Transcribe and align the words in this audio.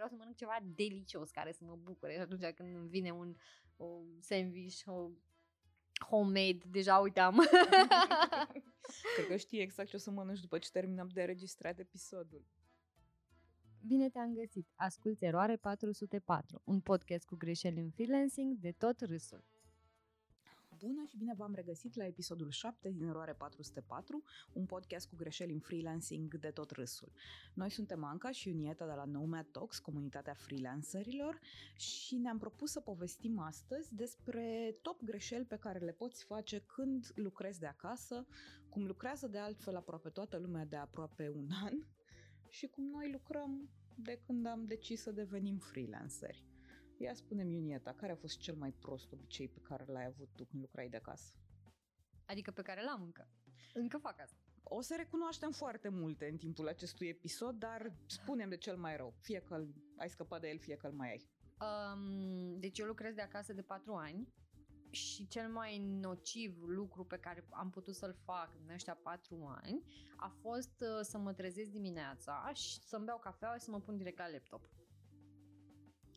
vreau 0.00 0.08
să 0.08 0.18
mănânc 0.18 0.36
ceva 0.36 0.58
delicios 0.74 1.30
care 1.30 1.52
să 1.52 1.64
mă 1.64 1.76
bucure 1.76 2.12
și 2.12 2.18
atunci 2.18 2.54
când 2.54 2.76
îmi 2.76 2.88
vine 2.88 3.10
un 3.10 3.36
o 3.76 4.02
sandwich, 4.20 4.82
o 4.86 5.10
homemade, 6.08 6.58
deja 6.70 6.98
uitam. 6.98 7.36
Cred 9.14 9.26
că 9.28 9.36
știi 9.36 9.60
exact 9.60 9.88
ce 9.88 9.96
o 9.96 9.98
să 9.98 10.10
mănânci 10.10 10.40
după 10.40 10.58
ce 10.58 10.70
terminăm 10.70 11.08
de 11.08 11.20
înregistrat 11.20 11.78
episodul. 11.78 12.44
Bine 13.86 14.08
te-am 14.08 14.34
găsit! 14.34 14.68
Asculți 14.74 15.24
Eroare 15.24 15.56
404, 15.56 16.62
un 16.64 16.80
podcast 16.80 17.24
cu 17.24 17.36
greșeli 17.36 17.80
în 17.80 17.90
freelancing 17.90 18.58
de 18.58 18.72
tot 18.72 19.00
râsul. 19.00 19.44
Bună 20.80 21.04
și 21.04 21.16
bine 21.16 21.34
v-am 21.36 21.54
regăsit 21.54 21.94
la 21.94 22.06
episodul 22.06 22.50
7 22.50 22.90
din 22.90 23.06
Eroare 23.06 23.32
404, 23.32 24.22
un 24.52 24.66
podcast 24.66 25.08
cu 25.08 25.16
greșeli 25.16 25.52
în 25.52 25.58
freelancing 25.58 26.38
de 26.38 26.50
tot 26.50 26.70
râsul. 26.70 27.12
Noi 27.54 27.70
suntem 27.70 28.04
Anca 28.04 28.30
și 28.30 28.48
Unieta 28.48 28.86
de 28.86 28.92
la 28.92 29.04
Nomad 29.04 29.46
Talks, 29.50 29.78
comunitatea 29.78 30.34
freelancerilor, 30.34 31.40
și 31.76 32.16
ne-am 32.16 32.38
propus 32.38 32.70
să 32.70 32.80
povestim 32.80 33.38
astăzi 33.38 33.94
despre 33.94 34.76
top 34.82 35.02
greșeli 35.02 35.44
pe 35.44 35.56
care 35.56 35.78
le 35.78 35.92
poți 35.92 36.24
face 36.24 36.62
când 36.66 37.12
lucrezi 37.14 37.60
de 37.60 37.66
acasă, 37.66 38.26
cum 38.68 38.86
lucrează 38.86 39.28
de 39.28 39.38
altfel 39.38 39.76
aproape 39.76 40.08
toată 40.08 40.36
lumea 40.36 40.64
de 40.64 40.76
aproape 40.76 41.28
un 41.28 41.48
an 41.64 41.74
și 42.48 42.66
cum 42.66 42.84
noi 42.84 43.10
lucrăm 43.12 43.68
de 43.94 44.20
când 44.26 44.46
am 44.46 44.64
decis 44.64 45.02
să 45.02 45.10
devenim 45.10 45.58
freelanceri. 45.58 46.49
Ia 47.02 47.14
spune-mi, 47.14 47.54
Iunieta, 47.54 47.92
care 47.92 48.12
a 48.12 48.16
fost 48.16 48.38
cel 48.38 48.54
mai 48.54 48.72
prost 48.72 49.12
obicei 49.12 49.48
pe 49.48 49.60
care 49.62 49.84
l-ai 49.86 50.04
avut 50.04 50.28
tu 50.34 50.44
când 50.44 50.62
lucrai 50.62 50.88
de 50.88 50.96
acasă? 50.96 51.34
Adică 52.24 52.50
pe 52.50 52.62
care 52.62 52.82
l-am 52.84 53.02
încă. 53.02 53.28
Încă 53.74 53.98
fac 53.98 54.20
asta. 54.20 54.36
O 54.62 54.80
să 54.80 54.94
recunoaștem 54.96 55.50
foarte 55.50 55.88
multe 55.88 56.28
în 56.28 56.36
timpul 56.36 56.68
acestui 56.68 57.08
episod, 57.08 57.54
dar 57.54 57.92
spunem 58.06 58.48
de 58.48 58.56
cel 58.56 58.76
mai 58.76 58.96
rău. 58.96 59.14
Fie 59.20 59.40
că 59.40 59.66
ai 59.96 60.10
scăpat 60.10 60.40
de 60.40 60.48
el, 60.48 60.58
fie 60.58 60.76
că 60.76 60.86
îl 60.86 60.92
mai 60.92 61.08
ai. 61.08 61.28
Um, 61.68 62.58
deci 62.58 62.78
eu 62.78 62.86
lucrez 62.86 63.14
de 63.14 63.20
acasă 63.20 63.52
de 63.52 63.62
patru 63.62 63.94
ani 63.94 64.28
și 64.90 65.26
cel 65.28 65.48
mai 65.48 65.78
nociv 65.78 66.62
lucru 66.62 67.04
pe 67.04 67.18
care 67.18 67.46
am 67.50 67.70
putut 67.70 67.94
să-l 67.94 68.16
fac 68.24 68.50
în 68.62 68.74
ăștia 68.74 68.94
patru 68.94 69.58
ani 69.62 69.84
a 70.16 70.28
fost 70.40 70.80
uh, 70.80 70.98
să 71.02 71.18
mă 71.18 71.32
trezesc 71.32 71.70
dimineața 71.70 72.50
și 72.54 72.80
să-mi 72.80 73.04
beau 73.04 73.18
cafea 73.18 73.56
și 73.56 73.64
să 73.64 73.70
mă 73.70 73.80
pun 73.80 73.96
direct 73.96 74.18
la 74.18 74.30
laptop. 74.30 74.68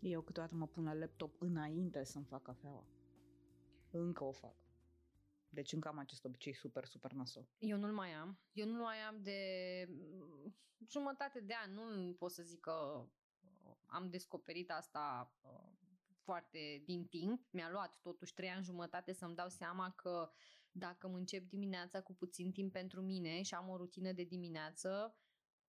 Eu 0.03 0.21
câteodată 0.21 0.55
mă 0.55 0.67
pun 0.67 0.83
la 0.83 0.93
laptop 0.93 1.41
înainte 1.41 2.03
să-mi 2.03 2.25
fac 2.25 2.41
cafeaua. 2.41 2.87
Încă 3.91 4.23
o 4.23 4.31
fac. 4.31 4.55
Deci 5.49 5.71
încă 5.71 5.87
am 5.87 5.97
acest 5.97 6.25
obicei 6.25 6.53
super, 6.53 6.85
super 6.85 7.11
nasol. 7.11 7.47
Eu 7.57 7.77
nu-l 7.77 7.93
mai 7.93 8.11
am. 8.11 8.39
Eu 8.51 8.65
nu-l 8.65 8.81
mai 8.81 8.97
am 8.97 9.21
de 9.21 9.39
mm, 9.89 10.55
jumătate 10.87 11.39
de 11.39 11.53
an. 11.65 11.73
Nu 11.73 12.13
pot 12.13 12.31
să 12.31 12.43
zic 12.43 12.59
că 12.59 13.05
uh, 13.63 13.75
am 13.85 14.09
descoperit 14.09 14.71
asta 14.71 15.33
uh, 15.41 15.71
foarte 16.23 16.81
din 16.85 17.05
timp. 17.05 17.47
Mi-a 17.51 17.69
luat 17.71 17.99
totuși 18.01 18.33
trei 18.33 18.49
ani 18.49 18.63
jumătate 18.63 19.13
să-mi 19.13 19.35
dau 19.35 19.49
seama 19.49 19.91
că 19.91 20.31
dacă 20.71 21.07
îmi 21.07 21.17
încep 21.17 21.49
dimineața 21.49 22.01
cu 22.01 22.13
puțin 22.13 22.51
timp 22.51 22.71
pentru 22.71 23.01
mine 23.01 23.41
și 23.41 23.53
am 23.53 23.69
o 23.69 23.77
rutină 23.77 24.11
de 24.11 24.23
dimineață, 24.23 25.15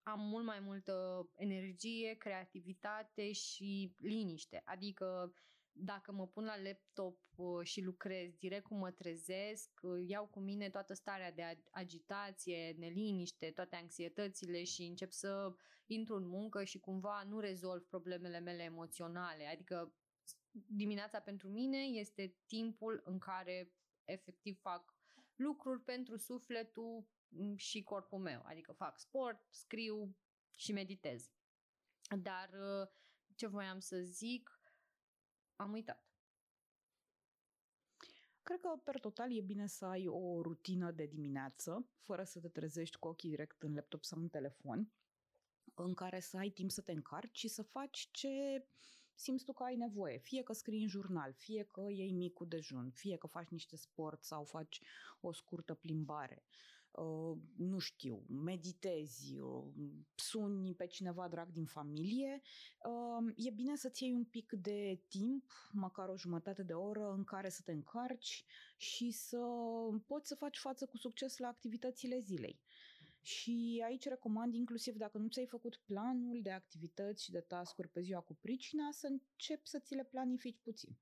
am 0.04 0.20
mult 0.20 0.44
mai 0.44 0.60
multă 0.60 1.28
energie, 1.36 2.14
creativitate 2.14 3.32
și 3.32 3.94
liniște. 3.98 4.62
Adică 4.64 5.34
dacă 5.76 6.12
mă 6.12 6.26
pun 6.26 6.44
la 6.44 6.62
laptop 6.62 7.18
uh, 7.36 7.66
și 7.66 7.80
lucrez 7.80 8.34
direct 8.34 8.64
cum 8.64 8.78
mă 8.78 8.90
trezesc, 8.90 9.70
uh, 9.82 10.04
iau 10.06 10.26
cu 10.26 10.40
mine 10.40 10.70
toată 10.70 10.94
starea 10.94 11.32
de 11.32 11.62
agitație, 11.70 12.74
neliniște, 12.78 13.50
toate 13.50 13.76
anxietățile 13.76 14.64
și 14.64 14.82
încep 14.82 15.10
să 15.10 15.54
intru 15.86 16.14
în 16.16 16.28
muncă 16.28 16.64
și 16.64 16.78
cumva 16.78 17.22
nu 17.22 17.40
rezolv 17.40 17.82
problemele 17.82 18.38
mele 18.38 18.62
emoționale. 18.62 19.46
Adică 19.46 19.94
dimineața 20.66 21.20
pentru 21.20 21.48
mine 21.48 21.78
este 21.78 22.36
timpul 22.46 23.02
în 23.04 23.18
care 23.18 23.72
efectiv 24.04 24.60
fac 24.60 24.94
lucruri 25.36 25.80
pentru 25.80 26.16
sufletul 26.16 27.06
și 27.56 27.82
corpul 27.82 28.18
meu. 28.18 28.42
Adică 28.44 28.72
fac 28.72 28.98
sport, 28.98 29.46
scriu 29.50 30.16
și 30.56 30.72
meditez. 30.72 31.30
Dar 32.22 32.50
uh, 32.52 32.88
ce 33.34 33.46
voiam 33.46 33.78
să 33.78 34.00
zic, 34.00 34.60
am 35.56 35.72
uitat. 35.72 36.04
Cred 38.42 38.60
că, 38.60 38.80
per 38.84 39.00
total, 39.00 39.36
e 39.36 39.40
bine 39.40 39.66
să 39.66 39.84
ai 39.84 40.06
o 40.06 40.42
rutină 40.42 40.90
de 40.90 41.06
dimineață, 41.06 41.88
fără 41.98 42.24
să 42.24 42.40
te 42.40 42.48
trezești 42.48 42.96
cu 42.96 43.08
ochii 43.08 43.28
direct 43.28 43.62
în 43.62 43.74
laptop 43.74 44.04
sau 44.04 44.20
în 44.20 44.28
telefon, 44.28 44.92
în 45.74 45.94
care 45.94 46.20
să 46.20 46.36
ai 46.36 46.48
timp 46.48 46.70
să 46.70 46.80
te 46.80 46.92
încarci 46.92 47.38
și 47.38 47.48
să 47.48 47.62
faci 47.62 48.08
ce 48.12 48.66
simți 49.14 49.44
tu 49.44 49.52
că 49.52 49.62
ai 49.62 49.76
nevoie. 49.76 50.18
Fie 50.18 50.42
că 50.42 50.52
scrii 50.52 50.82
în 50.82 50.88
jurnal, 50.88 51.32
fie 51.32 51.62
că 51.62 51.86
iei 51.90 52.12
micul 52.12 52.48
dejun, 52.48 52.90
fie 52.90 53.16
că 53.16 53.26
faci 53.26 53.48
niște 53.48 53.76
sport 53.76 54.24
sau 54.24 54.44
faci 54.44 54.80
o 55.20 55.32
scurtă 55.32 55.74
plimbare. 55.74 56.42
Uh, 56.46 56.73
nu 57.56 57.78
știu, 57.78 58.24
meditezi, 58.28 59.38
uh, 59.38 59.64
suni 60.14 60.74
pe 60.74 60.86
cineva 60.86 61.28
drag 61.28 61.50
din 61.50 61.64
familie, 61.64 62.40
uh, 62.84 63.32
e 63.36 63.50
bine 63.50 63.76
să-ți 63.76 64.02
iei 64.02 64.12
un 64.12 64.24
pic 64.24 64.52
de 64.52 65.00
timp, 65.08 65.52
măcar 65.72 66.08
o 66.08 66.16
jumătate 66.16 66.62
de 66.62 66.72
oră, 66.72 67.12
în 67.12 67.24
care 67.24 67.48
să 67.48 67.62
te 67.64 67.72
încarci 67.72 68.44
și 68.76 69.10
să 69.10 69.38
poți 70.06 70.28
să 70.28 70.34
faci 70.34 70.58
față 70.58 70.86
cu 70.86 70.96
succes 70.96 71.36
la 71.38 71.48
activitățile 71.48 72.18
zilei. 72.20 72.60
Și 73.20 73.82
aici 73.84 74.08
recomand, 74.08 74.54
inclusiv 74.54 74.96
dacă 74.96 75.18
nu 75.18 75.28
ți-ai 75.28 75.46
făcut 75.46 75.76
planul 75.84 76.40
de 76.42 76.50
activități 76.50 77.24
și 77.24 77.30
de 77.30 77.40
tascuri 77.40 77.88
pe 77.88 78.00
ziua 78.00 78.20
cu 78.20 78.34
pricina, 78.34 78.90
să 78.90 79.06
începi 79.06 79.68
să 79.68 79.78
ți 79.78 79.94
le 79.94 80.04
planifici 80.04 80.60
puțin. 80.62 80.96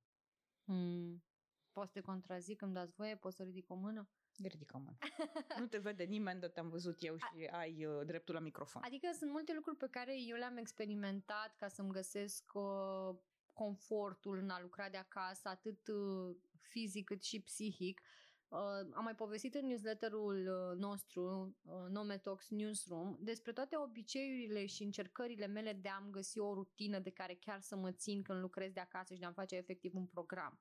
Hmm. 0.65 1.25
Poți 1.73 1.93
să 1.93 1.93
te 1.93 2.01
contrazic, 2.01 2.63
îmi 2.63 2.73
dați 2.73 2.95
voie? 2.95 3.17
Poți 3.17 3.37
să 3.37 3.43
ridic 3.43 3.71
o 3.71 3.75
mână? 3.75 4.09
Ridică 4.49 4.77
mână. 4.79 4.99
nu 5.61 5.67
te 5.67 5.79
vede 5.79 6.05
nimeni, 6.05 6.41
dar 6.41 6.51
te-am 6.51 6.69
văzut 6.69 6.97
eu 7.03 7.17
și 7.17 7.49
A- 7.51 7.59
ai 7.59 7.85
uh, 7.85 8.07
dreptul 8.07 8.35
la 8.35 8.41
microfon. 8.41 8.83
Adică 8.85 9.11
sunt 9.13 9.31
multe 9.31 9.55
lucruri 9.55 9.77
pe 9.77 9.89
care 9.91 10.15
eu 10.29 10.37
le-am 10.37 10.57
experimentat 10.57 11.57
ca 11.57 11.69
să-mi 11.69 11.91
găsesc 11.91 12.51
uh, 12.55 13.17
confortul 13.53 14.39
în 14.39 14.51
a 14.51 14.61
lucra 14.61 14.89
de 14.89 14.97
acasă, 14.97 15.49
atât 15.49 15.87
uh, 15.89 16.37
fizic 16.61 17.05
cât 17.05 17.23
și 17.23 17.41
psihic. 17.41 18.01
Uh, 18.49 18.59
am 18.95 19.05
mai 19.05 19.15
povestit 19.15 19.55
în 19.55 19.67
newsletterul 19.67 20.37
uh, 20.47 20.79
nostru, 20.79 21.57
uh, 21.63 21.73
Nometox 21.89 22.49
Newsroom, 22.49 23.17
despre 23.21 23.53
toate 23.53 23.77
obiceiurile 23.77 24.67
și 24.67 24.83
încercările 24.83 25.47
mele 25.47 25.73
de 25.73 25.89
a-mi 25.89 26.11
găsi 26.11 26.39
o 26.39 26.55
rutină 26.55 26.99
de 26.99 27.11
care 27.11 27.35
chiar 27.35 27.61
să 27.61 27.77
mă 27.77 27.93
țin 27.93 28.23
când 28.23 28.41
lucrez 28.41 28.73
de 28.73 28.81
acasă 28.81 29.15
și 29.15 29.21
de 29.21 29.25
a-mi 29.25 29.35
face 29.35 29.57
efectiv 29.57 29.95
un 29.95 30.07
program. 30.07 30.61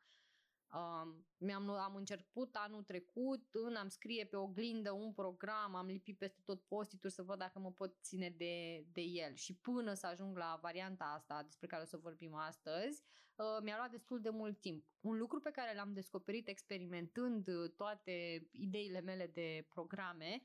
Um, 0.73 1.25
mi-am, 1.37 1.69
am 1.69 1.95
început 1.95 2.55
anul 2.55 2.83
trecut, 2.83 3.47
în 3.51 3.75
am 3.75 3.87
scrie 3.87 4.25
pe 4.25 4.35
oglindă 4.35 4.91
un 4.91 5.13
program, 5.13 5.75
am 5.75 5.85
lipit 5.85 6.17
peste 6.17 6.41
tot 6.45 6.61
postituri 6.61 7.13
să 7.13 7.23
văd 7.23 7.37
dacă 7.37 7.59
mă 7.59 7.71
pot 7.71 7.95
ține 8.01 8.29
de, 8.29 8.85
de 8.91 9.01
el. 9.01 9.35
Și 9.35 9.55
până 9.55 9.93
să 9.93 10.07
ajung 10.07 10.37
la 10.37 10.59
varianta 10.61 11.03
asta 11.03 11.43
despre 11.43 11.67
care 11.67 11.81
o 11.81 11.85
să 11.85 11.97
vorbim 11.97 12.35
astăzi, 12.35 13.03
uh, 13.35 13.45
mi-a 13.63 13.75
luat 13.75 13.91
destul 13.91 14.21
de 14.21 14.29
mult 14.29 14.59
timp. 14.59 14.85
Un 15.01 15.17
lucru 15.17 15.39
pe 15.39 15.51
care 15.51 15.75
l-am 15.75 15.93
descoperit 15.93 16.47
experimentând 16.47 17.47
toate 17.75 18.47
ideile 18.51 19.01
mele 19.01 19.27
de 19.27 19.65
programe, 19.69 20.43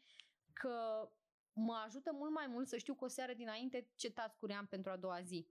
că 0.52 1.08
mă 1.52 1.82
ajută 1.84 2.12
mult 2.12 2.32
mai 2.32 2.46
mult 2.46 2.68
să 2.68 2.76
știu 2.76 2.94
cu 2.94 3.04
o 3.04 3.08
seară 3.08 3.32
dinainte 3.32 3.90
ce 3.94 4.10
task 4.10 4.50
am 4.56 4.66
pentru 4.66 4.90
a 4.90 4.96
doua 4.96 5.20
zi 5.20 5.46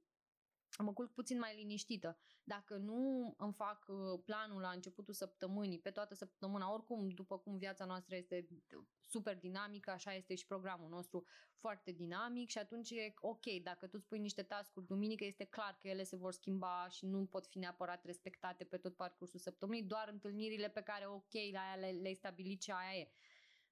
mă 0.84 0.94
culc 0.94 1.12
puțin 1.14 1.40
mai 1.40 1.56
liniștită. 1.56 2.18
Dacă 2.44 2.78
nu 2.78 3.34
îmi 3.38 3.54
fac 3.54 3.86
uh, 3.88 4.22
planul 4.26 4.62
la 4.62 4.70
începutul 4.70 5.14
săptămânii, 5.14 5.80
pe 5.80 5.92
toată 5.92 6.14
săptămâna, 6.14 6.74
oricum, 6.74 7.10
după 7.10 7.38
cum 7.38 7.58
viața 7.58 7.86
noastră 7.86 8.16
este 8.16 8.48
super 9.08 9.38
dinamică, 9.40 9.92
așa 9.92 10.14
este 10.14 10.36
și 10.36 10.46
programul 10.46 10.90
nostru 10.90 11.26
foarte 11.60 11.92
dinamic 11.92 12.50
și 12.50 12.58
atunci 12.58 12.90
e 12.90 13.14
ok, 13.16 13.46
dacă 13.64 13.88
tu 13.88 13.98
spui 13.98 14.20
niște 14.20 14.44
tascuri 14.44 14.86
duminică, 14.86 15.26
este 15.26 15.44
clar 15.44 15.78
că 15.82 15.88
ele 15.88 16.04
se 16.04 16.16
vor 16.16 16.32
schimba 16.34 16.88
și 16.90 17.06
nu 17.06 17.26
pot 17.26 17.48
fi 17.48 17.58
neapărat 17.58 18.06
respectate 18.06 18.64
pe 18.64 18.78
tot 18.78 18.96
parcursul 18.96 19.40
săptămânii, 19.40 19.84
doar 19.84 20.10
întâlnirile 20.12 20.70
pe 20.70 20.82
care 20.82 21.06
ok, 21.08 21.34
la 21.52 21.60
aia 21.60 21.76
le, 21.76 22.00
le-ai 22.02 22.14
stabilit 22.14 22.62
și 22.62 22.72
aia 22.72 23.00
e. 23.00 23.12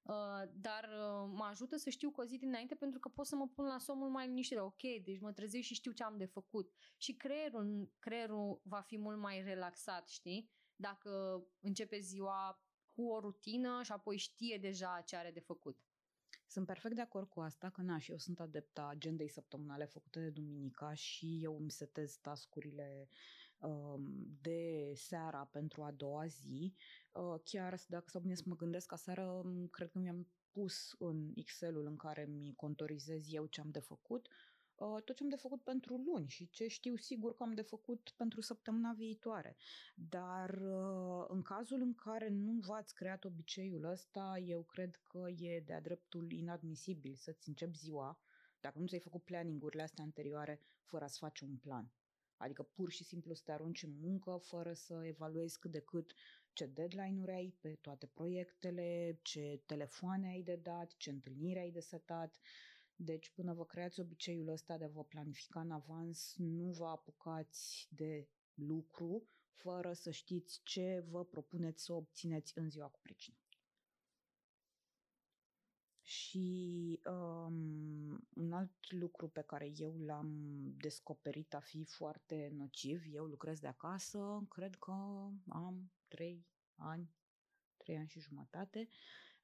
Uh, 0.04 0.44
dar 0.54 0.84
uh, 0.84 1.32
mă 1.34 1.44
ajută 1.50 1.78
să 1.78 1.90
știu 1.90 2.12
cu 2.12 2.22
o 2.22 2.24
zi 2.24 2.38
dinainte 2.38 2.76
pentru 2.76 3.00
că 3.00 3.10
pot 3.10 3.26
să 3.26 3.36
mă 3.36 3.48
pun 3.48 3.66
la 3.66 3.78
somnul 3.78 4.10
mai 4.10 4.28
liniștit. 4.28 4.58
Ok, 4.58 4.82
deci 5.04 5.20
mă 5.20 5.32
trezesc 5.32 5.64
și 5.64 5.74
știu 5.74 5.92
ce 5.92 6.04
am 6.04 6.18
de 6.18 6.26
făcut. 6.26 6.74
Și 6.98 7.14
creierul, 7.14 7.92
creierul 8.00 8.62
va 8.64 8.82
fi 8.82 8.98
mult 8.98 9.18
mai 9.18 9.44
relaxat, 9.44 10.10
știi? 10.10 10.52
Dacă 10.76 11.44
începe 11.60 12.00
ziua 12.00 12.64
cu 12.96 13.04
o 13.08 13.20
rutină 13.20 13.84
și 13.84 13.92
apoi 13.92 14.18
știe 14.18 14.58
deja 14.58 15.02
ce 15.06 15.16
are 15.16 15.32
de 15.32 15.40
făcut. 15.40 15.78
Sunt 16.48 16.66
perfect 16.66 16.96
de 16.96 17.02
acord 17.02 17.30
cu 17.30 17.40
asta, 17.40 17.70
că 17.70 17.82
na, 17.82 17.98
și 17.98 18.12
eu 18.12 18.18
sunt 18.18 18.40
adepta 18.40 18.88
agendei 18.88 19.30
săptămânale 19.30 19.86
făcute 19.86 20.20
de 20.20 20.30
duminica 20.30 20.94
și 20.94 21.40
eu 21.44 21.58
îmi 21.58 21.72
setez 21.72 22.16
tascurile 22.16 23.08
um, 23.58 24.28
de 24.42 24.92
seara 24.96 25.46
pentru 25.46 25.84
a 25.84 25.92
doua 25.92 26.26
zi. 26.26 26.74
Uh, 27.14 27.40
chiar 27.44 27.80
dacă 27.88 28.06
să 28.10 28.22
să 28.34 28.44
mă 28.46 28.56
gândesc, 28.56 28.92
aseară 28.92 29.44
cred 29.72 29.92
că 29.92 30.00
mi-am 30.00 30.28
pus 30.52 30.96
în 31.00 31.32
Excel-ul 31.36 31.86
în 31.86 31.96
care 31.96 32.26
mi 32.26 32.54
contorizez 32.56 33.34
eu 33.34 33.46
ce 33.46 33.62
am 33.62 33.70
de 33.70 33.80
făcut. 33.80 34.28
uh, 34.76 35.02
tot 35.04 35.16
ce 35.16 35.24
am 35.24 35.30
de 35.30 35.36
făcut 35.36 35.62
pentru 35.62 35.96
luni 35.96 36.28
și 36.28 36.50
ce 36.50 36.68
știu 36.68 36.96
sigur 36.96 37.36
că 37.36 37.44
am 37.44 37.54
de 37.54 37.62
făcut 37.62 38.14
pentru 38.18 38.42
săptămâna 38.42 38.94
viitoare. 38.94 39.56
Dar 39.96 40.50
uh, 40.50 41.26
în 41.28 41.42
cazul 41.42 41.82
în 41.82 41.94
care 41.94 42.30
nu 42.30 42.60
v-ați 42.60 42.96
creat 42.96 43.24
obiceiul 43.24 43.84
ăsta, 43.84 44.38
eu 44.46 44.62
cred 44.62 44.96
că 44.96 45.30
e 45.30 45.60
de-a 45.66 45.82
dreptul 45.82 46.32
inadmisibil 46.32 47.16
să-ți 47.16 47.48
începi 47.48 47.78
ziua, 47.78 48.20
dacă 48.60 48.80
nu 48.80 48.88
ți-ai 48.88 49.00
făcut 49.00 49.24
planning-urile 49.24 49.82
astea 49.82 50.04
anterioare, 50.04 50.62
fără 50.84 51.06
să 51.08 51.18
faci 51.20 51.40
un 51.40 51.56
plan. 51.56 51.92
Adică 52.38 52.64
pur 52.64 52.90
și 52.90 53.04
simplu 53.04 53.34
să 53.34 53.42
te 53.46 53.52
arunci 53.52 53.84
în 53.84 53.94
muncă 54.02 54.40
fără 54.42 54.74
să 54.74 55.02
evaluezi 55.06 55.60
cât 55.60 55.72
de 55.72 55.80
cât 55.80 56.14
ce 56.54 56.66
deadline-uri 56.66 57.32
ai 57.32 57.56
pe 57.60 57.78
toate 57.82 58.08
proiectele, 58.08 59.20
ce 59.22 59.62
telefoane 59.66 60.28
ai 60.28 60.42
de 60.42 60.56
dat, 60.56 60.98
ce 60.98 61.10
întâlniri 61.10 61.60
ai 61.60 61.72
de 61.72 61.80
setat. 61.80 62.40
Deci 62.96 63.30
până 63.30 63.54
vă 63.54 63.66
creați 63.66 64.00
obiceiul 64.00 64.48
ăsta 64.48 64.78
de 64.78 64.84
a 64.84 64.88
vă 64.88 65.04
planifica 65.04 65.60
în 65.60 65.72
avans, 65.72 66.34
nu 66.38 66.72
vă 66.72 66.86
apucați 66.86 67.88
de 67.90 68.28
lucru 68.54 69.28
fără 69.54 69.94
să 69.94 70.12
știți 70.12 70.62
ce 70.64 71.06
vă 71.10 71.26
propuneți 71.26 71.84
să 71.84 71.94
obțineți 71.94 72.58
în 72.58 72.70
ziua 72.70 72.88
cu 72.88 73.00
pricină. 73.02 73.38
Și 76.02 77.00
um, 77.06 78.28
un 78.34 78.52
alt 78.52 78.92
lucru 78.92 79.28
pe 79.28 79.42
care 79.42 79.72
eu 79.76 79.98
l-am 79.98 80.30
descoperit 80.78 81.54
a 81.54 81.60
fi 81.60 81.84
foarte 81.84 82.52
nociv, 82.54 83.04
eu 83.12 83.26
lucrez 83.26 83.60
de 83.60 83.68
acasă, 83.68 84.46
cred 84.50 84.76
că 84.76 84.92
am 85.48 85.92
trei 86.14 86.46
ani, 86.76 87.10
trei 87.78 87.98
ani 87.98 88.08
și 88.08 88.20
jumătate. 88.20 88.88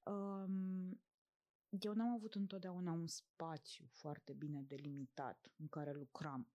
Um, 0.03 1.01
eu 1.69 1.93
n-am 1.93 2.13
avut 2.13 2.35
întotdeauna 2.35 2.91
un 2.91 3.07
spațiu 3.07 3.85
foarte 3.91 4.33
bine 4.33 4.61
delimitat 4.61 5.51
în 5.57 5.67
care 5.67 5.93
lucram. 5.93 6.47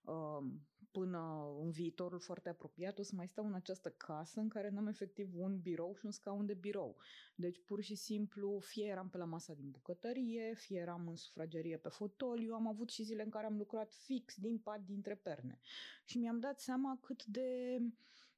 Um, 0.00 0.68
până 0.90 1.54
în 1.60 1.70
viitorul 1.70 2.20
foarte 2.20 2.48
apropiat 2.48 2.98
o 2.98 3.02
să 3.02 3.14
mai 3.14 3.28
stau 3.28 3.46
în 3.46 3.54
această 3.54 3.90
casă 3.90 4.40
în 4.40 4.48
care 4.48 4.68
n-am 4.68 4.86
efectiv 4.86 5.30
un 5.34 5.60
birou 5.60 5.94
și 5.94 6.04
un 6.04 6.10
scaun 6.10 6.46
de 6.46 6.54
birou. 6.54 6.96
Deci 7.34 7.60
pur 7.64 7.80
și 7.80 7.94
simplu 7.94 8.58
fie 8.58 8.86
eram 8.86 9.08
pe 9.08 9.16
la 9.16 9.24
masa 9.24 9.54
din 9.54 9.70
bucătărie, 9.70 10.54
fie 10.54 10.78
eram 10.78 11.08
în 11.08 11.16
sufragerie 11.16 11.76
pe 11.76 11.88
fotoliu, 11.88 12.54
am 12.54 12.66
avut 12.66 12.90
și 12.90 13.02
zile 13.02 13.22
în 13.22 13.30
care 13.30 13.46
am 13.46 13.56
lucrat 13.56 13.92
fix 13.92 14.36
din 14.36 14.58
pat 14.58 14.80
dintre 14.80 15.14
perne. 15.14 15.58
Și 16.04 16.18
mi-am 16.18 16.38
dat 16.38 16.60
seama 16.60 16.98
cât 17.00 17.24
de 17.24 17.78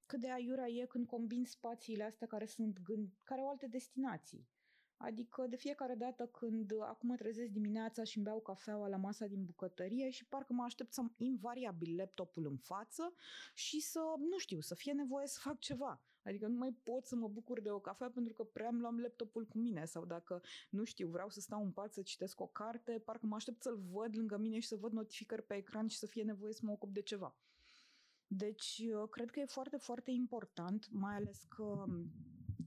cât 0.06 0.20
de 0.20 0.30
aiura 0.30 0.66
e 0.66 0.86
când 0.86 1.06
combin 1.06 1.44
spațiile 1.44 2.04
astea 2.04 2.26
care 2.26 2.46
sunt 2.46 2.80
gând, 2.82 3.08
care 3.24 3.40
au 3.40 3.48
alte 3.48 3.66
destinații. 3.66 4.48
Adică 4.96 5.46
de 5.48 5.56
fiecare 5.56 5.94
dată 5.94 6.26
când 6.26 6.72
acum 6.80 7.08
mă 7.08 7.16
trezesc 7.16 7.50
dimineața 7.50 8.04
și 8.04 8.16
îmi 8.16 8.26
beau 8.26 8.40
cafeaua 8.40 8.88
la 8.88 8.96
masa 8.96 9.26
din 9.26 9.44
bucătărie 9.44 10.10
și 10.10 10.26
parcă 10.26 10.52
mă 10.52 10.62
aștept 10.62 10.92
să 10.92 11.00
am 11.00 11.14
invariabil 11.16 11.96
laptopul 11.96 12.46
în 12.46 12.56
față 12.56 13.14
și 13.54 13.80
să, 13.80 14.00
nu 14.18 14.38
știu, 14.38 14.60
să 14.60 14.74
fie 14.74 14.92
nevoie 14.92 15.26
să 15.26 15.38
fac 15.42 15.58
ceva. 15.58 16.02
Adică 16.24 16.46
nu 16.46 16.56
mai 16.56 16.72
pot 16.82 17.06
să 17.06 17.16
mă 17.16 17.28
bucur 17.28 17.60
de 17.60 17.70
o 17.70 17.80
cafea 17.80 18.10
pentru 18.10 18.32
că 18.32 18.42
prea 18.44 18.68
îmi 18.68 18.80
luam 18.80 19.00
laptopul 19.00 19.46
cu 19.46 19.58
mine 19.58 19.84
sau 19.84 20.04
dacă, 20.04 20.42
nu 20.70 20.84
știu, 20.84 21.08
vreau 21.08 21.28
să 21.28 21.40
stau 21.40 21.62
în 21.62 21.70
pat 21.70 21.92
să 21.92 22.02
citesc 22.02 22.40
o 22.40 22.46
carte, 22.46 23.02
parcă 23.04 23.26
mă 23.26 23.34
aștept 23.34 23.62
să-l 23.62 23.76
văd 23.92 24.16
lângă 24.16 24.36
mine 24.36 24.58
și 24.58 24.68
să 24.68 24.76
văd 24.76 24.92
notificări 24.92 25.42
pe 25.42 25.54
ecran 25.54 25.86
și 25.86 25.98
să 25.98 26.06
fie 26.06 26.22
nevoie 26.22 26.52
să 26.52 26.60
mă 26.64 26.72
ocup 26.72 26.92
de 26.92 27.02
ceva. 27.02 27.36
Deci, 28.36 28.82
cred 29.10 29.30
că 29.30 29.40
e 29.40 29.44
foarte, 29.44 29.76
foarte 29.76 30.10
important, 30.10 30.88
mai 30.90 31.14
ales 31.14 31.44
că 31.48 31.84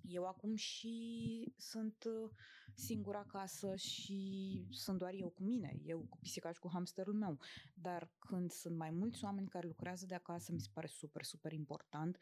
eu 0.02 0.26
acum 0.26 0.56
și 0.56 1.54
sunt 1.58 2.04
uh, 2.04 2.30
singura 2.74 3.20
acasă 3.20 3.76
și 3.76 4.68
sunt 4.70 4.98
doar 4.98 5.14
eu 5.14 5.30
cu 5.30 5.44
mine, 5.44 5.80
eu 5.84 6.06
cu 6.10 6.18
pisica 6.18 6.52
și 6.52 6.60
cu 6.60 6.70
hamsterul 6.72 7.14
meu. 7.14 7.40
Dar 7.74 8.12
când 8.20 8.52
sunt 8.52 8.78
mai 8.78 8.92
mulți 8.92 9.24
oameni 9.24 9.48
care 9.48 9.68
lucrează 9.68 10.06
de 10.06 10.16
acasă, 10.16 10.52
mi 10.52 10.60
se 10.60 10.70
pare 10.74 10.88
super, 10.88 11.24
super 11.24 11.52
important 11.52 12.18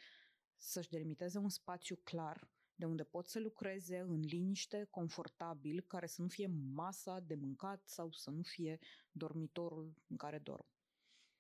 să-și 0.58 0.90
delimiteze 0.90 1.38
un 1.38 1.50
spațiu 1.50 1.96
clar 1.96 2.52
de 2.76 2.86
unde 2.86 3.04
pot 3.04 3.28
să 3.28 3.40
lucreze 3.40 3.98
în 3.98 4.20
liniște, 4.20 4.88
confortabil, 4.90 5.82
care 5.82 6.06
să 6.06 6.22
nu 6.22 6.28
fie 6.28 6.48
masa 6.74 7.20
de 7.20 7.36
mâncat 7.36 7.88
sau 7.88 8.12
să 8.12 8.30
nu 8.30 8.42
fie 8.42 8.80
dormitorul 9.12 9.94
în 10.08 10.18
care 10.18 10.38
dorm. 10.38 10.66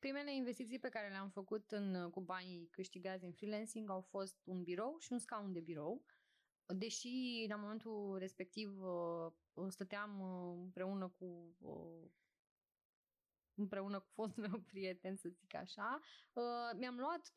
Primele 0.04 0.36
investiții 0.36 0.80
pe 0.80 0.90
care 0.90 1.10
le-am 1.10 1.30
făcut 1.30 1.72
în, 1.72 2.10
cu 2.10 2.22
banii 2.22 2.68
câștigați 2.72 3.26
în 3.26 3.32
freelancing 3.32 3.90
au 3.90 4.02
fost 4.02 4.38
un 4.44 4.64
birou 4.64 4.98
și 5.00 5.12
un 5.12 5.20
scaun 5.20 5.54
de 5.54 5.60
birou 5.60 6.04
Deși 6.66 7.46
la 7.48 7.56
momentul 7.56 8.16
respectiv 8.20 8.82
uh, 8.82 9.66
stăteam 9.68 10.20
uh, 10.20 10.62
împreună 10.62 11.14
cu 11.20 11.56
uh, 11.60 12.10
împreună 13.56 14.00
cu 14.00 14.10
fostul 14.14 14.48
meu 14.48 14.60
prieten, 14.72 15.16
să 15.16 15.30
zic 15.30 15.56
așa, 15.56 16.00
mi-am 16.76 16.96
luat 16.98 17.32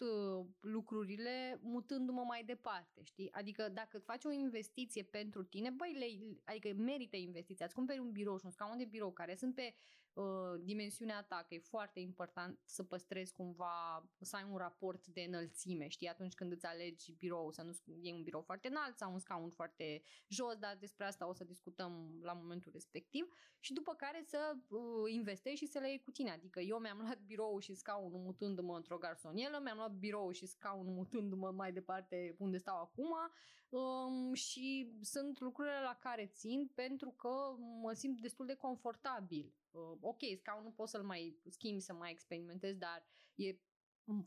lucrurile 0.61 1.59
mutându-mă 1.63 2.23
mai 2.23 2.45
departe, 2.45 3.03
știi? 3.03 3.33
Adică 3.33 3.69
dacă 3.69 3.99
faci 3.99 4.25
o 4.25 4.31
investiție 4.31 5.03
pentru 5.03 5.45
tine, 5.45 5.71
băi, 5.71 5.93
le, 5.93 6.41
adică 6.45 6.73
merită 6.83 7.17
investiția. 7.17 7.67
Îți 7.67 7.75
cumperi 7.75 7.99
un 7.99 8.13
birou 8.13 8.39
și 8.39 8.45
un 8.45 8.51
scaun 8.51 8.79
de 8.79 8.85
birou 8.85 9.13
care 9.13 9.35
sunt 9.35 9.55
pe 9.55 9.75
uh, 10.17 10.61
dimensiunea 10.63 11.23
ta, 11.23 11.45
că 11.49 11.55
e 11.55 11.59
foarte 11.59 12.01
important 12.01 12.59
să 12.65 12.83
păstrezi 12.83 13.33
cumva, 13.33 14.09
să 14.21 14.37
ai 14.37 14.47
un 14.51 14.57
raport 14.57 15.07
de 15.07 15.21
înălțime, 15.21 15.89
știi, 15.89 16.09
atunci 16.09 16.35
când 16.35 16.53
îți 16.53 16.67
alegi 16.67 17.13
birou, 17.13 17.51
să 17.51 17.63
nu 17.63 17.73
e 18.03 18.15
un 18.15 18.23
birou 18.23 18.43
foarte 18.43 18.69
înalt 18.69 18.97
sau 18.97 19.13
un 19.13 19.19
scaun 19.19 19.51
foarte 19.51 20.03
jos, 20.29 20.57
dar 20.57 20.77
despre 20.81 21.05
asta 21.05 21.29
o 21.29 21.33
să 21.33 21.45
discutăm 21.45 22.21
la 22.23 22.33
momentul 22.33 22.73
respectiv. 22.73 23.29
Și 23.61 23.73
după 23.73 23.95
care 23.95 24.23
să 24.27 24.57
uh, 24.69 25.13
investești 25.13 25.65
și 25.65 25.71
să 25.71 25.79
le 25.79 25.89
iei 25.89 26.01
cu 26.01 26.11
tine. 26.11 26.31
Adică 26.31 26.61
eu 26.61 26.79
mi-am 26.79 26.99
luat 26.99 27.19
birou 27.19 27.59
și 27.59 27.75
scaunul 27.75 28.21
mutându-mă 28.21 28.77
într-o 28.77 28.99
garsonielă, 28.99 29.61
mi-am 29.63 29.77
luat 29.77 29.93
birou 29.93 30.31
și 30.31 30.47
scaunul 30.47 30.95
mutându-mă 30.95 31.51
mai 31.51 31.73
departe 31.73 32.35
unde 32.39 32.59
stau 32.59 32.81
acum 32.81 33.15
um, 33.69 34.33
și 34.35 34.97
sunt 35.01 35.41
lucrurile 35.41 35.81
la 35.81 35.97
care 36.01 36.27
țin 36.27 36.71
pentru 36.75 37.11
că 37.11 37.57
mă 37.83 37.93
simt 37.93 38.21
destul 38.21 38.47
de 38.47 38.55
confortabil 38.55 39.55
uh, 39.71 39.97
ok, 40.01 40.21
scaunul 40.37 40.73
poți 40.73 40.91
să-l 40.91 41.03
mai 41.03 41.41
schimbi, 41.49 41.81
să 41.81 41.93
mai 41.93 42.11
experimentezi, 42.11 42.79
dar 42.79 43.07
e 43.35 43.57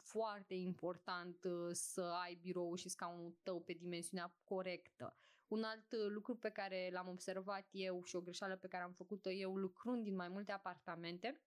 foarte 0.01 0.53
important 0.53 1.43
uh, 1.43 1.69
să 1.71 2.01
ai 2.01 2.35
birou 2.41 2.75
și 2.75 2.89
scaunul 2.89 3.37
tău 3.43 3.61
pe 3.61 3.73
dimensiunea 3.73 4.35
corectă. 4.43 5.17
Un 5.47 5.63
alt 5.63 5.91
uh, 5.91 6.07
lucru 6.09 6.35
pe 6.35 6.49
care 6.49 6.89
l-am 6.91 7.07
observat 7.07 7.67
eu 7.71 8.03
și 8.03 8.15
o 8.15 8.21
greșeală 8.21 8.55
pe 8.55 8.67
care 8.67 8.83
am 8.83 8.93
făcut-o 8.93 9.31
eu 9.31 9.55
lucrând 9.55 10.03
din 10.03 10.15
mai 10.15 10.29
multe 10.29 10.51
apartamente 10.51 11.41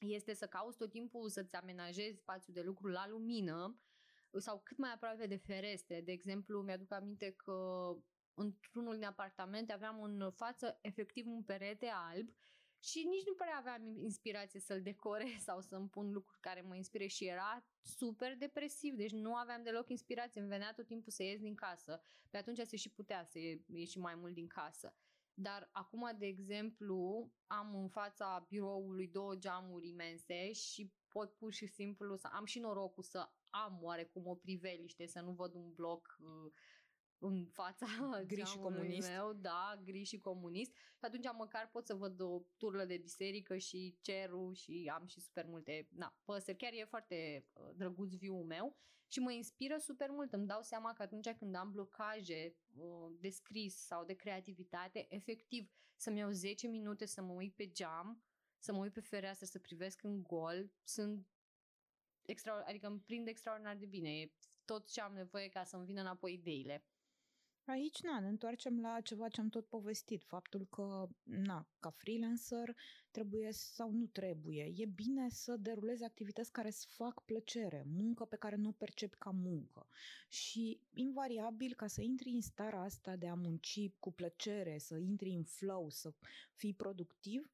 este 0.00 0.34
să 0.34 0.46
cauți 0.46 0.76
tot 0.76 0.90
timpul 0.90 1.28
să-ți 1.28 1.54
amenajezi 1.54 2.18
spațiul 2.18 2.54
de 2.54 2.62
lucru 2.62 2.88
la 2.88 3.08
lumină 3.08 3.80
sau 4.38 4.60
cât 4.64 4.78
mai 4.78 4.92
aproape 4.92 5.26
de 5.26 5.36
ferestre. 5.36 6.00
De 6.00 6.12
exemplu, 6.12 6.62
mi-aduc 6.62 6.92
aminte 6.92 7.30
că 7.30 7.88
într-unul 8.34 8.94
din 8.94 9.04
apartamente 9.04 9.72
aveam 9.72 10.02
în 10.02 10.30
față 10.30 10.78
efectiv 10.80 11.26
un 11.26 11.42
perete 11.42 11.86
alb 11.86 12.28
și 12.82 13.06
nici 13.08 13.26
nu 13.26 13.34
prea 13.34 13.56
aveam 13.56 13.96
inspirație 13.96 14.60
să-l 14.60 14.82
decorez 14.82 15.42
sau 15.48 15.60
să-mi 15.60 15.88
pun 15.88 16.12
lucruri 16.12 16.40
care 16.40 16.60
mă 16.60 16.74
inspire 16.74 17.06
și 17.06 17.26
era 17.26 17.64
super 17.82 18.36
depresiv, 18.36 18.94
deci 18.94 19.12
nu 19.12 19.34
aveam 19.34 19.62
deloc 19.62 19.88
inspirație, 19.88 20.40
îmi 20.40 20.50
venea 20.50 20.72
tot 20.72 20.86
timpul 20.86 21.12
să 21.12 21.22
ies 21.22 21.40
din 21.40 21.54
casă. 21.54 22.00
Pe 22.30 22.36
atunci 22.36 22.58
se 22.58 22.76
și 22.76 22.90
putea 22.90 23.24
să 23.24 23.38
ieși 23.66 23.98
mai 23.98 24.14
mult 24.14 24.34
din 24.34 24.46
casă. 24.46 24.94
Dar 25.34 25.68
acum, 25.72 26.10
de 26.18 26.26
exemplu, 26.26 27.30
am 27.46 27.74
în 27.74 27.88
fața 27.88 28.46
biroului 28.48 29.08
două 29.08 29.34
geamuri 29.34 29.88
imense 29.88 30.52
și 30.52 30.92
pot 31.08 31.36
pur 31.36 31.52
și 31.52 31.66
simplu 31.66 32.16
să 32.16 32.28
am 32.32 32.44
și 32.44 32.58
norocul 32.58 33.02
să 33.02 33.30
am 33.50 33.78
oarecum 33.82 34.26
o 34.26 34.34
priveliște, 34.34 35.06
să 35.06 35.20
nu 35.20 35.32
văd 35.32 35.54
un 35.54 35.72
bloc 35.74 36.16
uh, 36.20 36.52
în 37.22 37.46
fața 37.46 37.86
gri 38.26 38.44
și 38.44 38.56
comunist. 38.56 39.08
meu, 39.08 39.32
da, 39.32 39.80
gri 39.84 40.02
și 40.02 40.18
comunist. 40.18 40.72
Și 40.74 41.04
atunci 41.04 41.26
măcar 41.36 41.68
pot 41.72 41.86
să 41.86 41.94
văd 41.94 42.20
o 42.20 42.42
turlă 42.56 42.84
de 42.84 42.96
biserică 42.96 43.56
și 43.56 43.96
cerul 44.00 44.54
și 44.54 44.90
am 44.94 45.06
și 45.06 45.20
super 45.20 45.46
multe, 45.46 45.88
na, 45.90 46.16
păsări. 46.24 46.56
Chiar 46.56 46.72
e 46.72 46.84
foarte 46.84 47.46
uh, 47.52 47.70
drăguț 47.76 48.12
viul 48.12 48.44
meu 48.44 48.76
și 49.06 49.20
mă 49.20 49.32
inspiră 49.32 49.76
super 49.78 50.10
mult. 50.10 50.32
Îmi 50.32 50.46
dau 50.46 50.62
seama 50.62 50.92
că 50.92 51.02
atunci 51.02 51.30
când 51.30 51.54
am 51.54 51.70
blocaje 51.70 52.56
uh, 52.74 53.12
de 53.20 53.28
scris 53.28 53.76
sau 53.76 54.04
de 54.04 54.14
creativitate, 54.14 55.06
efectiv 55.08 55.70
să-mi 55.96 56.18
iau 56.18 56.30
10 56.30 56.66
minute 56.66 57.06
să 57.06 57.22
mă 57.22 57.32
uit 57.32 57.54
pe 57.54 57.70
geam, 57.70 58.22
să 58.58 58.72
mă 58.72 58.78
uit 58.78 58.92
pe 58.92 59.00
fereastră, 59.00 59.46
să 59.46 59.58
privesc 59.58 60.02
în 60.02 60.22
gol, 60.22 60.72
sunt 60.82 61.26
extra, 62.22 62.64
adică 62.66 62.86
îmi 62.86 63.00
prind 63.00 63.26
extraordinar 63.26 63.76
de 63.76 63.86
bine. 63.86 64.20
E 64.20 64.32
tot 64.64 64.90
ce 64.90 65.00
am 65.00 65.14
nevoie 65.14 65.48
ca 65.48 65.64
să-mi 65.64 65.84
vină 65.84 66.00
înapoi 66.00 66.32
ideile. 66.32 66.84
Aici, 67.64 68.00
na, 68.00 68.20
ne 68.20 68.28
întoarcem 68.28 68.80
la 68.80 69.00
ceva 69.00 69.28
ce 69.28 69.40
am 69.40 69.48
tot 69.48 69.66
povestit, 69.66 70.22
faptul 70.24 70.66
că, 70.70 71.08
na, 71.22 71.68
ca 71.80 71.90
freelancer 71.90 72.76
trebuie 73.10 73.52
sau 73.52 73.90
nu 73.90 74.06
trebuie, 74.06 74.72
e 74.76 74.86
bine 74.86 75.28
să 75.28 75.56
derulezi 75.56 76.04
activități 76.04 76.52
care 76.52 76.68
îți 76.68 76.86
fac 76.86 77.24
plăcere, 77.24 77.84
muncă 77.86 78.24
pe 78.24 78.36
care 78.36 78.56
nu 78.56 78.68
o 78.68 78.72
percepi 78.72 79.16
ca 79.16 79.30
muncă. 79.30 79.86
Și, 80.28 80.80
invariabil, 80.94 81.74
ca 81.74 81.86
să 81.86 82.02
intri 82.02 82.30
în 82.30 82.40
starea 82.40 82.80
asta 82.80 83.16
de 83.16 83.28
a 83.28 83.34
munci 83.34 83.90
cu 83.98 84.12
plăcere, 84.12 84.78
să 84.78 84.96
intri 84.96 85.30
în 85.30 85.44
flow, 85.44 85.90
să 85.90 86.12
fii 86.52 86.74
productiv, 86.74 87.50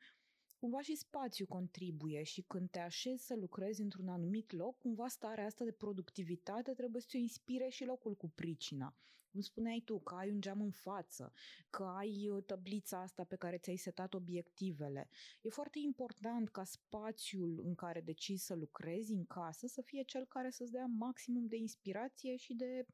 cumva 0.58 0.80
și 0.80 0.94
spațiu 0.96 1.46
contribuie 1.46 2.22
și 2.22 2.42
când 2.42 2.70
te 2.70 2.78
așezi 2.78 3.26
să 3.26 3.34
lucrezi 3.34 3.80
într-un 3.80 4.08
anumit 4.08 4.52
loc, 4.52 4.78
cumva 4.78 5.08
starea 5.08 5.44
asta 5.46 5.64
de 5.64 5.72
productivitate 5.72 6.72
trebuie 6.72 7.02
să 7.02 7.08
o 7.14 7.18
inspire 7.18 7.68
și 7.68 7.84
locul 7.84 8.14
cu 8.14 8.28
pricina. 8.28 8.94
Cum 9.38 9.46
spuneai 9.46 9.82
tu, 9.84 10.00
că 10.00 10.14
ai 10.14 10.30
un 10.30 10.40
geam 10.40 10.60
în 10.60 10.70
față, 10.70 11.32
că 11.70 11.82
ai 11.82 12.28
uh, 12.28 12.44
tablița 12.44 13.00
asta 13.00 13.24
pe 13.24 13.36
care 13.36 13.58
ți-ai 13.58 13.76
setat 13.76 14.14
obiectivele. 14.14 15.08
E 15.42 15.48
foarte 15.48 15.78
important 15.78 16.48
ca 16.48 16.64
spațiul 16.64 17.60
în 17.64 17.74
care 17.74 18.00
decizi 18.00 18.44
să 18.44 18.54
lucrezi 18.54 19.12
în 19.12 19.26
casă 19.26 19.66
să 19.66 19.82
fie 19.82 20.02
cel 20.02 20.26
care 20.26 20.50
să-ți 20.50 20.72
dea 20.72 20.86
maximum 20.86 21.46
de 21.46 21.56
inspirație 21.56 22.36
și 22.36 22.54
de 22.54 22.86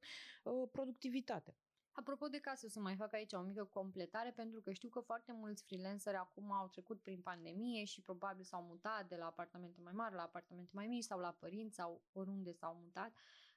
uh, 0.42 0.68
productivitate. 0.72 1.56
Apropo 1.92 2.28
de 2.28 2.38
casă, 2.38 2.66
o 2.66 2.68
să 2.68 2.80
mai 2.80 2.96
fac 2.96 3.12
aici 3.12 3.32
o 3.32 3.40
mică 3.40 3.64
completare, 3.64 4.30
pentru 4.30 4.60
că 4.60 4.72
știu 4.72 4.88
că 4.88 5.00
foarte 5.00 5.32
mulți 5.32 5.64
freelanceri 5.64 6.16
acum 6.16 6.52
au 6.52 6.68
trecut 6.68 7.02
prin 7.02 7.20
pandemie 7.20 7.84
și 7.84 8.02
probabil 8.02 8.44
s-au 8.44 8.62
mutat 8.62 9.08
de 9.08 9.16
la 9.16 9.26
apartamente 9.26 9.80
mai 9.80 9.92
mari 9.92 10.14
la 10.14 10.22
apartamente 10.22 10.70
mai 10.74 10.86
mici 10.86 11.04
sau 11.04 11.18
la 11.18 11.36
părinți 11.40 11.74
sau 11.74 12.02
oriunde 12.12 12.52
s-au 12.52 12.80
mutat. 12.82 13.12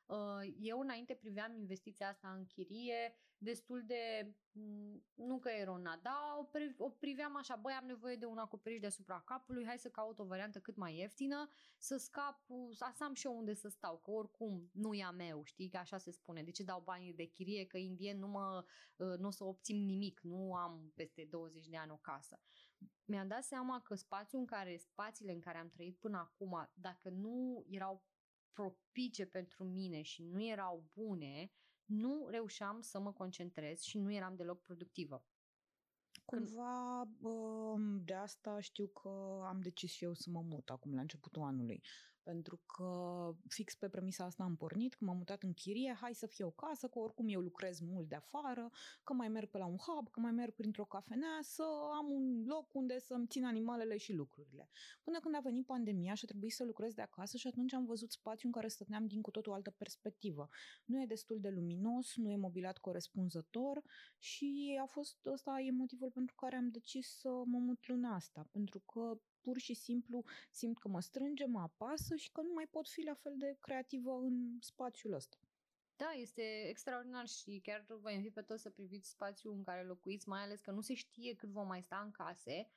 Uh, 0.07 0.53
eu 0.59 0.79
înainte 0.79 1.13
priveam 1.13 1.55
investiția 1.55 2.07
asta 2.07 2.29
în 2.37 2.45
chirie 2.45 3.13
destul 3.37 3.83
de, 3.85 4.33
mm, 4.51 5.03
nu 5.13 5.39
că 5.39 5.49
eronat, 5.49 6.01
dar 6.01 6.13
o, 6.37 6.83
o 6.83 6.89
priveam 6.89 7.35
așa, 7.35 7.55
băi, 7.55 7.73
am 7.73 7.85
nevoie 7.85 8.15
de 8.15 8.25
un 8.25 8.37
acoperiș 8.37 8.79
deasupra 8.79 9.21
capului, 9.25 9.65
hai 9.65 9.77
să 9.77 9.89
caut 9.89 10.19
o 10.19 10.25
variantă 10.25 10.59
cât 10.59 10.75
mai 10.75 10.97
ieftină, 10.97 11.49
să 11.77 11.97
scap, 11.97 12.45
să 12.71 13.03
am 13.03 13.13
și 13.13 13.25
eu 13.25 13.37
unde 13.37 13.53
să 13.53 13.67
stau, 13.67 13.97
că 13.97 14.11
oricum 14.11 14.69
nu 14.73 14.93
e 14.93 15.03
a 15.03 15.11
meu, 15.11 15.43
știi, 15.43 15.69
că 15.69 15.77
așa 15.77 15.97
se 15.97 16.11
spune, 16.11 16.43
de 16.43 16.51
ce 16.51 16.63
dau 16.63 16.81
banii 16.81 17.13
de 17.13 17.25
chirie, 17.25 17.65
că 17.65 17.77
indien 17.77 18.19
nu 18.19 18.27
mă, 18.27 18.65
uh, 18.95 19.17
nu 19.17 19.27
o 19.27 19.31
să 19.31 19.43
obțin 19.43 19.85
nimic, 19.85 20.19
nu 20.23 20.53
am 20.53 20.91
peste 20.95 21.27
20 21.29 21.67
de 21.67 21.77
ani 21.77 21.91
o 21.91 21.97
casă. 21.97 22.41
Mi-am 23.05 23.27
dat 23.27 23.43
seama 23.43 23.81
că 23.81 23.95
spațiul 23.95 24.41
în 24.41 24.47
care, 24.47 24.77
spațiile 24.77 25.31
în 25.31 25.39
care 25.39 25.57
am 25.57 25.69
trăit 25.69 25.97
până 25.99 26.17
acum, 26.17 26.69
dacă 26.73 27.09
nu 27.09 27.65
erau 27.69 28.03
propice 28.57 29.25
pentru 29.25 29.63
mine 29.63 30.01
și 30.01 30.23
nu 30.23 30.45
erau 30.45 30.89
bune, 30.93 31.51
nu 31.85 32.27
reușeam 32.29 32.81
să 32.81 32.99
mă 32.99 33.13
concentrez 33.13 33.81
și 33.81 33.97
nu 33.97 34.13
eram 34.13 34.35
deloc 34.35 34.61
productivă. 34.61 35.25
Cumva 36.25 37.03
de 38.03 38.13
asta 38.13 38.59
știu 38.59 38.87
că 38.87 39.41
am 39.43 39.59
decis 39.61 39.91
și 39.91 40.03
eu 40.03 40.13
să 40.13 40.29
mă 40.29 40.41
mut 40.41 40.69
acum 40.69 40.93
la 40.93 41.01
începutul 41.01 41.41
anului 41.41 41.83
pentru 42.31 42.59
că 42.65 42.89
fix 43.47 43.75
pe 43.75 43.89
premisa 43.89 44.23
asta 44.23 44.43
am 44.43 44.55
pornit, 44.55 44.93
că 44.93 45.05
m-am 45.05 45.17
mutat 45.17 45.43
în 45.43 45.53
chirie, 45.53 45.97
hai 46.01 46.13
să 46.13 46.25
fie 46.25 46.45
o 46.45 46.49
casă, 46.49 46.87
că 46.87 46.99
oricum 46.99 47.27
eu 47.27 47.41
lucrez 47.41 47.79
mult 47.79 48.09
de 48.09 48.15
afară, 48.15 48.69
că 49.03 49.13
mai 49.13 49.27
merg 49.27 49.49
pe 49.49 49.57
la 49.57 49.65
un 49.65 49.77
hub, 49.77 50.09
că 50.09 50.19
mai 50.19 50.31
merg 50.31 50.53
printr-o 50.53 50.85
cafenea, 50.85 51.39
să 51.41 51.63
am 51.93 52.11
un 52.11 52.43
loc 52.45 52.73
unde 52.73 52.99
să-mi 52.99 53.27
țin 53.27 53.45
animalele 53.45 53.97
și 53.97 54.13
lucrurile. 54.13 54.69
Până 55.03 55.19
când 55.19 55.35
a 55.35 55.39
venit 55.39 55.65
pandemia 55.65 56.13
și 56.13 56.23
a 56.25 56.27
trebuit 56.27 56.53
să 56.53 56.63
lucrez 56.63 56.93
de 56.93 57.01
acasă 57.01 57.37
și 57.37 57.47
atunci 57.47 57.73
am 57.73 57.85
văzut 57.85 58.11
spațiu 58.11 58.47
în 58.47 58.53
care 58.53 58.67
stăteam 58.67 59.05
din 59.05 59.21
cu 59.21 59.31
totul 59.31 59.53
altă 59.53 59.71
perspectivă. 59.71 60.49
Nu 60.85 61.01
e 61.01 61.05
destul 61.05 61.39
de 61.39 61.49
luminos, 61.49 62.15
nu 62.15 62.31
e 62.31 62.37
mobilat 62.37 62.77
corespunzător 62.77 63.83
și 64.17 64.79
a 64.81 64.85
fost 64.85 65.25
ăsta 65.25 65.59
e 65.59 65.71
motivul 65.71 66.11
pentru 66.11 66.35
care 66.35 66.55
am 66.55 66.69
decis 66.69 67.07
să 67.19 67.29
mă 67.29 67.59
mut 67.59 67.87
luna 67.87 68.15
asta, 68.15 68.47
pentru 68.51 68.79
că 68.79 69.19
pur 69.47 69.57
și 69.57 69.73
simplu 69.73 70.23
simt 70.51 70.77
că 70.77 70.87
mă 70.87 71.01
strânge, 71.01 71.45
mă 71.45 71.59
apasă 71.59 72.15
și 72.15 72.31
că 72.31 72.41
nu 72.41 72.53
mai 72.53 72.67
pot 72.67 72.87
fi 72.87 73.01
la 73.01 73.13
fel 73.13 73.33
de 73.37 73.57
creativă 73.59 74.11
în 74.11 74.57
spațiul 74.61 75.13
ăsta. 75.13 75.37
Da, 75.95 76.11
este 76.11 76.41
extraordinar 76.69 77.27
și 77.27 77.59
chiar 77.63 77.85
vă 78.01 78.11
invit 78.11 78.33
pe 78.33 78.41
toți 78.41 78.61
să 78.61 78.69
priviți 78.69 79.09
spațiul 79.09 79.53
în 79.53 79.63
care 79.63 79.83
locuiți, 79.83 80.29
mai 80.29 80.41
ales 80.41 80.59
că 80.59 80.71
nu 80.71 80.81
se 80.81 80.93
știe 80.93 81.35
cât 81.35 81.49
vom 81.49 81.67
mai 81.67 81.81
sta 81.81 82.01
în 82.05 82.11
case, 82.11 82.69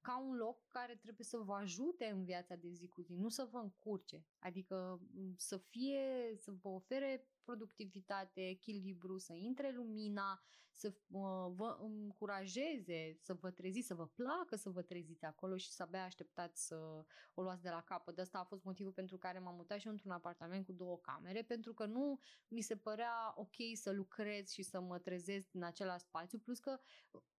ca 0.00 0.18
un 0.18 0.36
loc 0.36 0.68
care 0.68 0.96
trebuie 0.96 1.26
să 1.26 1.36
vă 1.36 1.54
ajute 1.54 2.04
în 2.04 2.24
viața 2.24 2.54
de 2.54 2.68
zi 2.68 2.88
cu 2.88 3.00
zi, 3.00 3.14
nu 3.14 3.28
să 3.28 3.48
vă 3.50 3.58
încurce. 3.58 4.26
Adică 4.38 5.00
să 5.36 5.56
fie, 5.56 6.34
să 6.36 6.50
vă 6.50 6.68
ofere 6.68 7.28
productivitate, 7.42 8.48
echilibru, 8.48 9.18
să 9.18 9.32
intre 9.32 9.72
lumina, 9.72 10.42
să 10.78 10.88
uh, 10.88 11.52
vă 11.54 11.78
încurajeze 11.80 13.18
să 13.20 13.34
vă 13.34 13.50
treziți, 13.50 13.86
să 13.86 13.94
vă 13.94 14.06
placă 14.06 14.56
să 14.56 14.70
vă 14.70 14.82
treziți 14.82 15.24
acolo 15.24 15.56
și 15.56 15.70
să 15.70 15.82
abia 15.82 16.04
așteptați 16.04 16.66
să 16.66 17.04
o 17.34 17.42
luați 17.42 17.62
de 17.62 17.68
la 17.68 17.82
capăt. 17.82 18.14
De 18.14 18.20
asta 18.20 18.38
a 18.38 18.44
fost 18.44 18.64
motivul 18.64 18.92
pentru 18.92 19.18
care 19.18 19.38
m-am 19.38 19.54
mutat 19.54 19.78
și 19.78 19.86
eu 19.86 19.92
într-un 19.92 20.10
apartament 20.10 20.66
cu 20.66 20.72
două 20.72 20.98
camere, 20.98 21.42
pentru 21.42 21.74
că 21.74 21.86
nu 21.86 22.18
mi 22.48 22.60
se 22.60 22.76
părea 22.76 23.32
ok 23.36 23.54
să 23.74 23.90
lucrez 23.90 24.50
și 24.50 24.62
să 24.62 24.80
mă 24.80 24.98
trezesc 24.98 25.54
în 25.54 25.62
același 25.62 26.04
spațiu, 26.04 26.38
plus 26.38 26.58
că 26.58 26.80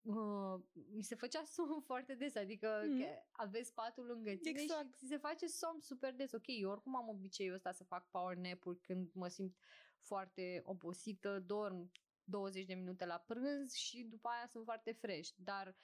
uh, 0.01 0.61
mi 0.91 1.03
se 1.03 1.15
făcea 1.15 1.43
somn 1.53 1.81
foarte 1.81 2.15
des, 2.15 2.35
adică 2.35 2.81
mm. 2.87 3.03
aveți 3.31 3.73
patul 3.73 4.05
lângă 4.05 4.31
tine 4.31 4.61
exact. 4.61 4.97
și 4.97 5.07
se 5.07 5.17
face 5.17 5.47
somn 5.47 5.79
super 5.79 6.13
des. 6.13 6.31
Ok, 6.31 6.45
eu 6.45 6.69
oricum 6.69 6.95
am 6.95 7.07
obiceiul 7.07 7.55
ăsta 7.55 7.71
să 7.71 7.83
fac 7.83 8.09
power 8.09 8.35
nap-uri 8.35 8.79
când 8.79 9.09
mă 9.13 9.27
simt 9.27 9.57
foarte 9.99 10.61
obosită, 10.63 11.39
dorm 11.39 11.91
20 12.29 12.65
de 12.65 12.73
minute 12.73 13.05
la 13.05 13.23
prânz 13.27 13.73
și 13.73 14.03
după 14.03 14.27
aia 14.27 14.47
sunt 14.47 14.63
foarte 14.63 14.91
fresh. 14.91 15.29
Dar 15.35 15.75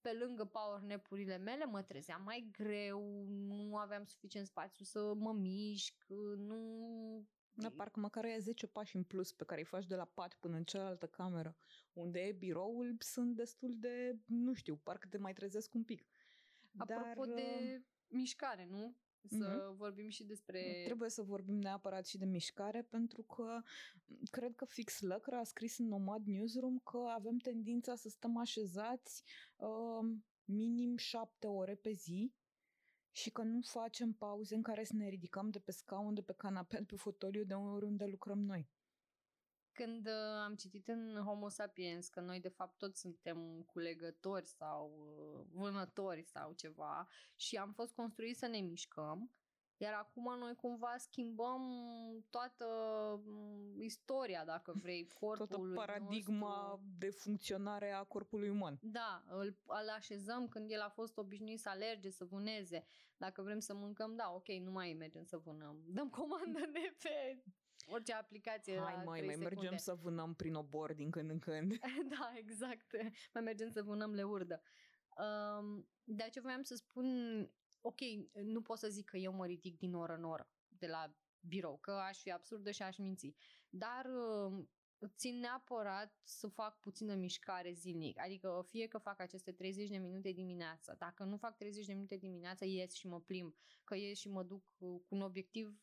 pe 0.00 0.12
lângă 0.12 0.44
power 0.44 0.80
nap-urile 0.80 1.36
mele 1.36 1.64
mă 1.64 1.82
trezeam 1.82 2.22
mai 2.22 2.48
greu, 2.52 3.24
nu 3.26 3.76
aveam 3.76 4.04
suficient 4.04 4.46
spațiu 4.46 4.84
să 4.84 5.14
mă 5.14 5.32
mișc, 5.32 6.04
nu... 6.36 7.26
Da, 7.54 7.70
parcă 7.70 8.00
măcar 8.00 8.24
ai 8.24 8.40
10 8.40 8.66
pași 8.66 8.96
în 8.96 9.02
plus 9.02 9.32
pe 9.32 9.44
care 9.44 9.60
îi 9.60 9.66
faci 9.66 9.86
de 9.86 9.94
la 9.94 10.04
pat 10.04 10.34
până 10.34 10.56
în 10.56 10.64
cealaltă 10.64 11.06
cameră, 11.06 11.56
unde 11.92 12.20
e 12.20 12.32
biroul, 12.32 12.96
sunt 12.98 13.36
destul 13.36 13.74
de, 13.78 14.18
nu 14.26 14.52
știu, 14.52 14.76
parcă 14.76 15.06
te 15.08 15.18
mai 15.18 15.32
trezesc 15.32 15.74
un 15.74 15.84
pic. 15.84 16.06
Apropo 16.76 17.24
Dar, 17.24 17.34
de 17.34 17.76
uh, 17.76 17.84
mișcare, 18.08 18.66
nu? 18.70 18.96
Să 19.28 19.48
mm-hmm. 19.48 19.76
vorbim 19.76 20.08
și 20.08 20.24
despre... 20.24 20.82
Trebuie 20.84 21.08
să 21.08 21.22
vorbim 21.22 21.58
neapărat 21.58 22.06
și 22.06 22.18
de 22.18 22.24
mișcare, 22.24 22.82
pentru 22.82 23.22
că 23.22 23.60
cred 24.30 24.54
că 24.54 24.64
fix 24.64 25.00
Lăcra 25.00 25.38
a 25.38 25.44
scris 25.44 25.78
în 25.78 25.86
Nomad 25.86 26.26
Newsroom 26.26 26.78
că 26.78 26.98
avem 27.14 27.36
tendința 27.36 27.94
să 27.94 28.08
stăm 28.08 28.36
așezați 28.36 29.22
uh, 29.56 30.16
minim 30.44 30.96
șapte 30.96 31.46
ore 31.46 31.74
pe 31.74 31.92
zi 31.92 32.32
și 33.10 33.30
că 33.30 33.42
nu 33.42 33.60
facem 33.62 34.12
pauze 34.12 34.54
în 34.54 34.62
care 34.62 34.84
să 34.84 34.92
ne 34.96 35.08
ridicăm 35.08 35.50
de 35.50 35.58
pe 35.58 35.70
scaun, 35.72 36.14
de 36.14 36.22
pe 36.22 36.32
canapel, 36.32 36.84
pe 36.84 36.96
fotoliu, 36.96 37.44
de 37.44 37.54
oriunde 37.54 38.04
lucrăm 38.04 38.38
noi. 38.38 38.68
Când 39.72 40.06
uh, 40.06 40.12
am 40.44 40.54
citit 40.54 40.88
în 40.88 41.22
Homo 41.24 41.48
sapiens 41.48 42.08
că 42.08 42.20
noi 42.20 42.40
de 42.40 42.48
fapt 42.48 42.78
toți 42.78 43.00
suntem 43.00 43.62
culegători 43.62 44.46
sau 44.46 44.92
uh, 45.16 45.46
vânători 45.52 46.22
sau 46.22 46.52
ceva 46.52 47.08
și 47.36 47.56
am 47.56 47.72
fost 47.72 47.92
construiți 47.92 48.38
să 48.38 48.46
ne 48.46 48.58
mișcăm, 48.58 49.30
iar 49.76 49.92
acum 49.92 50.38
noi 50.38 50.54
cumva 50.54 50.94
schimbăm 50.98 51.62
toată 52.30 52.66
mm, 53.24 53.80
istoria, 53.80 54.44
dacă 54.44 54.72
vrei, 54.82 55.06
corpului 55.20 55.74
Toată 55.74 55.74
paradigma 55.74 56.66
nostru. 56.68 56.86
de 56.98 57.10
funcționare 57.10 57.92
a 57.92 58.02
corpului 58.02 58.48
uman. 58.48 58.78
Da, 58.82 59.24
îl, 59.28 59.56
îl 59.66 59.88
așezăm 59.96 60.48
când 60.48 60.70
el 60.70 60.80
a 60.80 60.88
fost 60.88 61.18
obișnuit 61.18 61.60
să 61.60 61.68
alerge, 61.68 62.10
să 62.10 62.24
vâneze. 62.24 62.84
Dacă 63.16 63.42
vrem 63.42 63.58
să 63.58 63.74
mâncăm, 63.74 64.16
da, 64.16 64.32
ok, 64.34 64.48
nu 64.48 64.70
mai 64.70 64.92
mergem 64.98 65.24
să 65.24 65.36
vânăm. 65.36 65.82
Dăm 65.86 66.10
comandă 66.10 66.60
de 66.72 66.94
pe 67.02 67.42
orice 67.86 68.12
aplicație 68.12 68.78
Hai 68.78 68.94
mai, 68.94 69.04
mai 69.04 69.34
secunde. 69.34 69.54
mergem 69.54 69.76
să 69.76 69.94
vânăm 69.94 70.34
prin 70.34 70.54
obor 70.54 70.92
din 70.92 71.10
când 71.10 71.30
în 71.30 71.38
când. 71.38 71.78
da, 72.18 72.32
exact. 72.36 72.86
Mai 73.32 73.42
mergem 73.42 73.70
să 73.70 73.82
vânăm 73.82 74.14
leurdă. 74.14 74.62
Um, 75.16 75.88
de 76.04 76.28
ce 76.32 76.40
voiam 76.40 76.62
să 76.62 76.74
spun, 76.74 77.06
ok, 77.80 78.00
nu 78.32 78.62
pot 78.62 78.78
să 78.78 78.88
zic 78.88 79.04
că 79.04 79.16
eu 79.16 79.32
mă 79.32 79.46
ridic 79.46 79.78
din 79.78 79.94
oră 79.94 80.14
în 80.14 80.24
oră 80.24 80.50
de 80.68 80.86
la 80.86 81.14
birou, 81.40 81.78
că 81.78 81.90
aș 81.90 82.18
fi 82.18 82.30
absurdă 82.30 82.70
și 82.70 82.82
aș 82.82 82.96
minți. 82.96 83.34
Dar 83.68 84.04
uh, 84.04 84.64
țin 85.06 85.38
neapărat 85.38 86.20
să 86.22 86.48
fac 86.48 86.80
puțină 86.80 87.14
mișcare 87.14 87.72
zilnic. 87.72 88.18
Adică 88.18 88.64
fie 88.66 88.86
că 88.86 88.98
fac 88.98 89.20
aceste 89.20 89.52
30 89.52 89.88
de 89.88 89.96
minute 89.96 90.32
dimineața. 90.32 90.94
Dacă 90.94 91.24
nu 91.24 91.36
fac 91.36 91.56
30 91.56 91.86
de 91.86 91.92
minute 91.92 92.16
dimineața, 92.16 92.64
ies 92.64 92.92
și 92.92 93.06
mă 93.06 93.20
plimb. 93.20 93.54
Că 93.84 93.96
ies 93.96 94.18
și 94.18 94.28
mă 94.28 94.42
duc 94.42 94.62
cu 94.78 95.04
un 95.08 95.20
obiectiv 95.20 95.80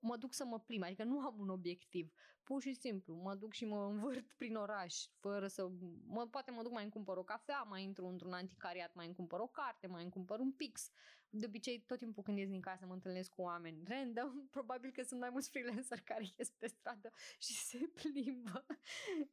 mă 0.00 0.16
duc 0.16 0.34
să 0.34 0.44
mă 0.44 0.58
plim, 0.58 0.82
adică 0.82 1.04
nu 1.04 1.20
am 1.20 1.38
un 1.38 1.48
obiectiv. 1.48 2.12
Pur 2.42 2.62
și 2.62 2.74
simplu, 2.74 3.14
mă 3.14 3.34
duc 3.34 3.52
și 3.52 3.64
mă 3.64 3.84
învârt 3.84 4.32
prin 4.38 4.54
oraș, 4.56 5.06
fără 5.18 5.46
să... 5.46 5.68
Mă, 6.06 6.26
poate 6.26 6.50
mă 6.50 6.62
duc 6.62 6.72
mai 6.72 6.82
îmi 6.82 6.92
cumpăr 6.92 7.16
o 7.16 7.22
cafea, 7.22 7.62
mai 7.62 7.82
intru 7.82 8.06
într-un 8.06 8.32
anticariat, 8.32 8.94
mai 8.94 9.06
îmi 9.06 9.14
cumpăr 9.14 9.40
o 9.40 9.46
carte, 9.46 9.86
mai 9.86 10.02
îmi 10.02 10.10
cumpăr 10.10 10.38
un 10.38 10.52
pix. 10.52 10.90
De 11.32 11.46
obicei, 11.46 11.80
tot 11.80 11.98
timpul 11.98 12.22
când 12.22 12.38
ies 12.38 12.48
din 12.48 12.60
casă 12.60 12.86
mă 12.86 12.92
întâlnesc 12.92 13.30
cu 13.30 13.42
oameni 13.42 13.82
random, 13.86 14.46
probabil 14.56 14.90
că 14.90 15.02
sunt 15.02 15.20
mai 15.20 15.30
mulți 15.30 15.50
freelancer 15.50 16.00
care 16.00 16.24
ies 16.38 16.50
pe 16.50 16.66
stradă 16.66 17.10
și 17.38 17.52
se 17.52 17.78
plimbă 17.94 18.66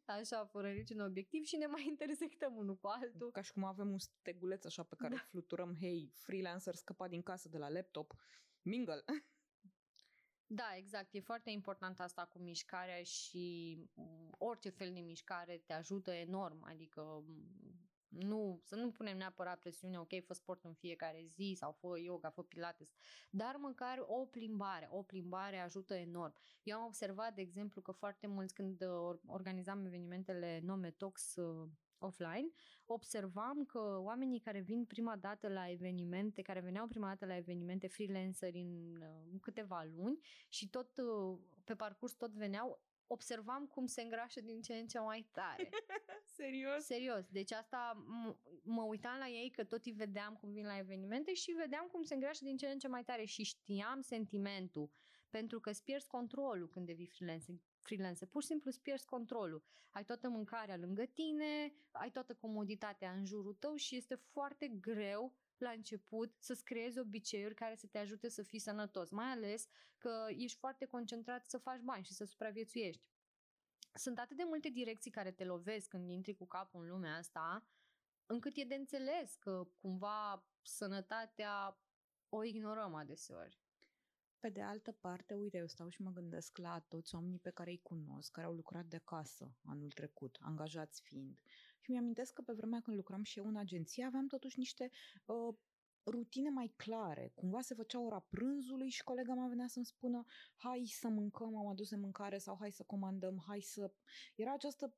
așa, 0.06 0.46
fără 0.46 0.72
niciun 0.72 1.00
obiectiv 1.00 1.46
și 1.46 1.56
ne 1.56 1.66
mai 1.66 1.86
intersectăm 1.88 2.56
unul 2.56 2.76
cu 2.78 2.88
altul. 2.88 3.32
Ca 3.32 3.42
și 3.42 3.52
cum 3.52 3.64
avem 3.64 3.92
un 3.92 3.98
steguleț 3.98 4.66
așa 4.66 4.84
pe 4.84 4.96
care 4.96 5.16
da. 5.16 5.22
fluturăm, 5.30 5.76
hei, 5.80 6.12
freelancer 6.14 6.76
scăpat 6.76 7.10
din 7.10 7.22
casă 7.22 7.50
de 7.50 7.58
la 7.58 7.70
laptop, 7.70 8.14
mingle. 8.62 9.04
Da, 10.50 10.76
exact. 10.78 11.14
E 11.14 11.20
foarte 11.20 11.50
important 11.50 12.00
asta 12.00 12.26
cu 12.26 12.40
mișcarea 12.40 13.04
și 13.04 13.78
mm, 13.94 14.36
orice 14.38 14.70
fel 14.70 14.94
de 14.94 15.00
mișcare 15.00 15.62
te 15.66 15.74
ajută 15.74 16.12
enorm. 16.12 16.64
Adică 16.64 17.24
mm, 17.28 17.88
Nu, 18.10 18.60
să 18.64 18.76
nu 18.76 18.92
punem 18.92 19.18
neapărat 19.18 19.60
presiune, 19.60 20.00
ok, 20.00 20.24
fă 20.26 20.34
sport 20.34 20.64
în 20.64 20.74
fiecare 20.74 21.26
zi 21.34 21.54
sau 21.58 21.72
fă 21.72 22.00
yoga, 22.00 22.30
fă 22.30 22.44
pilates, 22.44 22.94
dar 23.30 23.56
măcar 23.56 24.04
o 24.08 24.26
plimbare, 24.26 24.88
o 24.92 25.04
plimbare 25.04 25.58
ajută 25.58 25.94
enorm. 25.94 26.34
Eu 26.64 26.78
am 26.78 26.86
observat, 26.86 27.34
de 27.34 27.42
exemplu, 27.42 27.82
că 27.82 27.92
foarte 27.92 28.28
mulți 28.28 28.54
când 28.54 28.82
uh, 28.82 29.20
organizam 29.26 29.86
evenimentele 29.86 30.60
Nometox 30.64 31.36
uh, 31.36 31.70
offline, 32.00 32.50
observam 32.86 33.66
că 33.66 33.98
oamenii 34.00 34.40
care 34.40 34.60
vin 34.60 34.86
prima 34.86 35.16
dată 35.16 35.48
la 35.48 35.70
evenimente, 35.70 36.42
care 36.42 36.60
veneau 36.60 36.88
prima 36.88 37.08
dată 37.08 37.26
la 37.26 37.36
evenimente 37.36 37.88
freelanceri 37.88 38.60
în 38.60 39.02
uh, 39.02 39.40
câteva 39.42 39.84
luni 39.96 40.20
și 40.50 40.70
tot 40.70 40.90
pe 41.64 41.76
parcurs 41.76 42.14
tot 42.14 42.32
veneau, 42.32 42.82
observam 43.08 43.66
cum 43.66 43.86
se 43.86 44.02
îngrașă 44.02 44.42
din 44.42 44.62
ce 44.62 44.74
în 44.74 44.88
ce 44.88 45.00
mai 45.00 45.30
tare. 45.32 45.70
Serios? 46.38 46.84
Serios. 46.86 47.26
Deci 47.30 47.52
asta 47.52 48.06
m- 48.06 48.38
mă 48.64 48.82
uitam 48.84 49.18
la 49.18 49.28
ei 49.28 49.50
că 49.50 49.64
tot 49.64 49.86
îi 49.86 49.92
vedeam 49.92 50.34
cum 50.36 50.52
vin 50.52 50.66
la 50.66 50.78
evenimente 50.78 51.34
și 51.34 51.52
vedeam 51.52 51.88
cum 51.92 52.04
se 52.04 52.14
îngrașă 52.14 52.44
din 52.44 52.58
ce 52.58 52.68
în 52.68 52.80
ce 52.80 52.88
mai 52.88 53.04
tare 53.04 53.26
și 53.26 53.44
știam 53.44 54.02
sentimentul. 54.02 54.92
Pentru 55.30 55.60
că 55.60 55.70
îți 55.70 55.84
pierzi 55.84 56.08
controlul 56.08 56.70
când 56.70 56.86
devii 56.86 57.08
freelancer. 57.08 57.56
Freelancer. 57.88 58.28
Pur 58.28 58.42
și 58.42 58.48
simplu 58.48 58.70
îți 58.70 58.82
pierzi 58.82 59.06
controlul. 59.06 59.64
Ai 59.90 60.04
toată 60.04 60.30
mâncarea 60.30 60.78
lângă 60.78 61.06
tine, 61.06 61.74
ai 61.92 62.12
toată 62.12 62.34
comoditatea 62.34 63.12
în 63.12 63.26
jurul 63.26 63.54
tău 63.54 63.76
și 63.76 63.96
este 63.96 64.16
foarte 64.16 64.68
greu 64.68 65.34
la 65.58 65.70
început 65.70 66.36
să-ți 66.40 66.64
creezi 66.64 67.00
obiceiuri 67.00 67.56
care 67.56 67.76
să 67.76 67.88
te 67.88 67.98
ajute 67.98 68.30
să 68.30 68.44
fii 68.44 68.60
sănătos, 68.60 69.10
mai 69.10 69.26
ales 69.26 69.68
că 69.98 70.26
ești 70.30 70.58
foarte 70.58 70.86
concentrat 70.86 71.46
să 71.46 71.58
faci 71.58 71.82
bani 71.82 72.04
și 72.04 72.14
să 72.14 72.26
supraviețuiești. 72.26 73.04
Sunt 73.94 74.20
atât 74.20 74.38
de 74.38 74.44
multe 74.44 74.70
direcții 74.70 75.12
care 75.12 75.32
te 75.32 75.46
lovesc 75.46 75.90
când 75.90 76.10
intri 76.10 76.34
cu 76.34 76.46
capul 76.46 76.82
în 76.84 76.90
lumea 76.90 77.16
asta, 77.16 77.68
încât 78.26 78.58
e 78.58 78.64
de 78.64 78.76
înțeles 78.76 79.36
că 79.36 79.68
cumva 79.82 80.48
sănătatea 80.62 81.82
o 82.30 82.44
ignorăm 82.44 82.94
adeseori. 82.94 83.67
Pe 84.40 84.50
de 84.50 84.62
altă 84.62 84.92
parte, 84.92 85.34
uite, 85.34 85.58
eu 85.58 85.68
stau 85.68 85.90
și 85.90 86.02
mă 86.02 86.12
gândesc 86.12 86.58
la 86.58 86.80
toți 86.80 87.16
oamenii 87.16 87.40
pe 87.40 87.50
care 87.50 87.70
îi 87.70 87.82
cunosc, 87.82 88.32
care 88.32 88.48
au 88.48 88.54
lucrat 88.54 88.86
de 88.86 89.02
casă 89.04 89.56
anul 89.64 89.92
trecut, 89.92 90.38
angajați 90.40 91.02
fiind. 91.02 91.40
Și 91.80 91.92
mi-amintesc 91.92 92.34
că 92.34 92.42
pe 92.42 92.54
vremea 92.54 92.80
când 92.80 92.98
lucram 92.98 93.24
și 93.24 93.40
eu 93.40 93.48
în 93.48 93.56
agenție, 93.56 94.04
aveam 94.04 94.28
totuși 94.28 94.60
niște 94.60 94.90
uh, 95.26 95.56
rutine 96.06 96.50
mai 96.50 96.74
clare. 96.76 97.32
Cumva 97.36 97.62
se 97.62 97.74
făcea 97.74 98.00
ora 98.00 98.20
prânzului 98.20 98.90
și 98.90 99.04
colega 99.04 99.34
mea 99.34 99.48
venea 99.48 99.68
să-mi 99.68 99.86
spună 99.86 100.26
hai 100.56 100.86
să 100.86 101.08
mâncăm, 101.08 101.58
am 101.58 101.68
adus 101.68 101.90
de 101.90 101.96
mâncare 101.96 102.38
sau 102.38 102.58
hai 102.60 102.72
să 102.72 102.84
comandăm, 102.84 103.44
hai 103.48 103.62
să... 103.62 103.92
Era 104.36 104.54
această 104.54 104.96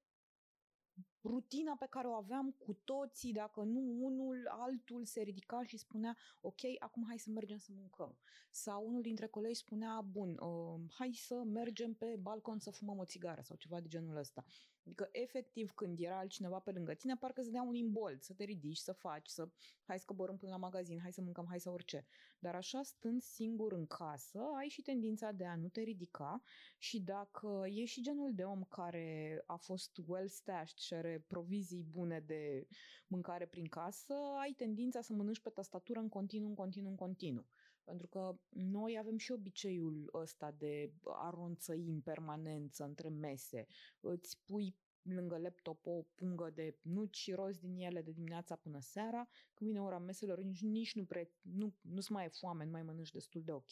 rutina 1.23 1.75
pe 1.79 1.87
care 1.89 2.07
o 2.07 2.13
aveam 2.13 2.51
cu 2.51 2.73
toții, 2.73 3.33
dacă 3.33 3.61
nu 3.61 4.05
unul, 4.05 4.47
altul 4.49 5.05
se 5.05 5.21
ridica 5.21 5.63
și 5.63 5.77
spunea, 5.77 6.17
ok, 6.41 6.59
acum 6.79 7.03
hai 7.07 7.19
să 7.19 7.29
mergem 7.29 7.57
să 7.57 7.71
mâncăm. 7.75 8.17
Sau 8.49 8.87
unul 8.87 9.01
dintre 9.01 9.27
colegi 9.27 9.59
spunea, 9.59 10.01
bun, 10.01 10.37
uh, 10.41 10.79
hai 10.89 11.11
să 11.13 11.35
mergem 11.35 11.93
pe 11.93 12.17
balcon 12.21 12.59
să 12.59 12.71
fumăm 12.71 12.97
o 12.97 13.05
țigară 13.05 13.41
sau 13.41 13.55
ceva 13.55 13.79
de 13.79 13.87
genul 13.87 14.17
ăsta. 14.17 14.45
Adică, 14.85 15.09
efectiv, 15.11 15.71
când 15.71 15.99
era 15.99 16.17
altcineva 16.17 16.59
pe 16.59 16.71
lângă 16.71 16.93
tine, 16.93 17.15
parcă 17.15 17.41
să 17.41 17.49
dea 17.49 17.61
un 17.61 17.75
imbold, 17.75 18.21
să 18.21 18.33
te 18.33 18.43
ridici, 18.43 18.77
să 18.77 18.91
faci, 18.91 19.27
să 19.27 19.49
hai 19.85 19.99
să 19.99 20.05
coborâm 20.05 20.37
până 20.37 20.51
la 20.51 20.57
magazin, 20.57 20.99
hai 20.99 21.13
să 21.13 21.21
mâncăm, 21.21 21.45
hai 21.49 21.59
să 21.59 21.69
orice. 21.69 22.05
Dar 22.39 22.55
așa, 22.55 22.83
stând 22.83 23.21
singur 23.21 23.71
în 23.73 23.85
casă, 23.87 24.39
ai 24.57 24.67
și 24.67 24.81
tendința 24.81 25.31
de 25.31 25.45
a 25.45 25.55
nu 25.55 25.69
te 25.69 25.81
ridica 25.81 26.41
și 26.77 27.01
dacă 27.01 27.65
e 27.67 27.85
și 27.85 28.01
genul 28.01 28.33
de 28.33 28.43
om 28.43 28.63
care 28.63 29.43
a 29.45 29.55
fost 29.55 29.97
well 30.05 30.27
stashed 30.27 30.77
și 30.77 30.93
are 30.93 31.08
provizii 31.17 31.83
bune 31.83 32.19
de 32.19 32.67
mâncare 33.07 33.45
prin 33.45 33.67
casă, 33.67 34.13
ai 34.39 34.51
tendința 34.51 35.01
să 35.01 35.13
mănânci 35.13 35.39
pe 35.39 35.49
tastatură 35.49 35.99
în 35.99 36.09
continuu, 36.09 36.47
în 36.47 36.55
continuu, 36.55 36.89
în 36.89 36.95
continuu. 36.95 37.45
Pentru 37.83 38.07
că 38.07 38.39
noi 38.49 38.97
avem 38.99 39.17
și 39.17 39.31
obiceiul 39.31 40.09
ăsta 40.13 40.51
de 40.51 40.93
a 41.03 41.29
ronțăi 41.29 41.87
în 41.87 42.01
permanență 42.01 42.83
între 42.83 43.09
mese. 43.09 43.67
Îți 43.99 44.41
pui 44.45 44.75
lângă 45.01 45.37
laptop 45.37 45.85
o 45.85 46.01
pungă 46.15 46.51
de 46.55 46.77
nuci 46.81 47.17
și 47.17 47.33
roz 47.33 47.57
din 47.57 47.75
ele 47.75 48.01
de 48.01 48.11
dimineața 48.11 48.55
până 48.55 48.79
seara. 48.79 49.27
Când 49.53 49.69
vine 49.69 49.81
ora 49.81 49.99
meselor, 49.99 50.39
nici, 50.39 50.61
nici 50.61 50.95
nu, 50.95 51.05
pre, 51.05 51.31
nu, 51.41 51.73
nu-ți 51.81 52.11
mai 52.11 52.25
e 52.25 52.29
foame, 52.29 52.65
nu 52.65 52.71
mai 52.71 52.83
mănânci 52.83 53.11
destul 53.11 53.43
de 53.43 53.51
ok. 53.51 53.71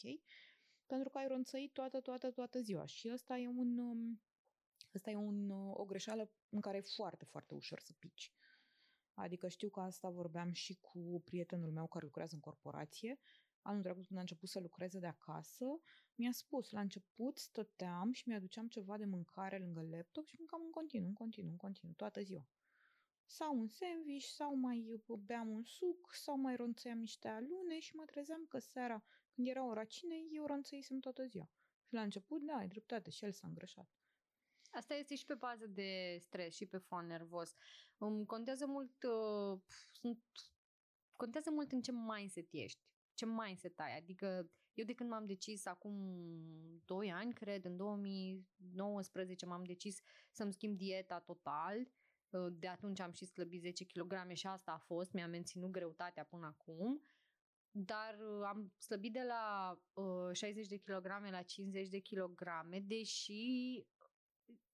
Pentru 0.86 1.08
că 1.08 1.18
ai 1.18 1.26
ronțăit 1.28 1.72
toată, 1.72 2.00
toată, 2.00 2.30
toată 2.30 2.60
ziua. 2.60 2.84
Și 2.84 3.10
ăsta 3.12 3.36
e 3.36 3.48
un... 3.48 3.78
Asta 4.98 5.10
um, 5.10 5.16
e 5.16 5.26
un, 5.26 5.50
o 5.72 5.84
greșeală 5.84 6.30
în 6.48 6.60
care 6.60 6.76
e 6.76 6.80
foarte, 6.80 7.24
foarte 7.24 7.54
ușor 7.54 7.80
să 7.80 7.92
pici. 7.98 8.32
Adică 9.14 9.48
știu 9.48 9.68
că 9.68 9.80
asta 9.80 10.08
vorbeam 10.08 10.52
și 10.52 10.78
cu 10.80 11.22
prietenul 11.24 11.70
meu 11.70 11.86
care 11.86 12.04
lucrează 12.04 12.34
în 12.34 12.40
corporație 12.40 13.18
anul 13.68 13.82
trecut 13.82 14.06
când 14.06 14.18
a 14.18 14.20
început 14.20 14.48
să 14.48 14.60
lucreze 14.60 14.98
de 14.98 15.06
acasă, 15.06 15.64
mi-a 16.14 16.32
spus, 16.32 16.70
la 16.70 16.80
început 16.80 17.38
stăteam 17.38 18.12
și 18.12 18.28
mi-aduceam 18.28 18.68
ceva 18.68 18.96
de 18.96 19.04
mâncare 19.04 19.58
lângă 19.58 19.86
laptop 19.90 20.26
și 20.26 20.34
mâncam 20.38 20.62
în 20.64 20.70
continuu, 20.70 21.06
în 21.06 21.14
continuu, 21.14 21.50
în 21.50 21.56
continuu, 21.56 21.94
toată 21.94 22.20
ziua. 22.22 22.48
Sau 23.26 23.58
un 23.58 23.68
sandwich, 23.68 24.24
sau 24.24 24.54
mai 24.54 25.02
beam 25.18 25.48
un 25.48 25.62
suc, 25.62 26.14
sau 26.14 26.36
mai 26.38 26.56
ronțăiam 26.56 26.98
niște 26.98 27.28
alune 27.28 27.78
și 27.78 27.94
mă 27.94 28.04
trezeam 28.04 28.46
că 28.48 28.58
seara, 28.58 29.04
când 29.30 29.46
era 29.46 29.66
ora 29.66 29.84
cinei, 29.84 30.28
eu 30.32 30.46
ronțăisem 30.46 30.98
toată 30.98 31.24
ziua. 31.24 31.50
Și 31.82 31.94
la 31.94 32.02
început, 32.02 32.42
da, 32.42 32.56
ai 32.56 32.68
dreptate, 32.68 33.10
și 33.10 33.24
el 33.24 33.32
s-a 33.32 33.46
îngrășat. 33.46 33.97
Asta 34.70 34.94
este 34.94 35.14
și 35.14 35.24
pe 35.24 35.34
bază 35.34 35.66
de 35.66 36.18
stres 36.20 36.54
și 36.54 36.66
pe 36.66 36.78
fond 36.78 37.08
nervos. 37.08 37.54
Um, 37.98 38.24
contează 38.24 38.66
mult, 38.66 39.02
uh, 39.02 39.60
sunt, 39.92 40.22
contează 41.16 41.50
mult 41.50 41.72
în 41.72 41.82
ce 41.82 41.92
mindset 41.92 42.48
ești 42.50 42.88
ce 43.18 43.26
mindset 43.26 43.80
ai. 43.80 43.96
Adică 43.96 44.50
eu 44.74 44.84
de 44.84 44.94
când 44.94 45.10
m-am 45.10 45.26
decis 45.26 45.66
acum 45.66 45.94
2 46.84 47.12
ani, 47.12 47.32
cred, 47.32 47.64
în 47.64 47.76
2019 47.76 49.46
m-am 49.46 49.64
decis 49.64 50.00
să-mi 50.30 50.52
schimb 50.52 50.76
dieta 50.76 51.20
total. 51.20 51.88
De 52.52 52.68
atunci 52.68 53.00
am 53.00 53.12
și 53.12 53.24
slăbit 53.24 53.60
10 53.60 53.84
kg 53.84 54.32
și 54.32 54.46
asta 54.46 54.72
a 54.72 54.78
fost, 54.78 55.12
mi-a 55.12 55.26
menținut 55.26 55.70
greutatea 55.70 56.24
până 56.24 56.46
acum. 56.46 57.02
Dar 57.70 58.18
am 58.44 58.72
slăbit 58.78 59.12
de 59.12 59.22
la 59.22 59.74
uh, 59.92 60.32
60 60.32 60.66
de 60.66 60.76
kg 60.76 61.06
la 61.30 61.42
50 61.42 61.88
de 61.88 62.00
kg, 62.00 62.42
deși 62.82 63.84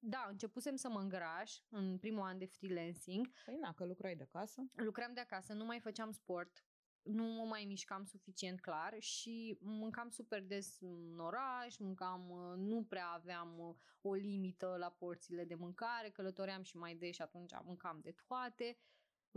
da, 0.07 0.27
începusem 0.31 0.77
să 0.77 0.89
mă 0.89 1.01
îngraș 1.01 1.53
în 1.69 1.99
primul 1.99 2.23
an 2.23 2.39
de 2.39 2.47
freelancing. 2.47 3.29
Păi 3.45 3.57
na, 3.61 3.73
că 3.73 3.85
lucrai 3.85 4.17
de 4.17 4.23
acasă. 4.33 4.63
Lucram 4.75 5.13
de 5.15 5.21
acasă, 5.21 5.53
nu 5.53 5.65
mai 5.65 5.81
făceam 5.81 6.11
sport 6.11 6.65
nu 7.05 7.25
mă 7.25 7.45
mai 7.45 7.65
mișcam 7.65 8.05
suficient 8.05 8.61
clar 8.61 8.95
și 8.99 9.59
mâncam 9.61 10.09
super 10.11 10.43
des 10.43 10.81
în 10.81 11.19
oraș, 11.19 11.77
mâncam, 11.77 12.31
uh, 12.31 12.57
nu 12.57 12.85
prea 12.89 13.07
aveam 13.07 13.59
uh, 13.59 13.75
o 14.01 14.15
limită 14.15 14.77
la 14.79 14.91
porțiile 14.91 15.45
de 15.45 15.55
mâncare, 15.55 16.11
călătoream 16.11 16.63
și 16.63 16.77
mai 16.77 16.95
des 16.95 17.15
și 17.15 17.23
atunci 17.23 17.53
mâncam 17.65 17.99
de 18.03 18.15
toate, 18.27 18.77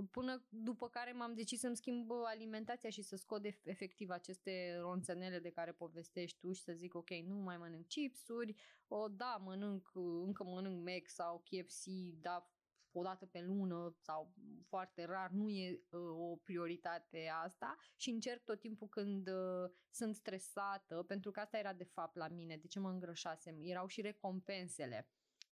până 0.04 0.46
după 0.50 0.90
care 0.90 1.12
m-am 1.12 1.34
decis 1.34 1.60
să-mi 1.60 1.76
schimb 1.76 2.10
uh, 2.10 2.18
alimentația 2.26 2.90
și 2.90 3.02
să 3.02 3.16
scot 3.16 3.46
efectiv 3.64 4.10
aceste 4.10 4.78
ronțănele 4.80 5.40
de 5.40 5.50
care 5.50 5.72
povestești 5.72 6.38
tu 6.40 6.52
și 6.52 6.62
să 6.62 6.74
zic 6.74 6.96
ok, 6.96 7.10
nu 7.10 7.36
mai 7.36 7.58
mănânc 7.58 7.88
chipsuri, 7.88 8.56
o, 8.88 9.08
da, 9.08 9.42
mănânc, 9.44 9.92
încă 10.24 10.44
mănânc 10.44 10.86
Mac 10.86 11.08
sau 11.08 11.44
KFC, 11.44 11.86
da, 12.22 12.52
o 12.92 13.04
dată 13.04 13.26
pe 13.26 13.42
lună 13.42 13.96
sau 14.00 14.34
foarte 14.68 15.06
rar, 15.06 15.30
nu 15.30 15.50
e 15.50 15.82
uh, 15.90 16.00
o 16.00 16.36
prioritate 16.36 17.30
asta 17.44 17.78
și 17.96 18.10
încerc 18.10 18.44
tot 18.44 18.60
timpul 18.60 18.88
când 18.88 19.28
uh, 19.28 19.72
sunt 19.90 20.16
stresată, 20.16 21.04
pentru 21.08 21.32
că 21.32 21.40
asta 21.40 21.58
era 21.58 21.74
de 21.74 21.84
fapt 21.84 22.16
la 22.16 22.28
mine, 22.28 22.58
de 22.58 22.68
ce 22.68 22.80
mă 22.80 22.90
îngrășasem, 22.90 23.58
erau 23.62 23.88
și 23.88 24.02
recompensele. 24.02 25.08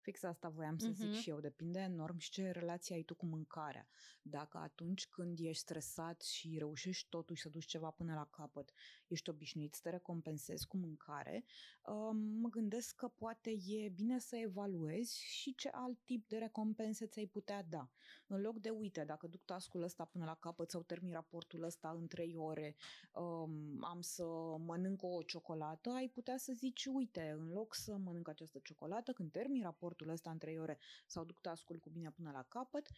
Fix 0.05 0.23
asta 0.23 0.49
voiam 0.49 0.79
să 0.79 0.90
uh-huh. 0.90 0.95
zic 0.95 1.12
și 1.12 1.31
eu. 1.31 1.40
Depinde 1.40 1.79
enorm 1.79 2.19
și 2.19 2.31
ce 2.31 2.51
relație 2.51 2.95
ai 2.95 3.03
tu 3.03 3.14
cu 3.14 3.27
mâncarea. 3.27 3.88
Dacă 4.23 4.59
atunci 4.59 5.07
când 5.07 5.38
ești 5.38 5.62
stresat 5.62 6.23
și 6.23 6.59
reușești 6.59 7.09
totuși 7.09 7.43
să 7.43 7.49
duci 7.49 7.64
ceva 7.64 7.90
până 7.90 8.14
la 8.14 8.27
capăt, 8.31 8.73
ești 9.09 9.31
obișnuit 9.31 9.75
să 9.75 9.81
te 9.83 9.90
recompensezi 9.90 10.67
cu 10.67 10.77
mâncare, 10.77 11.45
um, 11.87 12.17
mă 12.17 12.49
gândesc 12.49 12.95
că 12.95 13.09
poate 13.09 13.51
e 13.51 13.88
bine 13.88 14.19
să 14.19 14.37
evaluezi 14.37 15.23
și 15.23 15.55
ce 15.55 15.69
alt 15.69 15.99
tip 16.05 16.29
de 16.29 16.37
recompense 16.37 17.07
ți-ai 17.07 17.27
putea 17.27 17.62
da. 17.62 17.90
În 18.27 18.40
loc 18.40 18.59
de, 18.59 18.71
uite, 18.71 19.05
dacă 19.05 19.27
duc 19.27 19.45
tascul 19.45 19.83
ăsta 19.83 20.05
până 20.05 20.25
la 20.25 20.35
capăt 20.35 20.71
sau 20.71 20.83
termin 20.83 21.12
raportul 21.12 21.62
ăsta 21.62 21.97
în 21.99 22.07
trei 22.07 22.37
ore, 22.37 22.77
um, 23.12 23.85
am 23.85 24.01
să 24.01 24.25
mănânc 24.59 25.03
o 25.03 25.23
ciocolată, 25.23 25.90
ai 25.90 26.09
putea 26.09 26.37
să 26.37 26.53
zici, 26.53 26.85
uite, 26.85 27.35
în 27.38 27.53
loc 27.53 27.75
să 27.75 27.97
mănânc 27.97 28.29
această 28.29 28.59
ciocolată, 28.59 29.12
când 29.12 29.31
termin 29.31 29.62
raportul 29.62 29.83
raportul 29.85 30.09
ăsta 30.09 30.31
în 30.31 30.38
trei 30.38 30.59
ore 30.59 30.79
sau 31.07 31.25
duc 31.25 31.40
tascul 31.40 31.79
cu 31.79 31.90
bine 31.90 32.11
până 32.11 32.31
la 32.31 32.43
capăt, 32.43 32.88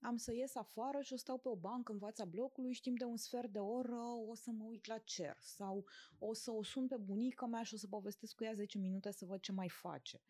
am 0.00 0.16
să 0.16 0.34
ies 0.34 0.54
afară 0.54 1.00
și 1.00 1.12
o 1.12 1.16
stau 1.16 1.38
pe 1.38 1.48
o 1.48 1.56
bancă 1.56 1.92
în 1.92 1.98
fața 1.98 2.24
blocului 2.24 2.72
și 2.72 2.80
timp 2.80 2.98
de 2.98 3.04
un 3.04 3.16
sfert 3.16 3.52
de 3.52 3.58
oră 3.58 4.02
o 4.28 4.34
să 4.34 4.50
mă 4.50 4.64
uit 4.64 4.86
la 4.86 4.98
cer 4.98 5.36
sau 5.40 5.84
o 6.18 6.32
să 6.32 6.50
o 6.50 6.62
sun 6.62 6.86
pe 6.86 6.96
bunica 6.96 7.46
mea 7.46 7.62
și 7.62 7.74
o 7.74 7.76
să 7.76 7.86
povestesc 7.86 8.34
cu 8.34 8.44
ea 8.44 8.52
10 8.54 8.78
minute 8.78 9.10
să 9.10 9.24
văd 9.24 9.40
ce 9.40 9.52
mai 9.52 9.68
face. 9.68 10.20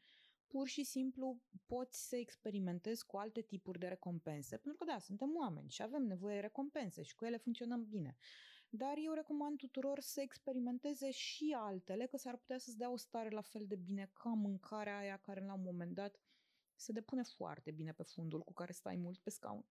pur 0.46 0.66
și 0.66 0.82
simplu 0.82 1.40
poți 1.66 2.08
să 2.08 2.16
experimentezi 2.16 3.06
cu 3.06 3.16
alte 3.16 3.40
tipuri 3.40 3.78
de 3.78 3.86
recompense, 3.86 4.56
pentru 4.56 4.84
că 4.84 4.92
da, 4.92 4.98
suntem 4.98 5.36
oameni 5.36 5.70
și 5.70 5.82
avem 5.82 6.02
nevoie 6.02 6.34
de 6.34 6.40
recompense 6.40 7.02
și 7.02 7.14
cu 7.14 7.24
ele 7.24 7.36
funcționăm 7.36 7.84
bine. 7.88 8.16
Dar 8.70 8.94
eu 8.96 9.12
recomand 9.12 9.58
tuturor 9.58 10.00
să 10.00 10.20
experimenteze 10.20 11.10
și 11.10 11.56
altele, 11.58 12.06
că 12.06 12.16
s-ar 12.16 12.36
putea 12.36 12.58
să-ți 12.58 12.76
dea 12.76 12.90
o 12.90 12.96
stare 12.96 13.28
la 13.28 13.40
fel 13.40 13.66
de 13.66 13.76
bine 13.76 14.10
ca 14.12 14.28
mâncarea 14.28 14.98
aia 14.98 15.16
care 15.16 15.44
la 15.44 15.54
un 15.54 15.62
moment 15.62 15.94
dat 15.94 16.16
se 16.78 16.92
depune 16.92 17.22
foarte 17.36 17.70
bine 17.70 17.92
pe 17.92 18.02
fundul 18.02 18.40
cu 18.42 18.52
care 18.52 18.72
stai 18.72 18.96
mult 18.96 19.18
pe 19.18 19.30
scaun. 19.30 19.64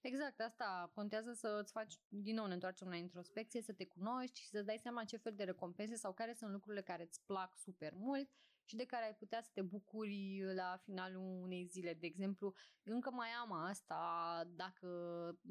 Exact, 0.00 0.40
asta 0.40 0.90
contează 0.94 1.32
să 1.32 1.58
îți 1.62 1.72
faci, 1.72 1.94
din 2.08 2.34
nou 2.34 2.46
ne 2.46 2.54
întoarcem 2.54 2.88
la 2.88 2.96
introspecție, 2.96 3.62
să 3.62 3.72
te 3.72 3.86
cunoști 3.86 4.40
și 4.40 4.48
să-ți 4.48 4.66
dai 4.66 4.78
seama 4.82 5.04
ce 5.04 5.16
fel 5.16 5.34
de 5.34 5.44
recompense 5.44 5.94
sau 5.94 6.12
care 6.12 6.32
sunt 6.32 6.50
lucrurile 6.52 6.82
care 6.82 7.02
îți 7.02 7.24
plac 7.24 7.56
super 7.56 7.92
mult 7.94 8.30
și 8.64 8.76
de 8.76 8.84
care 8.84 9.04
ai 9.04 9.14
putea 9.14 9.42
să 9.42 9.50
te 9.52 9.62
bucuri 9.62 10.42
la 10.54 10.80
finalul 10.82 11.40
unei 11.42 11.66
zile. 11.66 11.94
De 11.94 12.06
exemplu, 12.06 12.54
încă 12.82 13.10
mai 13.10 13.28
am 13.28 13.52
asta, 13.52 14.42
dacă 14.56 14.88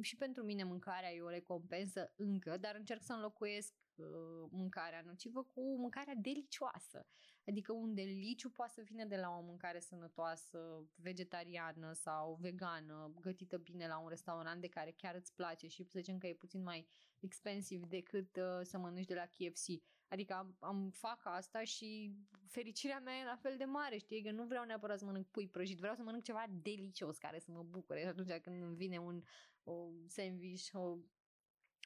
și 0.01 0.15
pentru 0.15 0.43
mine 0.43 0.63
mâncarea 0.63 1.13
e 1.13 1.21
o 1.21 1.29
recompensă 1.29 2.13
încă, 2.15 2.57
dar 2.57 2.75
încerc 2.75 3.01
să 3.03 3.13
înlocuiesc 3.13 3.73
uh, 3.95 4.05
mâncarea 4.49 5.01
nocivă 5.05 5.43
cu 5.43 5.77
mâncarea 5.77 6.15
delicioasă. 6.15 7.07
Adică 7.47 7.71
un 7.71 7.93
deliciu 7.93 8.49
poate 8.49 8.71
să 8.73 8.81
vină 8.81 9.05
de 9.05 9.15
la 9.15 9.29
o 9.37 9.41
mâncare 9.41 9.79
sănătoasă, 9.79 10.87
vegetariană 10.95 11.93
sau 11.93 12.37
vegană, 12.41 13.13
gătită 13.19 13.57
bine 13.57 13.87
la 13.87 13.97
un 13.97 14.07
restaurant 14.07 14.61
de 14.61 14.67
care 14.67 14.91
chiar 14.91 15.15
îți 15.15 15.33
place 15.33 15.67
și 15.67 15.83
să 15.83 15.99
zicem 15.99 16.17
că 16.17 16.27
e 16.27 16.33
puțin 16.33 16.63
mai 16.63 16.87
expensiv 17.19 17.85
decât 17.85 18.35
uh, 18.35 18.59
să 18.61 18.77
mănânci 18.77 19.05
de 19.05 19.13
la 19.13 19.25
KFC. 19.25 19.81
Adică 20.07 20.33
am, 20.33 20.55
am 20.59 20.89
fac 20.89 21.19
asta 21.23 21.63
și 21.63 22.15
fericirea 22.47 22.99
mea 22.99 23.19
e 23.19 23.23
la 23.25 23.35
fel 23.35 23.57
de 23.57 23.65
mare, 23.65 23.97
știi? 23.97 24.23
Că 24.23 24.31
nu 24.31 24.43
vreau 24.43 24.65
neapărat 24.65 24.99
să 24.99 25.05
mănânc 25.05 25.27
pui 25.27 25.47
prăjit, 25.47 25.77
vreau 25.77 25.95
să 25.95 26.01
mănânc 26.03 26.23
ceva 26.23 26.45
delicios 26.61 27.17
care 27.17 27.39
să 27.39 27.51
mă 27.51 27.63
bucure. 27.63 27.99
Și 27.99 28.05
atunci 28.05 28.41
când 28.41 28.61
îmi 28.61 28.75
vine 28.75 28.97
un 28.97 29.23
o 29.63 29.89
sandwich, 30.07 30.69
o 30.73 30.97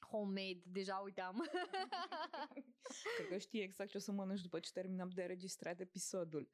homemade, 0.09 0.61
deja 0.65 1.01
uitam. 1.03 1.35
Cred 3.17 3.27
că 3.29 3.37
știi 3.37 3.61
exact 3.61 3.89
ce 3.89 3.97
o 3.97 3.99
să 3.99 4.11
mănânci 4.11 4.41
după 4.41 4.59
ce 4.59 4.71
terminăm 4.71 5.09
de 5.09 5.21
înregistrat 5.21 5.79
episodul. 5.79 6.49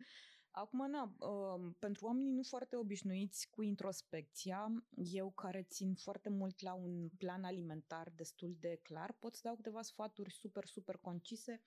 Acum, 0.56 0.90
na, 0.90 1.16
uh, 1.20 1.74
pentru 1.80 2.06
oamenii 2.06 2.32
nu 2.32 2.44
foarte 2.44 2.76
obișnuiți 2.76 3.50
cu 3.50 3.62
introspecția, 3.62 4.84
eu 4.96 5.32
care 5.32 5.64
țin 5.64 5.94
foarte 5.94 6.30
mult 6.30 6.62
la 6.62 6.74
un 6.74 7.10
plan 7.18 7.44
alimentar 7.44 8.12
destul 8.16 8.56
de 8.60 8.80
clar, 8.84 9.12
pot 9.20 9.36
să 9.36 9.42
dau 9.44 9.56
câteva 9.56 9.82
sfaturi 9.82 10.34
super, 10.34 10.66
super 10.66 10.98
concise 10.98 11.62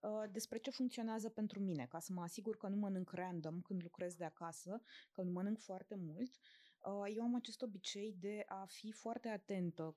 uh, 0.00 0.30
despre 0.30 0.58
ce 0.58 0.70
funcționează 0.70 1.28
pentru 1.28 1.60
mine, 1.60 1.86
ca 1.86 1.98
să 1.98 2.12
mă 2.12 2.22
asigur 2.22 2.56
că 2.56 2.68
nu 2.68 2.76
mănânc 2.76 3.10
random 3.12 3.60
când 3.60 3.82
lucrez 3.82 4.14
de 4.14 4.24
acasă, 4.24 4.82
că 5.12 5.22
nu 5.22 5.30
mănânc 5.30 5.58
foarte 5.58 5.94
mult. 5.94 6.38
Uh, 6.78 7.12
eu 7.14 7.22
am 7.22 7.34
acest 7.34 7.62
obicei 7.62 8.16
de 8.18 8.44
a 8.46 8.64
fi 8.64 8.92
foarte 8.92 9.28
atentă 9.28 9.96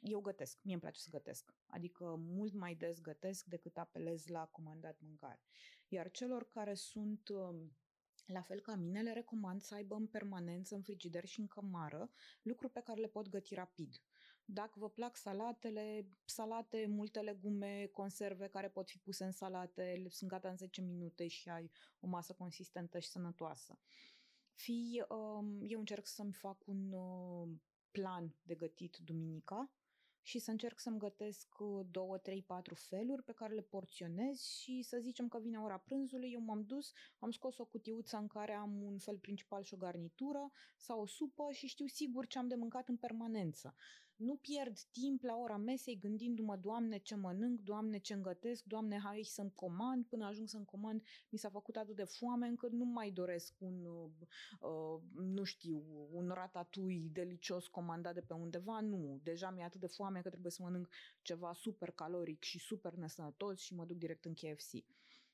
eu 0.00 0.20
gătesc, 0.20 0.58
mie 0.62 0.72
îmi 0.72 0.82
place 0.82 1.00
să 1.00 1.10
gătesc. 1.10 1.54
Adică 1.66 2.14
mult 2.18 2.52
mai 2.52 2.74
des 2.74 3.00
gătesc 3.00 3.44
decât 3.44 3.76
apelez 3.78 4.26
la 4.26 4.46
comandat 4.46 4.98
mâncare. 5.00 5.42
Iar 5.88 6.10
celor 6.10 6.48
care 6.48 6.74
sunt 6.74 7.28
um, 7.28 7.76
la 8.26 8.42
fel 8.42 8.60
ca 8.60 8.74
mine, 8.74 9.02
le 9.02 9.12
recomand 9.12 9.62
să 9.62 9.74
aibă 9.74 9.94
în 9.94 10.06
permanență 10.06 10.74
în 10.74 10.82
frigider 10.82 11.24
și 11.24 11.40
în 11.40 11.46
cămară 11.46 12.10
lucruri 12.42 12.72
pe 12.72 12.80
care 12.80 13.00
le 13.00 13.08
pot 13.08 13.28
găti 13.28 13.54
rapid. 13.54 14.02
Dacă 14.44 14.78
vă 14.78 14.90
plac 14.90 15.16
salatele, 15.16 16.06
salate, 16.24 16.86
multe 16.86 17.20
legume, 17.20 17.86
conserve 17.92 18.46
care 18.46 18.68
pot 18.68 18.88
fi 18.88 18.98
puse 18.98 19.24
în 19.24 19.32
salate, 19.32 20.06
sunt 20.08 20.30
gata 20.30 20.48
în 20.48 20.56
10 20.56 20.80
minute 20.80 21.26
și 21.26 21.48
ai 21.48 21.70
o 22.00 22.06
masă 22.06 22.32
consistentă 22.32 22.98
și 22.98 23.08
sănătoasă. 23.08 23.78
Fii, 24.52 25.04
um, 25.08 25.58
eu 25.62 25.78
încerc 25.78 26.06
să-mi 26.06 26.32
fac 26.32 26.66
un 26.66 26.92
uh, 26.92 27.48
plan 27.90 28.34
de 28.42 28.54
gătit 28.54 28.96
duminica 28.96 29.70
și 30.22 30.38
să 30.38 30.50
încerc 30.50 30.78
să-mi 30.80 30.98
gătesc 30.98 31.48
2, 31.90 32.18
3, 32.22 32.42
4 32.42 32.74
feluri 32.74 33.22
pe 33.22 33.32
care 33.32 33.54
le 33.54 33.62
porționez 33.62 34.40
și 34.40 34.82
să 34.82 34.98
zicem 35.00 35.28
că 35.28 35.38
vine 35.38 35.58
ora 35.58 35.78
prânzului, 35.78 36.32
eu 36.32 36.40
m-am 36.40 36.64
dus, 36.64 36.92
am 37.18 37.30
scos 37.30 37.58
o 37.58 37.64
cutiuță 37.64 38.16
în 38.16 38.26
care 38.26 38.52
am 38.52 38.82
un 38.82 38.98
fel 38.98 39.18
principal 39.18 39.62
și 39.62 39.74
o 39.74 39.76
garnitură 39.76 40.50
sau 40.76 41.00
o 41.00 41.06
supă 41.06 41.52
și 41.52 41.66
știu 41.66 41.86
sigur 41.86 42.26
ce 42.26 42.38
am 42.38 42.48
de 42.48 42.54
mâncat 42.54 42.88
în 42.88 42.96
permanență 42.96 43.74
nu 44.18 44.36
pierd 44.36 44.78
timp 44.80 45.22
la 45.22 45.36
ora 45.36 45.56
mesei 45.56 45.98
gândindu-mă, 45.98 46.56
Doamne, 46.56 46.98
ce 46.98 47.14
mănânc, 47.14 47.60
Doamne, 47.60 47.98
ce 47.98 48.14
îngătesc, 48.14 48.64
Doamne, 48.64 48.98
hai 48.98 49.22
să-mi 49.22 49.52
comand, 49.54 50.06
până 50.06 50.26
ajung 50.26 50.48
să-mi 50.48 50.64
comand, 50.64 51.02
mi 51.28 51.38
s-a 51.38 51.48
făcut 51.48 51.76
atât 51.76 51.96
de 51.96 52.04
foame 52.04 52.46
încât 52.46 52.72
nu 52.72 52.84
mai 52.84 53.10
doresc 53.10 53.54
un, 53.58 53.84
uh, 53.84 54.10
uh, 54.60 55.00
nu 55.14 55.44
știu, 55.44 55.84
un 56.12 56.28
ratatui 56.28 57.08
delicios 57.12 57.66
comandat 57.66 58.14
de 58.14 58.20
pe 58.20 58.32
undeva, 58.34 58.80
nu, 58.80 59.20
deja 59.22 59.50
mi-e 59.50 59.64
atât 59.64 59.80
de 59.80 59.86
foame 59.86 60.20
că 60.20 60.28
trebuie 60.28 60.52
să 60.52 60.62
mănânc 60.62 60.88
ceva 61.22 61.52
super 61.52 61.90
caloric 61.90 62.42
și 62.42 62.58
super 62.58 62.94
nesănătos 62.94 63.58
și 63.60 63.74
mă 63.74 63.84
duc 63.84 63.96
direct 63.96 64.24
în 64.24 64.34
KFC. 64.34 64.84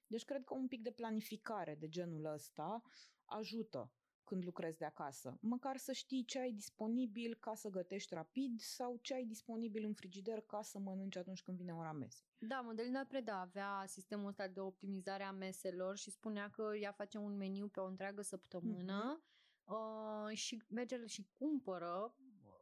Deci 0.07 0.25
cred 0.25 0.44
că 0.44 0.55
un 0.55 0.68
pic 0.68 0.83
de 0.83 0.90
planificare 0.90 1.77
de 1.81 1.88
genul 1.88 2.25
ăsta 2.25 2.83
ajută 3.25 3.92
când 4.25 4.45
lucrezi 4.45 4.79
de 4.79 4.85
acasă. 4.85 5.39
Măcar 5.41 5.77
să 5.77 5.93
știi 5.93 6.25
ce 6.25 6.39
ai 6.39 6.53
disponibil 6.53 7.37
ca 7.41 7.55
să 7.55 7.69
gătești 7.69 8.15
rapid 8.15 8.61
sau 8.61 8.99
ce 9.03 9.15
ai 9.15 9.25
disponibil 9.25 9.85
în 9.85 9.95
frigider 9.95 10.41
ca 10.41 10.63
să 10.63 10.79
mănânci 10.79 11.17
atunci 11.17 11.43
când 11.43 11.57
vine 11.57 11.75
ora 11.75 11.93
mesei. 11.93 12.27
Da, 12.39 12.61
Modelina 12.61 13.05
Preda 13.05 13.41
avea 13.41 13.85
sistemul 13.87 14.27
ăsta 14.27 14.49
de 14.49 14.61
optimizare 14.61 15.23
a 15.23 15.33
meselor 15.33 15.97
și 15.97 16.11
spunea 16.11 16.51
că 16.51 16.71
ea 16.81 16.93
face 16.93 17.19
un 17.19 17.37
meniu 17.37 17.69
pe 17.69 17.81
o 17.81 17.87
întreagă 17.87 18.23
săptămână 18.23 19.19
mm-hmm. 19.19 19.65
uh, 19.65 20.37
și 20.37 20.63
merge 20.69 21.07
și 21.07 21.27
cumpără 21.39 22.15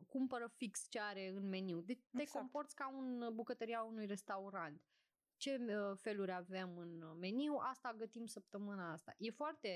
cumpără 0.09 0.47
fix 0.57 0.87
ce 0.89 1.01
are 1.01 1.29
în 1.29 1.49
meniu. 1.49 1.81
Deci 1.81 2.01
te 2.11 2.23
exact. 2.23 2.39
comporți 2.39 2.75
ca 2.75 2.89
un 2.89 3.31
bucătăria 3.35 3.83
unui 3.83 4.07
restaurant 4.07 4.83
ce 5.43 5.59
uh, 5.61 5.97
feluri 6.01 6.33
avem 6.33 6.77
în 6.77 7.17
meniu, 7.21 7.55
asta 7.61 7.95
gătim 7.99 8.27
săptămâna 8.27 8.93
asta. 8.93 9.15
E 9.19 9.31
foarte, 9.31 9.71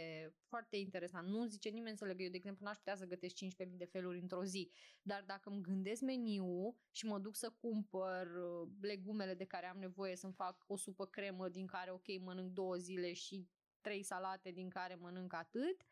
foarte 0.49 0.77
interesant. 0.77 1.29
Nu 1.29 1.45
zice 1.45 1.69
nimeni 1.69 1.97
să 1.97 2.05
le 2.05 2.15
Eu, 2.19 2.31
de 2.31 2.37
exemplu, 2.37 2.65
n-aș 2.65 2.77
putea 2.77 2.97
să 2.97 3.07
gătesc 3.07 3.35
15.000 3.35 3.77
de 3.77 3.85
feluri 3.85 4.21
într-o 4.21 4.45
zi, 4.45 4.71
dar 5.03 5.25
dacă 5.27 5.51
îmi 5.51 5.63
gândesc 5.63 6.01
meniu 6.01 6.77
și 6.91 7.07
mă 7.07 7.19
duc 7.19 7.37
să 7.37 7.51
cumpăr 7.61 8.27
uh, 8.27 8.69
legumele 8.81 9.35
de 9.35 9.45
care 9.45 9.67
am 9.67 9.79
nevoie, 9.79 10.17
să-mi 10.17 10.33
fac 10.33 10.65
o 10.67 10.77
supă 10.77 11.07
cremă 11.07 11.49
din 11.49 11.67
care, 11.67 11.91
ok, 11.91 12.21
mănânc 12.21 12.53
două 12.53 12.77
zile 12.77 13.13
și 13.13 13.49
trei 13.81 14.03
salate 14.03 14.51
din 14.51 14.69
care 14.69 14.95
mănânc 14.95 15.33
atât, 15.33 15.87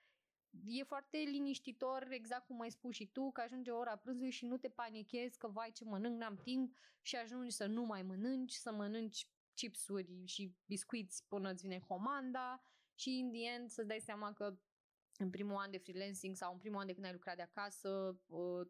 e 0.65 0.83
foarte 0.83 1.17
liniștitor, 1.17 2.07
exact 2.11 2.47
cum 2.47 2.61
ai 2.61 2.71
spus 2.71 2.95
și 2.95 3.07
tu, 3.07 3.31
că 3.31 3.41
ajunge 3.41 3.71
ora 3.71 3.97
prânzului 3.97 4.31
și 4.31 4.45
nu 4.47 4.57
te 4.57 4.69
panichezi 4.69 5.39
că 5.39 5.49
vai 5.49 5.71
ce 5.73 5.85
mănânc, 5.85 6.19
n-am 6.19 6.37
timp 6.37 6.77
și 7.03 7.17
ajungi 7.17 7.55
să 7.55 7.67
nu 7.67 7.83
mai 7.83 8.03
mănânci, 8.03 8.53
să 8.53 8.73
mănânci 8.73 9.29
chipsuri 9.55 10.25
și 10.25 10.55
biscuiți 10.67 11.25
până 11.29 11.51
îți 11.51 11.63
vine 11.63 11.79
comanda 11.79 12.63
și 12.95 13.09
în 13.09 13.33
the 13.33 13.53
end 13.55 13.71
să 13.71 13.83
dai 13.83 14.01
seama 14.01 14.33
că 14.33 14.59
în 15.17 15.31
primul 15.31 15.57
an 15.57 15.71
de 15.71 15.79
freelancing 15.79 16.37
sau 16.37 16.53
în 16.53 16.59
primul 16.59 16.81
an 16.81 16.87
de 16.87 16.93
când 16.93 17.07
ai 17.07 17.13
lucrat 17.13 17.37
de 17.37 17.43
acasă 17.43 18.21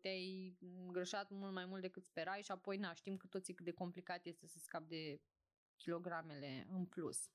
te-ai 0.01 0.57
îngrășat 0.61 1.31
mult 1.31 1.53
mai 1.53 1.67
mult 1.67 1.81
decât 1.81 2.05
sperai 2.05 2.43
și 2.43 2.51
apoi 2.51 2.77
na, 2.77 2.93
știm 2.93 3.17
că 3.17 3.27
toți 3.27 3.53
cât 3.53 3.65
de 3.65 3.71
complicat 3.71 4.27
este 4.27 4.47
să 4.47 4.59
scapi 4.59 4.89
de 4.89 5.21
kilogramele 5.77 6.67
în 6.71 6.85
plus. 6.85 7.31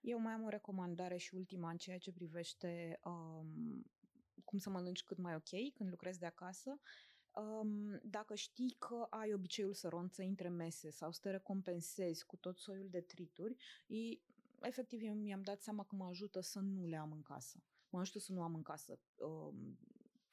Eu 0.00 0.18
mai 0.18 0.32
am 0.32 0.44
o 0.44 0.48
recomandare 0.48 1.16
și 1.16 1.34
ultima 1.34 1.70
în 1.70 1.76
ceea 1.76 1.98
ce 1.98 2.12
privește 2.12 3.00
um, 3.04 3.84
cum 4.44 4.58
să 4.58 4.70
mănânci 4.70 5.04
cât 5.04 5.18
mai 5.18 5.34
ok 5.34 5.72
când 5.74 5.90
lucrezi 5.90 6.18
de 6.18 6.26
acasă. 6.26 6.80
Um, 7.34 8.00
dacă 8.02 8.34
știi 8.34 8.76
că 8.78 9.06
ai 9.10 9.32
obiceiul 9.32 9.74
să 9.74 9.88
ronță 9.88 10.22
între 10.22 10.48
mese 10.48 10.90
sau 10.90 11.12
să 11.12 11.20
te 11.22 11.30
recompensezi 11.30 12.26
cu 12.26 12.36
tot 12.36 12.58
soiul 12.58 12.88
de 12.90 13.00
trituri, 13.00 13.56
e, 13.86 14.18
efectiv 14.60 15.02
eu 15.02 15.14
mi-am 15.14 15.42
dat 15.42 15.62
seama 15.62 15.84
că 15.84 15.96
mă 15.96 16.06
ajută 16.06 16.40
să 16.40 16.60
nu 16.60 16.86
le 16.86 16.96
am 16.96 17.12
în 17.12 17.22
casă. 17.22 17.62
Mă 17.88 18.00
ajută 18.00 18.18
să 18.18 18.32
nu 18.32 18.42
am 18.42 18.54
în 18.54 18.62
casă 18.62 18.98
um, 19.16 19.78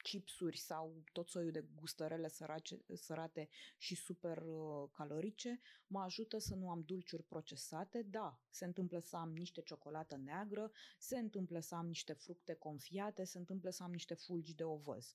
chipsuri 0.02 0.58
sau 0.58 1.02
tot 1.12 1.28
soiul 1.28 1.50
de 1.50 1.64
gustărele 1.74 2.28
sărace, 2.28 2.78
sărate 2.94 3.48
și 3.78 3.94
super 3.94 4.42
uh, 4.42 4.88
calorice, 4.92 5.60
mă 5.86 6.00
ajută 6.00 6.38
să 6.38 6.54
nu 6.54 6.70
am 6.70 6.82
dulciuri 6.86 7.22
procesate. 7.22 8.02
Da, 8.02 8.40
se 8.50 8.64
întâmplă 8.64 8.98
să 8.98 9.16
am 9.16 9.32
niște 9.32 9.60
ciocolată 9.60 10.16
neagră, 10.16 10.70
se 10.98 11.18
întâmplă 11.18 11.60
să 11.60 11.74
am 11.74 11.86
niște 11.86 12.12
fructe 12.12 12.54
confiate, 12.54 13.24
se 13.24 13.38
întâmplă 13.38 13.70
să 13.70 13.82
am 13.82 13.90
niște 13.90 14.14
fulgi 14.14 14.54
de 14.54 14.64
ovăz. 14.64 15.14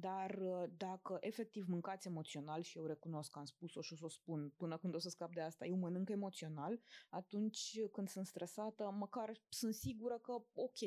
Dar 0.00 0.38
uh, 0.40 0.64
dacă 0.76 1.16
efectiv 1.20 1.66
mâncați 1.68 2.06
emoțional, 2.06 2.62
și 2.62 2.78
eu 2.78 2.86
recunosc 2.86 3.30
că 3.30 3.38
am 3.38 3.44
spus-o 3.44 3.80
și 3.80 3.92
o 3.92 3.96
să 3.96 4.04
o 4.04 4.08
spun 4.08 4.52
până 4.56 4.78
când 4.78 4.94
o 4.94 4.98
să 4.98 5.08
scap 5.08 5.32
de 5.32 5.40
asta, 5.40 5.66
eu 5.66 5.76
mănânc 5.76 6.08
emoțional, 6.08 6.80
atunci 7.08 7.80
când 7.92 8.08
sunt 8.08 8.26
stresată, 8.26 8.90
măcar 8.90 9.32
sunt 9.48 9.74
sigură 9.74 10.18
că, 10.18 10.32
ok, 10.52 10.78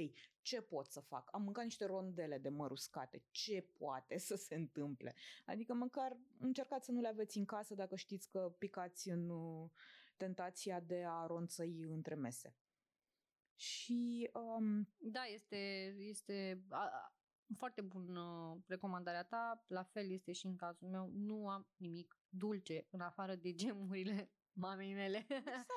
ce 0.41 0.61
pot 0.61 0.85
să 0.85 0.99
fac? 0.99 1.29
Am 1.31 1.41
mâncat 1.41 1.63
niște 1.63 1.85
rondele 1.85 2.37
de 2.37 2.49
măr 2.49 2.71
uscate, 2.71 3.23
ce 3.31 3.61
poate 3.77 4.17
să 4.17 4.35
se 4.35 4.55
întâmple? 4.55 5.15
Adică 5.45 5.73
măcar 5.73 6.17
încercați 6.39 6.85
să 6.85 6.91
nu 6.91 6.99
le 6.99 7.07
aveți 7.07 7.37
în 7.37 7.45
casă 7.45 7.75
dacă 7.75 7.95
știți 7.95 8.29
că 8.29 8.55
picați 8.59 9.09
în 9.09 9.29
uh, 9.29 9.69
tentația 10.17 10.79
de 10.79 11.03
a 11.07 11.25
ronțăi 11.25 11.81
între 11.89 12.15
mese. 12.15 12.55
Și 13.55 14.29
um, 14.33 14.89
Da, 14.97 15.23
este, 15.23 15.93
este 15.97 16.65
a, 16.69 16.83
a, 16.83 17.16
foarte 17.55 17.81
bună 17.81 18.57
recomandarea 18.67 19.23
ta. 19.23 19.63
La 19.67 19.83
fel 19.83 20.11
este 20.11 20.31
și 20.31 20.45
în 20.45 20.55
cazul 20.55 20.87
meu. 20.87 21.11
Nu 21.13 21.49
am 21.49 21.67
nimic 21.77 22.17
dulce 22.29 22.87
în 22.89 22.99
afară 22.99 23.35
de 23.35 23.53
gemurile 23.53 24.31
mamei 24.57 24.93
mele. 24.93 25.25
Exact. 25.29 25.67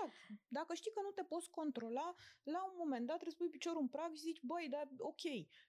Dacă 0.48 0.74
știi 0.74 0.90
că 0.90 1.00
nu 1.02 1.10
te 1.10 1.22
poți 1.22 1.50
controla, 1.50 2.14
la 2.42 2.64
un 2.64 2.74
moment 2.76 3.06
dat 3.06 3.16
trebuie 3.16 3.36
să 3.36 3.42
pui 3.42 3.56
piciorul 3.56 3.80
în 3.80 3.88
prag 3.88 4.14
și 4.14 4.20
zici, 4.20 4.40
băi, 4.42 4.66
dar 4.70 4.88
ok. 4.98 5.24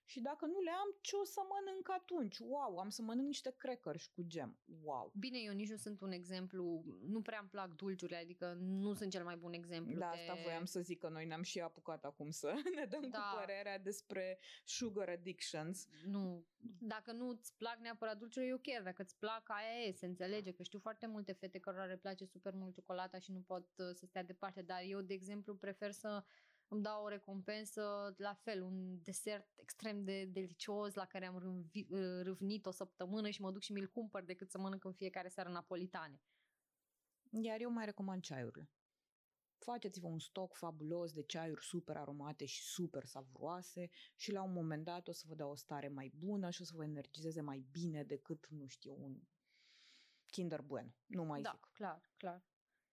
Și 0.06 0.20
dacă 0.22 0.46
nu 0.46 0.60
le 0.60 0.72
am, 0.72 0.90
ce 1.02 1.16
o 1.16 1.24
să 1.24 1.42
mănânc 1.50 1.90
atunci? 1.90 2.38
Wow, 2.38 2.78
am 2.78 2.90
să 2.90 3.02
mănânc 3.02 3.28
niște 3.28 3.54
crackers 3.58 4.06
cu 4.06 4.22
gem. 4.24 4.60
Wow. 4.84 5.12
Bine, 5.20 5.40
eu 5.40 5.54
nici 5.54 5.70
nu 5.70 5.76
sunt 5.76 6.02
un 6.02 6.12
exemplu, 6.12 6.84
nu 7.02 7.22
prea 7.22 7.40
îmi 7.40 7.50
plac 7.50 7.76
dulciurile, 7.76 8.18
adică 8.18 8.58
nu 8.60 8.94
sunt 8.94 9.12
cel 9.12 9.24
mai 9.24 9.38
bun 9.38 9.54
exemplu. 9.54 10.00
Da, 10.00 10.12
de... 10.14 10.20
asta 10.20 10.42
voiam 10.44 10.66
să 10.66 10.80
zic 10.80 11.00
că 11.00 11.10
noi 11.10 11.26
ne-am 11.26 11.42
și 11.42 11.60
apucat 11.60 12.06
acum 12.06 12.30
să 12.30 12.54
ne 12.76 12.86
dăm 12.86 13.10
Da. 13.10 13.20
cu 13.20 13.38
părerea 13.40 13.80
despre 13.80 14.40
sugar 14.66 15.10
addictions. 15.10 15.88
Nu, 16.06 16.46
dacă 16.80 17.12
nu 17.12 17.28
îți 17.28 17.58
plac 17.58 17.78
neapărat 17.80 18.18
dulciurile, 18.18 18.52
e 18.52 18.54
ok, 18.54 18.84
dacă 18.84 19.02
îți 19.02 19.18
plac, 19.18 19.50
aia 19.50 19.86
e, 19.88 19.92
se 19.92 20.06
înțelege, 20.06 20.52
că 20.52 20.64
știu 20.64 20.80
foarte 20.80 21.08
multe 21.08 21.32
fete 21.32 21.60
cărora 21.60 21.86
le 21.86 21.98
place 21.98 22.26
super 22.26 22.54
mult 22.54 22.78
ciocolata 23.02 23.20
și 23.20 23.32
nu 23.32 23.42
pot 23.42 23.68
uh, 23.78 23.96
să 23.96 24.06
stea 24.06 24.24
departe, 24.24 24.62
dar 24.62 24.82
eu, 24.86 25.02
de 25.02 25.14
exemplu, 25.14 25.56
prefer 25.56 25.92
să 25.92 26.24
îmi 26.68 26.82
dau 26.82 27.04
o 27.04 27.08
recompensă, 27.08 28.14
la 28.18 28.34
fel, 28.34 28.62
un 28.62 29.02
desert 29.04 29.48
extrem 29.56 30.04
de 30.04 30.26
delicios 30.26 30.94
la 30.94 31.06
care 31.06 31.26
am 31.26 31.38
râvni- 31.40 31.88
uh, 31.90 32.22
râvnit 32.24 32.66
o 32.66 32.72
săptămână 32.72 33.30
și 33.30 33.42
mă 33.42 33.52
duc 33.52 33.62
și 33.62 33.72
mi-l 33.72 33.88
cumpăr 33.88 34.24
decât 34.24 34.50
să 34.52 34.58
mănânc 34.58 34.84
în 34.84 34.94
fiecare 34.94 35.28
seară 35.28 35.50
napolitane. 35.50 36.22
Iar 37.42 37.62
eu 37.62 37.70
mai 37.72 37.86
recomand 37.86 38.22
ceaiurile. 38.22 38.70
Faceți-vă 39.58 40.08
un 40.08 40.20
stoc 40.20 40.56
fabulos 40.56 41.12
de 41.12 41.24
ceaiuri 41.24 41.64
super 41.64 41.98
aromate 41.98 42.46
și 42.46 42.64
super 42.64 43.06
savuroase 43.06 43.90
și 44.16 44.32
la 44.32 44.42
un 44.42 44.54
moment 44.54 44.84
dat 44.84 45.08
o 45.08 45.12
să 45.12 45.26
vă 45.28 45.36
dea 45.36 45.48
o 45.48 45.56
stare 45.56 45.88
mai 45.88 46.12
bună 46.16 46.50
și 46.50 46.62
o 46.62 46.66
să 46.66 46.74
vă 46.76 46.84
energizeze 46.84 47.42
mai 47.42 47.66
bine 47.72 48.04
decât, 48.04 48.48
nu 48.50 48.68
știu, 48.68 48.96
un 49.00 49.22
Kinder 50.32 50.62
Bueno. 50.62 50.94
Nu 51.06 51.24
mai 51.24 51.42
da, 51.42 51.52
zic. 51.52 51.70
clar, 51.74 52.12
clar. 52.18 52.44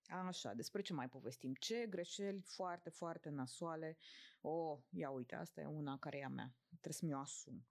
Așa, 0.09 0.53
despre 0.55 0.83
ce 0.83 0.93
mai 0.93 1.09
povestim? 1.09 1.55
Ce 1.55 1.87
greșeli 1.87 2.41
foarte, 2.41 2.91
foarte 2.91 3.29
nasoale. 3.29 3.97
Oh, 4.41 4.79
ia 4.91 5.11
uite, 5.11 5.35
asta 5.35 5.61
e 5.61 5.65
una 5.65 5.99
care 5.99 6.19
e 6.19 6.25
a 6.25 6.29
mea. 6.29 6.55
Trebuie 6.69 6.93
să 6.93 7.05
mi-o 7.05 7.19
asum. 7.19 7.67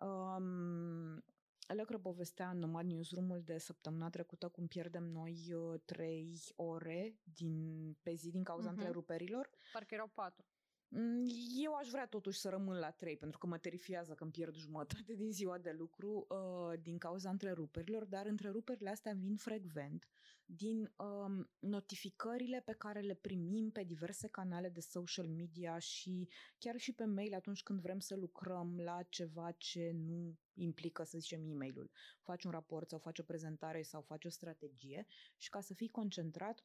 Um, 0.00 1.24
Lecră 1.66 1.98
povestea 1.98 2.50
în 2.50 2.58
Nomad 2.58 2.86
Newsroom-ul 2.86 3.42
de 3.42 3.58
săptămâna 3.58 4.10
trecută 4.10 4.48
cum 4.48 4.66
pierdem 4.66 5.04
noi 5.04 5.52
uh, 5.54 5.80
trei 5.84 6.38
ore 6.56 7.16
din, 7.22 7.92
pe 8.02 8.14
zi 8.14 8.30
din 8.30 8.42
cauza 8.42 8.70
Mhm. 8.70 8.78
întreruperilor. 8.78 9.50
Parcă 9.72 9.94
erau 9.94 10.10
patru. 10.14 10.44
Mm, 10.88 11.24
Eu 11.64 11.74
aș 11.74 11.88
vrea 11.88 12.06
totuși 12.06 12.38
să 12.38 12.48
rămân 12.48 12.78
la 12.78 12.90
3, 12.90 13.16
pentru 13.16 13.38
că 13.38 13.46
mă 13.46 13.58
terifiază 13.58 14.14
când 14.14 14.32
pierd 14.32 14.54
jumătate 14.56 15.14
din 15.14 15.32
ziua 15.32 15.58
de 15.58 15.70
lucru 15.70 16.26
uh, 16.28 16.78
din 16.80 16.98
cauza 16.98 17.30
întreruperilor, 17.30 18.04
dar 18.04 18.26
întreruperile 18.26 18.90
astea 18.90 19.12
vin 19.12 19.36
frecvent 19.36 20.08
din 20.44 20.92
um, 20.96 21.50
notificările 21.58 22.62
pe 22.64 22.72
care 22.72 23.00
le 23.00 23.14
primim 23.14 23.70
pe 23.70 23.84
diverse 23.84 24.28
canale 24.28 24.68
de 24.68 24.80
social 24.80 25.28
media 25.28 25.78
și 25.78 26.28
chiar 26.58 26.76
și 26.76 26.92
pe 26.92 27.04
mail 27.04 27.34
atunci 27.34 27.62
când 27.62 27.80
vrem 27.80 27.98
să 27.98 28.16
lucrăm 28.16 28.80
la 28.80 29.02
ceva 29.02 29.52
ce 29.52 29.90
nu 29.94 30.38
implică, 30.54 31.04
să 31.04 31.18
zicem, 31.18 31.50
e 31.50 31.54
mail 31.54 31.90
Faci 32.22 32.44
un 32.44 32.50
raport 32.50 32.88
sau 32.88 32.98
faci 32.98 33.18
o 33.18 33.22
prezentare 33.22 33.82
sau 33.82 34.00
faci 34.00 34.24
o 34.24 34.28
strategie 34.28 35.06
și 35.36 35.48
ca 35.48 35.60
să 35.60 35.74
fii 35.74 35.88
concentrat, 35.88 36.64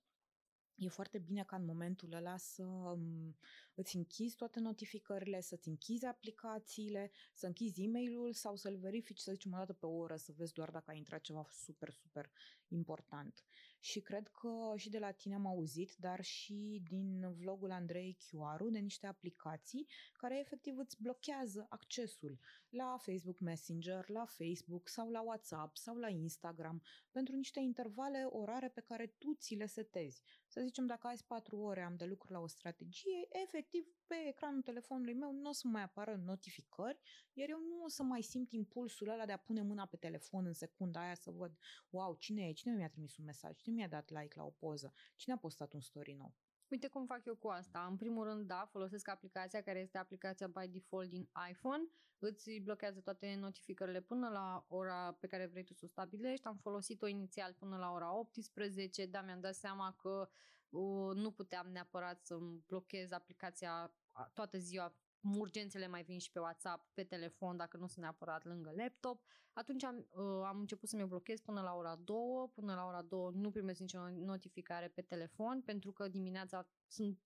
E 0.80 0.88
foarte 0.88 1.18
bine 1.18 1.44
ca 1.44 1.56
în 1.56 1.66
momentul 1.66 2.14
ăla 2.14 2.38
să 2.38 2.64
um, 2.64 3.38
îți 3.74 3.96
închizi 3.96 4.36
toate 4.36 4.60
notificările, 4.60 5.42
să-ți 5.42 5.68
închizi 5.68 6.06
aplicațiile, 6.06 7.12
să 7.34 7.46
închizi 7.46 7.84
e-mailul 7.84 8.34
sau 8.34 8.56
să-l 8.56 8.78
verifici, 8.78 9.20
să 9.20 9.32
zicem, 9.32 9.54
o 9.54 9.58
dată 9.58 9.74
pe 9.74 9.86
o 9.86 9.96
oră, 9.96 10.16
să 10.16 10.34
vezi 10.36 10.54
doar 10.54 10.70
dacă 10.70 10.92
a 10.92 10.94
intrat 10.94 11.22
ceva 11.22 11.48
super, 11.52 11.92
super 11.92 12.32
important. 12.68 13.44
Și 13.80 14.02
cred 14.02 14.28
că 14.28 14.74
și 14.76 14.90
de 14.90 15.00
la 15.00 15.12
tine 15.12 15.36
am 15.36 15.46
auzit, 15.46 15.96
dar 15.98 16.22
și 16.22 16.82
din 16.90 17.34
vlogul 17.34 17.72
Andrei 17.72 18.18
Chioaru, 18.20 18.70
de 18.70 18.80
niște 18.80 19.08
aplicații 19.08 19.88
care 20.14 20.40
efectiv 20.40 20.78
îți 20.78 21.02
blochează 21.02 21.66
accesul 21.70 22.40
la 22.70 22.98
Facebook 22.98 23.40
Messenger, 23.40 24.10
la 24.10 24.26
Facebook 24.26 24.88
sau 24.88 25.10
la 25.10 25.22
WhatsApp 25.22 25.78
sau 25.78 25.96
la 25.96 26.10
Instagram 26.10 26.82
pentru 27.12 27.36
niște 27.36 27.60
intervale 27.60 28.24
orare 28.30 28.70
pe 28.70 28.82
care 28.82 29.08
tu 29.18 29.36
ți 29.40 29.56
le 29.56 29.66
setezi. 29.66 30.22
Să 30.50 30.62
zicem, 30.62 30.86
dacă 30.86 31.08
azi 31.08 31.26
4 31.26 31.58
ore 31.58 31.82
am 31.82 31.96
de 31.96 32.06
lucru 32.06 32.34
la 32.34 32.40
o 32.40 32.48
strategie, 32.48 33.28
efectiv 33.30 33.86
pe 34.08 34.16
ecranul 34.28 34.62
telefonului 34.62 35.14
meu 35.14 35.32
nu 35.32 35.50
o 35.50 35.52
să 35.52 35.68
mai 35.68 35.82
apară 35.82 36.16
notificări, 36.16 37.00
iar 37.34 37.50
eu 37.50 37.60
nu 37.60 37.84
o 37.84 37.88
să 37.88 38.04
mai 38.04 38.22
simt 38.22 38.52
impulsul 38.52 39.10
ăla 39.10 39.26
de 39.26 39.32
a 39.32 39.38
pune 39.38 39.62
mâna 39.62 39.86
pe 39.86 39.98
telefon 39.98 40.46
în 40.46 40.54
secunda 40.54 41.02
aia 41.02 41.16
să 41.16 41.32
văd, 41.32 41.58
wow, 41.90 42.16
cine 42.16 42.48
e, 42.48 42.52
cine 42.52 42.74
mi-a 42.74 42.90
trimis 42.90 43.18
un 43.18 43.26
mesaj, 43.26 43.56
cine 43.56 43.76
mi-a 43.76 43.88
dat 43.88 44.10
like 44.10 44.34
la 44.36 44.44
o 44.46 44.50
poză, 44.50 44.94
cine 45.16 45.34
a 45.34 45.38
postat 45.38 45.74
un 45.74 45.82
story 45.82 46.14
nou. 46.14 46.34
Uite 46.70 46.88
cum 46.88 47.06
fac 47.06 47.26
eu 47.26 47.36
cu 47.36 47.48
asta. 47.48 47.86
În 47.90 47.96
primul 47.98 48.24
rând, 48.24 48.48
da, 48.48 48.68
folosesc 48.72 49.08
aplicația 49.08 49.62
care 49.62 49.80
este 49.80 49.98
aplicația 49.98 50.48
by 50.48 50.68
default 50.68 51.10
din 51.10 51.30
iPhone. 51.50 51.84
Îți 52.20 52.60
blochează 52.64 53.00
toate 53.00 53.36
notificările 53.40 54.02
până 54.02 54.30
la 54.30 54.66
ora 54.68 55.12
pe 55.20 55.28
care 55.28 55.46
vrei 55.46 55.64
tu 55.64 55.74
să 55.74 55.86
o 55.86 55.88
stabilești. 55.88 56.46
Am 56.48 56.58
folosit-o 56.58 57.08
inițial 57.08 57.54
până 57.54 57.78
la 57.78 57.92
ora 57.92 58.14
18, 58.14 59.06
dar 59.06 59.24
mi-am 59.24 59.40
dat 59.40 59.56
seama 59.56 59.96
că 60.02 60.30
uh, 60.70 61.16
nu 61.16 61.32
puteam 61.32 61.68
neapărat 61.68 62.26
să-mi 62.26 62.64
blochez 62.68 63.12
aplicația 63.12 63.92
a- 64.12 64.32
toată 64.34 64.58
ziua. 64.58 64.96
Urgențele 65.22 65.88
mai 65.88 66.04
vin 66.04 66.20
și 66.20 66.32
pe 66.32 66.40
WhatsApp, 66.40 66.90
pe 66.94 67.04
telefon, 67.04 67.58
dacă 67.58 67.78
nu 67.78 67.88
sunt 67.88 68.00
neapărat 68.00 68.46
lângă 68.46 68.74
laptop. 68.76 69.24
Atunci 69.54 69.84
am, 69.84 70.08
uh, 70.10 70.44
am 70.46 70.60
început 70.60 70.90
să 70.90 70.96
mi-o 70.96 71.08
blochez 71.08 71.40
până 71.40 71.62
la 71.62 71.74
ora 71.74 71.96
2. 71.96 72.18
Până 72.54 72.74
la 72.74 72.86
ora 72.86 73.02
2 73.02 73.32
nu 73.34 73.52
primesc 73.52 73.80
nicio 73.80 74.10
notificare 74.10 74.88
pe 74.88 75.02
telefon, 75.02 75.62
pentru 75.62 75.92
că 75.92 76.08
dimineața 76.08 76.68
sunt 76.88 77.20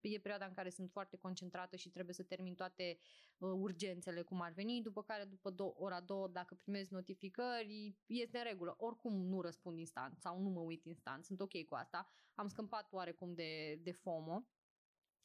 e 0.00 0.18
perioada 0.18 0.46
în 0.46 0.52
care 0.52 0.70
sunt 0.70 0.90
foarte 0.90 1.16
concentrată 1.16 1.76
și 1.76 1.90
trebuie 1.90 2.14
să 2.14 2.22
termin 2.22 2.54
toate 2.54 2.98
uh, 3.38 3.50
urgențele 3.50 4.22
cum 4.22 4.40
ar 4.40 4.52
veni, 4.52 4.82
după 4.82 5.02
care 5.02 5.24
după 5.24 5.52
do- 5.52 5.74
ora 5.74 6.00
2, 6.00 6.28
dacă 6.32 6.54
primez 6.54 6.88
notificări, 6.88 7.96
este 8.06 8.38
în 8.38 8.44
regulă. 8.44 8.74
Oricum 8.78 9.12
nu 9.12 9.40
răspund 9.40 9.78
instant 9.78 10.18
sau 10.18 10.40
nu 10.40 10.48
mă 10.48 10.60
uit 10.60 10.84
instant, 10.84 11.24
sunt 11.24 11.40
ok 11.40 11.64
cu 11.64 11.74
asta. 11.74 12.08
Am 12.34 12.48
scăpat 12.48 12.92
oarecum 12.92 13.34
de, 13.34 13.80
de 13.82 13.92
FOMO. 13.92 14.46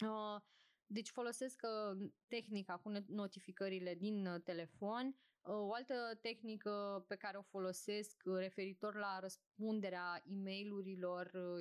Uh, 0.06 0.42
deci 0.92 1.10
folosesc 1.10 1.62
uh, 1.64 2.10
tehnica 2.28 2.78
cu 2.78 2.90
ne- 2.90 3.06
notificările 3.08 3.96
din 3.96 4.26
uh, 4.26 4.42
telefon. 4.44 5.16
Uh, 5.42 5.54
O 5.54 5.74
altă 5.74 6.18
tehnică 6.22 7.06
pe 7.08 7.16
care 7.16 7.38
o 7.38 7.42
folosesc 7.42 8.22
uh, 8.26 8.38
referitor 8.38 8.96
la 8.96 9.20
răspunderea 9.20 10.22
e 10.26 10.36
mail 10.36 10.72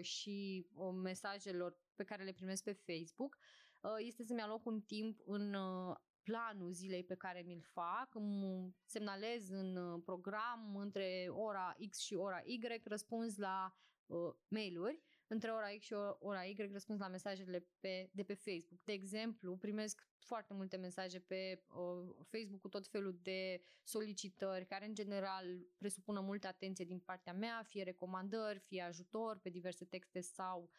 și 0.00 0.66
uh, 0.74 0.92
mesajelor 1.02 1.78
pe 1.94 2.04
care 2.04 2.24
le 2.24 2.32
primesc 2.32 2.62
pe 2.62 2.72
Facebook 2.72 3.38
uh, 3.80 3.96
este 3.98 4.24
să-mi 4.24 4.40
aloc 4.40 4.66
un 4.66 4.80
timp 4.80 5.20
în 5.24 5.54
uh, 5.54 5.96
planul 6.22 6.72
zilei 6.72 7.04
pe 7.04 7.14
care 7.14 7.42
mi-l 7.46 7.62
fac, 7.62 8.14
îmi 8.14 8.74
semnalez 8.84 9.48
în 9.48 9.76
uh, 9.76 10.02
program 10.04 10.76
între 10.76 11.26
ora 11.30 11.76
X 11.90 11.98
și 11.98 12.14
ora 12.14 12.40
Y, 12.44 12.60
răspuns 12.84 13.36
la 13.36 13.74
uh, 14.06 14.34
mail-uri 14.48 15.02
între 15.30 15.50
ora 15.50 15.68
X 15.78 15.84
și 15.84 15.94
ora 16.18 16.44
Y 16.44 16.68
răspuns 16.72 16.98
la 16.98 17.08
mesajele 17.08 17.66
pe, 17.80 18.10
de 18.12 18.22
pe 18.22 18.34
Facebook. 18.34 18.80
De 18.84 18.92
exemplu, 18.92 19.56
primesc 19.56 20.08
foarte 20.18 20.54
multe 20.54 20.76
mesaje 20.76 21.18
pe 21.18 21.62
uh, 21.68 22.26
Facebook 22.28 22.60
cu 22.60 22.68
tot 22.68 22.86
felul 22.86 23.18
de 23.22 23.62
solicitări 23.82 24.66
care 24.66 24.86
în 24.86 24.94
general 24.94 25.46
presupună 25.78 26.20
multă 26.20 26.46
atenție 26.46 26.84
din 26.84 26.98
partea 26.98 27.32
mea, 27.32 27.62
fie 27.66 27.82
recomandări, 27.82 28.58
fie 28.58 28.82
ajutor 28.82 29.38
pe 29.38 29.50
diverse 29.50 29.84
texte 29.84 30.20
sau 30.20 30.70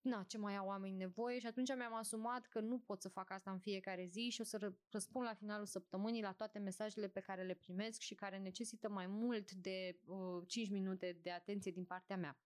na, 0.00 0.22
ce 0.22 0.38
mai 0.38 0.56
au 0.56 0.66
oamenii 0.66 0.96
nevoie 0.96 1.38
și 1.38 1.46
atunci 1.46 1.74
mi-am 1.76 1.94
asumat 1.94 2.46
că 2.46 2.60
nu 2.60 2.78
pot 2.78 3.00
să 3.02 3.08
fac 3.08 3.30
asta 3.30 3.50
în 3.50 3.58
fiecare 3.58 4.06
zi 4.06 4.28
și 4.30 4.40
o 4.40 4.44
să 4.44 4.58
ră- 4.58 4.90
răspund 4.90 5.26
la 5.26 5.34
finalul 5.34 5.66
săptămânii 5.66 6.22
la 6.22 6.32
toate 6.32 6.58
mesajele 6.58 7.08
pe 7.08 7.20
care 7.20 7.42
le 7.42 7.54
primesc 7.54 8.00
și 8.00 8.14
care 8.14 8.38
necesită 8.38 8.88
mai 8.88 9.06
mult 9.06 9.52
de 9.52 9.98
uh, 10.04 10.42
5 10.46 10.70
minute 10.70 11.18
de 11.22 11.30
atenție 11.30 11.70
din 11.70 11.84
partea 11.84 12.16
mea. 12.16 12.38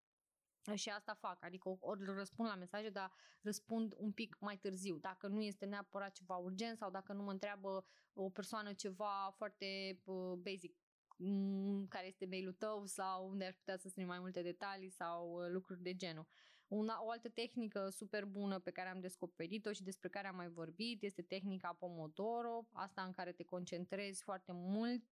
Și 0.74 0.88
asta 0.88 1.14
fac, 1.14 1.44
adică 1.44 1.76
ori 1.80 2.04
răspund 2.04 2.48
la 2.48 2.54
mesaje, 2.54 2.90
dar 2.90 3.12
răspund 3.42 3.94
un 3.96 4.12
pic 4.12 4.36
mai 4.40 4.56
târziu, 4.56 4.96
dacă 4.96 5.26
nu 5.26 5.40
este 5.40 5.64
neapărat 5.64 6.12
ceva 6.12 6.36
urgent 6.36 6.78
sau 6.78 6.90
dacă 6.90 7.12
nu 7.12 7.22
mă 7.22 7.30
întreabă 7.30 7.84
o 8.12 8.30
persoană 8.30 8.72
ceva 8.72 9.34
foarte 9.36 10.00
uh, 10.04 10.32
basic, 10.32 10.76
mm, 11.16 11.86
care 11.88 12.06
este 12.06 12.26
mail-ul 12.26 12.52
tău 12.52 12.86
sau 12.86 13.28
unde 13.28 13.44
aș 13.44 13.54
putea 13.54 13.76
să 13.76 13.88
strâng 13.88 14.08
mai 14.08 14.18
multe 14.18 14.42
detalii 14.42 14.90
sau 14.90 15.32
uh, 15.32 15.48
lucruri 15.50 15.82
de 15.82 15.94
genul. 15.94 16.26
Una, 16.68 17.04
o 17.04 17.10
altă 17.10 17.28
tehnică 17.28 17.88
super 17.88 18.24
bună 18.24 18.58
pe 18.58 18.70
care 18.70 18.88
am 18.88 19.00
descoperit-o 19.00 19.72
și 19.72 19.82
despre 19.82 20.08
care 20.08 20.26
am 20.26 20.36
mai 20.36 20.48
vorbit 20.48 21.02
este 21.02 21.22
tehnica 21.22 21.76
Pomodoro, 21.78 22.66
asta 22.72 23.02
în 23.02 23.12
care 23.12 23.32
te 23.32 23.44
concentrezi 23.44 24.22
foarte 24.22 24.52
mult 24.52 25.02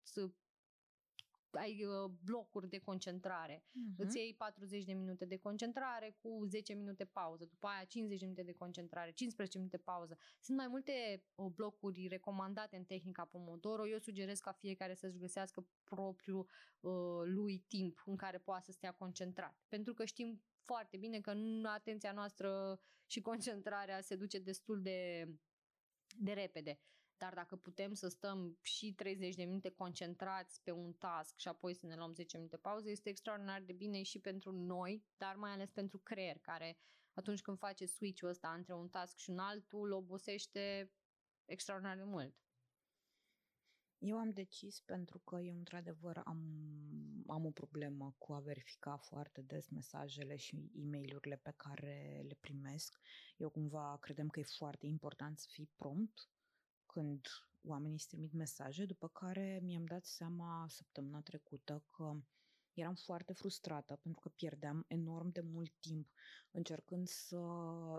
ai 1.57 1.85
uh, 1.85 2.11
blocuri 2.25 2.69
de 2.69 2.79
concentrare. 2.79 3.57
Uh-huh. 3.59 3.97
Îți 3.97 4.17
iei 4.17 4.35
40 4.35 4.85
de 4.85 4.93
minute 4.93 5.25
de 5.25 5.37
concentrare 5.37 6.17
cu 6.23 6.47
10 6.49 6.73
minute 6.73 7.05
pauză, 7.05 7.45
după 7.45 7.67
aia 7.67 7.85
50 7.85 8.19
de 8.19 8.25
minute 8.25 8.43
de 8.43 8.53
concentrare, 8.53 9.11
15 9.11 9.59
minute 9.59 9.77
pauză. 9.77 10.19
Sunt 10.41 10.57
mai 10.57 10.69
multe 10.69 11.25
uh, 11.35 11.47
blocuri 11.55 12.07
recomandate 12.09 12.77
în 12.77 12.85
tehnica 12.85 13.25
Pomodoro. 13.25 13.89
Eu 13.89 13.99
sugerez 13.99 14.39
ca 14.39 14.53
fiecare 14.53 14.95
să-și 14.95 15.19
găsească 15.19 15.67
propriul 15.85 16.49
uh, 16.81 16.93
lui 17.25 17.65
timp 17.69 18.03
în 18.07 18.17
care 18.17 18.39
poate 18.39 18.65
să 18.65 18.73
stea 18.73 18.93
concentrat. 18.93 19.57
Pentru 19.69 19.95
că 19.95 20.05
știm 20.05 20.43
foarte 20.67 20.97
bine 20.97 21.21
că 21.21 21.33
atenția 21.63 22.13
noastră 22.13 22.81
și 23.07 23.21
concentrarea 23.21 24.01
se 24.01 24.17
duce 24.17 24.39
destul 24.39 24.83
de, 24.83 25.29
de 26.19 26.33
repede. 26.33 26.79
Dar 27.19 27.35
dacă 27.35 27.57
putem 27.57 27.93
să 27.95 28.09
stăm 28.09 28.59
și 28.63 28.93
30 28.93 29.35
de 29.35 29.45
minute 29.45 29.69
concentrați 29.71 30.63
pe 30.63 30.71
un 30.71 30.93
task 30.93 31.39
și 31.39 31.49
apoi 31.49 31.75
să 31.75 31.87
ne 31.87 31.97
luăm 31.97 32.13
10 32.13 32.37
minute 32.37 32.57
pauză, 32.57 32.91
este 32.91 33.09
extraordinar 33.09 33.63
de 33.63 33.73
bine 33.73 34.03
și 34.03 34.19
pentru 34.19 34.53
noi, 34.53 35.05
dar 35.17 35.37
mai 35.37 35.51
ales 35.51 35.71
pentru 35.71 35.99
creier, 35.99 36.39
care 36.39 36.79
atunci 37.15 37.43
când 37.43 37.59
face 37.59 37.87
switch-ul 37.87 38.29
ăsta 38.29 38.53
între 38.53 38.75
un 38.75 38.89
task 38.89 39.17
și 39.17 39.31
un 39.31 39.39
altul, 39.39 39.93
obosește 39.93 40.93
extraordinar 41.45 41.97
de 41.97 42.05
mult. 42.05 42.35
Eu 43.99 44.17
am 44.17 44.31
decis 44.31 44.81
pentru 44.81 45.19
că 45.19 45.41
eu 45.41 45.57
într-adevăr 45.57 46.21
am, 46.25 46.41
am 47.27 47.45
o 47.45 47.51
problemă 47.51 48.15
cu 48.19 48.33
a 48.33 48.39
verifica 48.39 48.97
foarte 48.97 49.41
des 49.41 49.69
mesajele 49.69 50.37
și 50.37 50.71
e 50.75 50.85
mail 50.85 51.21
pe 51.43 51.53
care 51.57 52.25
le 52.29 52.37
primesc. 52.41 53.01
Eu 53.37 53.51
cumva 53.51 53.97
credem 54.01 54.29
că 54.29 54.41
e 54.41 54.45
foarte 54.57 54.87
important 54.87 55.39
să 55.39 55.47
fii 55.51 55.71
prompt 55.77 56.29
când 56.97 57.27
oamenii 57.63 57.95
îți 57.97 58.09
trimit 58.09 58.33
mesaje, 58.33 58.85
după 58.85 59.09
care 59.09 59.61
mi-am 59.63 59.85
dat 59.85 60.05
seama 60.05 60.67
săptămâna 60.69 61.21
trecută 61.21 61.85
că 61.87 62.17
eram 62.73 62.95
foarte 62.95 63.33
frustrată 63.33 63.99
pentru 64.03 64.21
că 64.21 64.29
pierdeam 64.29 64.85
enorm 64.89 65.33
de 65.33 65.41
mult 65.41 65.73
timp 65.81 66.09
încercând 66.51 67.09
să 67.09 67.41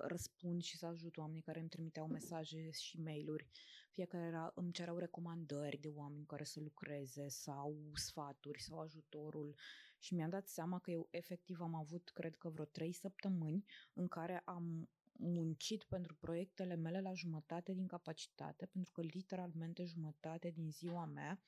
răspund 0.07 0.61
și 0.61 0.77
să 0.77 0.85
ajut 0.85 1.17
oamenii 1.17 1.41
care 1.41 1.59
îmi 1.59 1.69
trimiteau 1.69 2.07
mesaje 2.07 2.69
și 2.71 2.99
mail-uri. 2.99 3.47
Fiecare 3.91 4.25
era, 4.25 4.51
îmi 4.55 4.71
cereau 4.71 4.97
recomandări 4.97 5.77
de 5.77 5.87
oameni 5.87 6.25
care 6.25 6.43
să 6.43 6.59
lucreze 6.59 7.27
sau 7.27 7.91
sfaturi 7.93 8.61
sau 8.61 8.79
ajutorul 8.79 9.55
și 9.99 10.13
mi-am 10.13 10.29
dat 10.29 10.47
seama 10.47 10.79
că 10.79 10.91
eu 10.91 11.07
efectiv 11.11 11.61
am 11.61 11.75
avut, 11.75 12.09
cred 12.09 12.35
că 12.35 12.49
vreo 12.49 12.65
trei 12.65 12.93
săptămâni 12.93 13.65
în 13.93 14.07
care 14.07 14.41
am 14.45 14.89
muncit 15.17 15.83
pentru 15.83 16.15
proiectele 16.15 16.75
mele 16.75 17.01
la 17.01 17.13
jumătate 17.13 17.73
din 17.73 17.87
capacitate, 17.87 18.65
pentru 18.65 18.91
că 18.91 19.01
literalmente 19.01 19.85
jumătate 19.85 20.49
din 20.49 20.71
ziua 20.71 21.05
mea 21.05 21.41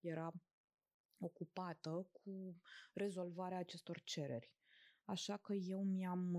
era 0.00 0.32
ocupată 1.18 2.08
cu 2.12 2.60
rezolvarea 2.92 3.58
acestor 3.58 4.00
cereri. 4.02 4.52
Așa 5.04 5.36
că 5.36 5.52
eu 5.52 5.82
mi-am, 5.82 6.34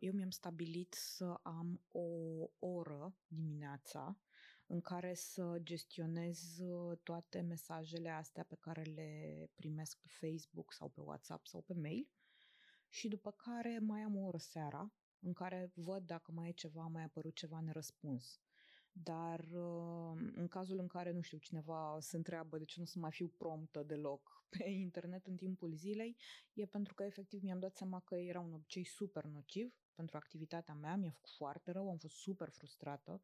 eu 0.00 0.12
mi-am 0.12 0.30
stabilit 0.30 0.94
să 0.94 1.40
am 1.42 1.80
o 1.88 2.08
oră 2.58 3.16
dimineața 3.26 4.18
în 4.66 4.80
care 4.80 5.14
să 5.14 5.58
gestionez 5.62 6.58
toate 7.02 7.40
mesajele 7.40 8.10
astea 8.10 8.44
pe 8.44 8.56
care 8.60 8.82
le 8.82 9.50
primesc 9.54 9.98
pe 9.98 10.08
Facebook 10.20 10.72
sau 10.72 10.88
pe 10.88 11.00
WhatsApp 11.00 11.46
sau 11.46 11.60
pe 11.60 11.74
mail 11.74 12.08
și 12.88 13.08
după 13.08 13.30
care 13.30 13.78
mai 13.78 14.00
am 14.00 14.16
o 14.16 14.26
oră 14.26 14.38
seara 14.38 14.92
în 15.20 15.32
care 15.32 15.70
văd 15.74 16.06
dacă 16.06 16.32
mai 16.32 16.48
e 16.48 16.52
ceva, 16.52 16.86
mai 16.86 17.02
a 17.02 17.04
apărut 17.04 17.34
ceva 17.34 17.60
nerăspuns. 17.60 18.40
Dar 18.92 19.40
uh, 19.40 20.30
în 20.34 20.46
cazul 20.48 20.78
în 20.78 20.86
care, 20.86 21.10
nu 21.12 21.20
știu, 21.20 21.38
cineva 21.38 21.96
se 22.00 22.16
întreabă 22.16 22.58
de 22.58 22.64
ce 22.64 22.80
nu 22.80 22.84
să 22.84 22.98
mai 22.98 23.10
fiu 23.10 23.28
promptă 23.28 23.82
deloc 23.82 24.44
pe 24.58 24.68
internet 24.68 25.26
în 25.26 25.36
timpul 25.36 25.72
zilei, 25.74 26.16
e 26.52 26.66
pentru 26.66 26.94
că 26.94 27.02
efectiv 27.02 27.42
mi-am 27.42 27.58
dat 27.58 27.76
seama 27.76 28.00
că 28.00 28.14
era 28.14 28.40
un 28.40 28.52
obicei 28.52 28.84
super 28.84 29.24
nociv 29.24 29.74
pentru 29.94 30.16
activitatea 30.16 30.74
mea, 30.74 30.96
mi-a 30.96 31.10
făcut 31.10 31.30
foarte 31.36 31.70
rău, 31.70 31.90
am 31.90 31.96
fost 31.96 32.14
super 32.14 32.48
frustrată 32.48 33.22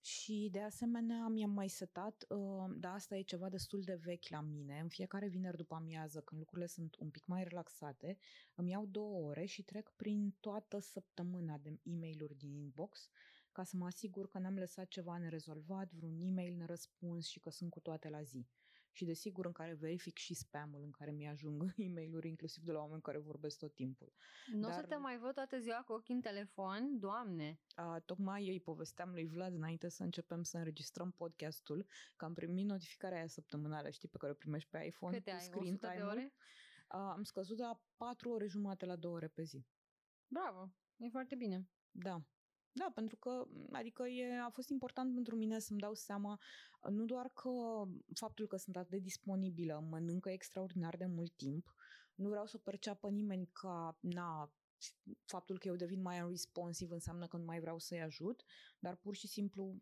și 0.00 0.48
de 0.52 0.60
asemenea 0.60 1.26
mi-am 1.28 1.50
mai 1.50 1.68
setat, 1.68 2.24
uh, 2.28 2.64
dar 2.76 2.94
asta 2.94 3.16
e 3.16 3.22
ceva 3.22 3.48
destul 3.48 3.82
de 3.82 3.94
vechi 3.94 4.28
la 4.28 4.40
mine, 4.40 4.78
în 4.80 4.88
fiecare 4.88 5.28
vineri 5.28 5.56
după 5.56 5.74
amiază, 5.74 6.20
când 6.20 6.40
lucrurile 6.40 6.66
sunt 6.66 6.96
un 6.98 7.10
pic 7.10 7.26
mai 7.26 7.44
relaxate, 7.44 8.18
îmi 8.54 8.70
iau 8.70 8.86
două 8.86 9.28
ore 9.28 9.44
și 9.44 9.62
trec 9.62 9.92
prin 9.96 10.34
toată 10.40 10.78
săptămâna 10.78 11.58
de 11.58 11.78
e 11.82 11.96
mail 11.98 12.34
din 12.36 12.54
inbox 12.54 13.08
ca 13.52 13.64
să 13.64 13.76
mă 13.76 13.86
asigur 13.86 14.28
că 14.28 14.38
n-am 14.38 14.58
lăsat 14.58 14.88
ceva 14.88 15.18
nerezolvat, 15.18 15.92
vreun 15.92 16.20
e-mail 16.20 16.56
nerăspuns 16.56 17.26
și 17.26 17.40
că 17.40 17.50
sunt 17.50 17.70
cu 17.70 17.80
toate 17.80 18.08
la 18.08 18.22
zi 18.22 18.46
și 18.92 19.04
desigur 19.04 19.46
în 19.46 19.52
care 19.52 19.74
verific 19.74 20.16
și 20.16 20.34
spamul 20.34 20.82
în 20.82 20.90
care 20.90 21.10
mi-ajung 21.10 21.62
e 21.76 21.88
mail 21.88 22.24
inclusiv 22.24 22.62
de 22.62 22.72
la 22.72 22.80
oameni 22.80 23.02
care 23.02 23.18
vorbesc 23.18 23.58
tot 23.58 23.74
timpul. 23.74 24.12
Nu 24.52 24.60
Dar... 24.60 24.70
o 24.70 24.72
să 24.72 24.82
te 24.82 24.96
mai 24.96 25.18
văd 25.18 25.34
toată 25.34 25.58
ziua 25.58 25.82
cu 25.86 25.92
ochii 25.92 26.14
în 26.14 26.20
telefon, 26.20 26.98
doamne! 26.98 27.60
A, 27.74 27.98
tocmai 27.98 28.48
îi 28.48 28.60
povesteam 28.60 29.10
lui 29.10 29.26
Vlad 29.26 29.54
înainte 29.54 29.88
să 29.88 30.02
începem 30.02 30.42
să 30.42 30.56
înregistrăm 30.56 31.10
podcastul, 31.10 31.86
că 32.16 32.24
am 32.24 32.34
primit 32.34 32.66
notificarea 32.66 33.16
aia 33.16 33.26
săptămânală, 33.26 33.90
știi, 33.90 34.08
pe 34.08 34.16
care 34.16 34.32
o 34.32 34.34
primești 34.34 34.68
pe 34.68 34.84
iPhone. 34.84 35.16
Câte 35.16 35.30
ai? 35.30 35.40
Screen 35.40 35.72
100 35.72 35.92
de 35.96 36.02
ore? 36.02 36.32
A, 36.86 37.10
am 37.10 37.22
scăzut 37.22 37.56
de 37.56 37.62
la 37.62 37.80
4 37.96 38.30
ore 38.30 38.46
jumate 38.46 38.84
la 38.84 38.96
2 38.96 39.12
ore 39.12 39.28
pe 39.28 39.42
zi. 39.42 39.66
Bravo! 40.26 40.72
E 40.96 41.08
foarte 41.08 41.34
bine. 41.34 41.68
Da. 41.90 42.22
Da, 42.72 42.90
pentru 42.94 43.16
că, 43.16 43.46
adică 43.72 44.06
e, 44.06 44.40
a 44.40 44.50
fost 44.50 44.68
important 44.68 45.14
pentru 45.14 45.36
mine 45.36 45.58
să-mi 45.58 45.80
dau 45.80 45.94
seama 45.94 46.40
nu 46.88 47.04
doar 47.04 47.28
că 47.28 47.50
faptul 48.14 48.46
că 48.46 48.56
sunt 48.56 48.76
atât 48.76 48.90
de 48.90 48.98
disponibilă 48.98 49.86
mănâncă 49.90 50.30
extraordinar 50.30 50.96
de 50.96 51.06
mult 51.06 51.36
timp, 51.36 51.74
nu 52.14 52.28
vreau 52.28 52.46
să 52.46 52.58
perceapă 52.58 53.10
nimeni 53.10 53.48
ca, 53.52 53.98
na, 54.00 54.52
faptul 55.24 55.58
că 55.58 55.68
eu 55.68 55.76
devin 55.76 56.02
mai 56.02 56.28
responsive 56.28 56.94
înseamnă 56.94 57.26
că 57.26 57.36
nu 57.36 57.44
mai 57.44 57.60
vreau 57.60 57.78
să-i 57.78 58.02
ajut, 58.02 58.44
dar 58.78 58.96
pur 58.96 59.14
și 59.14 59.26
simplu, 59.26 59.74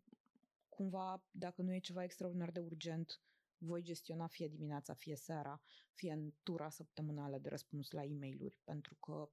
cumva, 0.69 1.23
dacă 1.31 1.61
nu 1.61 1.73
e 1.73 1.79
ceva 1.79 2.03
extraordinar 2.03 2.51
de 2.51 2.59
urgent, 2.59 3.21
voi 3.57 3.81
gestiona 3.81 4.27
fie 4.27 4.47
dimineața, 4.47 4.93
fie 4.93 5.15
seara, 5.15 5.61
fie 5.93 6.11
în 6.11 6.31
tura 6.43 6.69
săptămânală 6.69 7.37
de 7.37 7.49
răspuns 7.49 7.91
la 7.91 8.03
e-mail-uri, 8.03 8.59
pentru 8.63 8.95
că 8.95 9.29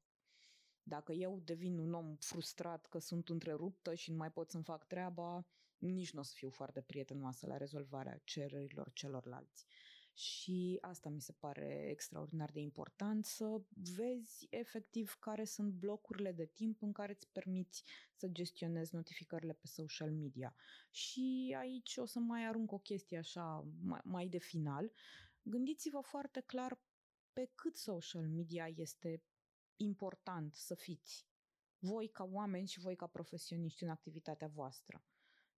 dacă 0.88 1.12
eu 1.12 1.40
devin 1.44 1.78
un 1.78 1.92
om 1.92 2.16
frustrat 2.16 2.86
că 2.86 2.98
sunt 2.98 3.28
întreruptă 3.28 3.94
și 3.94 4.10
nu 4.10 4.16
mai 4.16 4.32
pot 4.32 4.50
să-mi 4.50 4.64
fac 4.64 4.86
treaba, 4.86 5.46
nici 5.78 6.12
nu 6.12 6.20
o 6.20 6.22
să 6.22 6.32
fiu 6.34 6.50
foarte 6.50 6.80
prietenoasă 6.80 7.46
la 7.46 7.56
rezolvarea 7.56 8.20
cererilor 8.24 8.92
celorlalți. 8.92 9.66
Și 10.12 10.78
asta 10.80 11.08
mi 11.08 11.20
se 11.20 11.32
pare 11.32 11.88
extraordinar 11.90 12.50
de 12.50 12.60
important, 12.60 13.24
să 13.24 13.62
vezi 13.96 14.46
efectiv 14.50 15.16
care 15.20 15.44
sunt 15.44 15.72
blocurile 15.72 16.32
de 16.32 16.46
timp 16.46 16.82
în 16.82 16.92
care 16.92 17.12
îți 17.12 17.28
permiți 17.32 17.84
să 18.14 18.28
gestionezi 18.28 18.94
notificările 18.94 19.52
pe 19.52 19.66
social 19.66 20.12
media. 20.12 20.54
Și 20.90 21.56
aici 21.58 21.96
o 21.96 22.04
să 22.04 22.18
mai 22.18 22.46
arunc 22.46 22.72
o 22.72 22.78
chestie 22.78 23.18
așa 23.18 23.68
mai, 23.82 24.00
mai 24.04 24.28
de 24.28 24.38
final. 24.38 24.92
Gândiți-vă 25.42 26.00
foarte 26.00 26.40
clar 26.40 26.78
pe 27.32 27.50
cât 27.54 27.76
social 27.76 28.28
media 28.28 28.68
este 28.68 29.22
important 29.76 30.54
să 30.54 30.74
fiți 30.74 31.26
voi 31.78 32.08
ca 32.08 32.24
oameni 32.24 32.66
și 32.66 32.80
voi 32.80 32.96
ca 32.96 33.06
profesioniști 33.06 33.82
în 33.82 33.88
activitatea 33.88 34.48
voastră. 34.48 35.04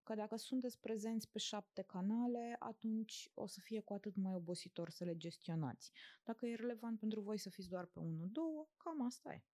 Că 0.03 0.15
dacă 0.15 0.37
sunteți 0.37 0.81
prezenți 0.81 1.31
pe 1.31 1.39
șapte 1.39 1.83
canale, 1.83 2.57
atunci 2.59 3.31
o 3.35 3.47
să 3.47 3.61
fie 3.61 3.81
cu 3.81 3.93
atât 3.93 4.17
mai 4.17 4.35
obositor 4.35 4.91
să 4.91 5.05
le 5.05 5.17
gestionați. 5.17 5.93
Dacă 6.25 6.47
e 6.47 6.55
relevant 6.55 6.99
pentru 6.99 7.21
voi 7.21 7.39
să 7.39 7.51
fiți 7.51 7.69
doar 7.69 7.85
pe 7.85 7.99
unul, 7.99 8.29
două, 8.33 8.69
cam 8.77 9.07
asta 9.07 9.33
e. 9.33 9.45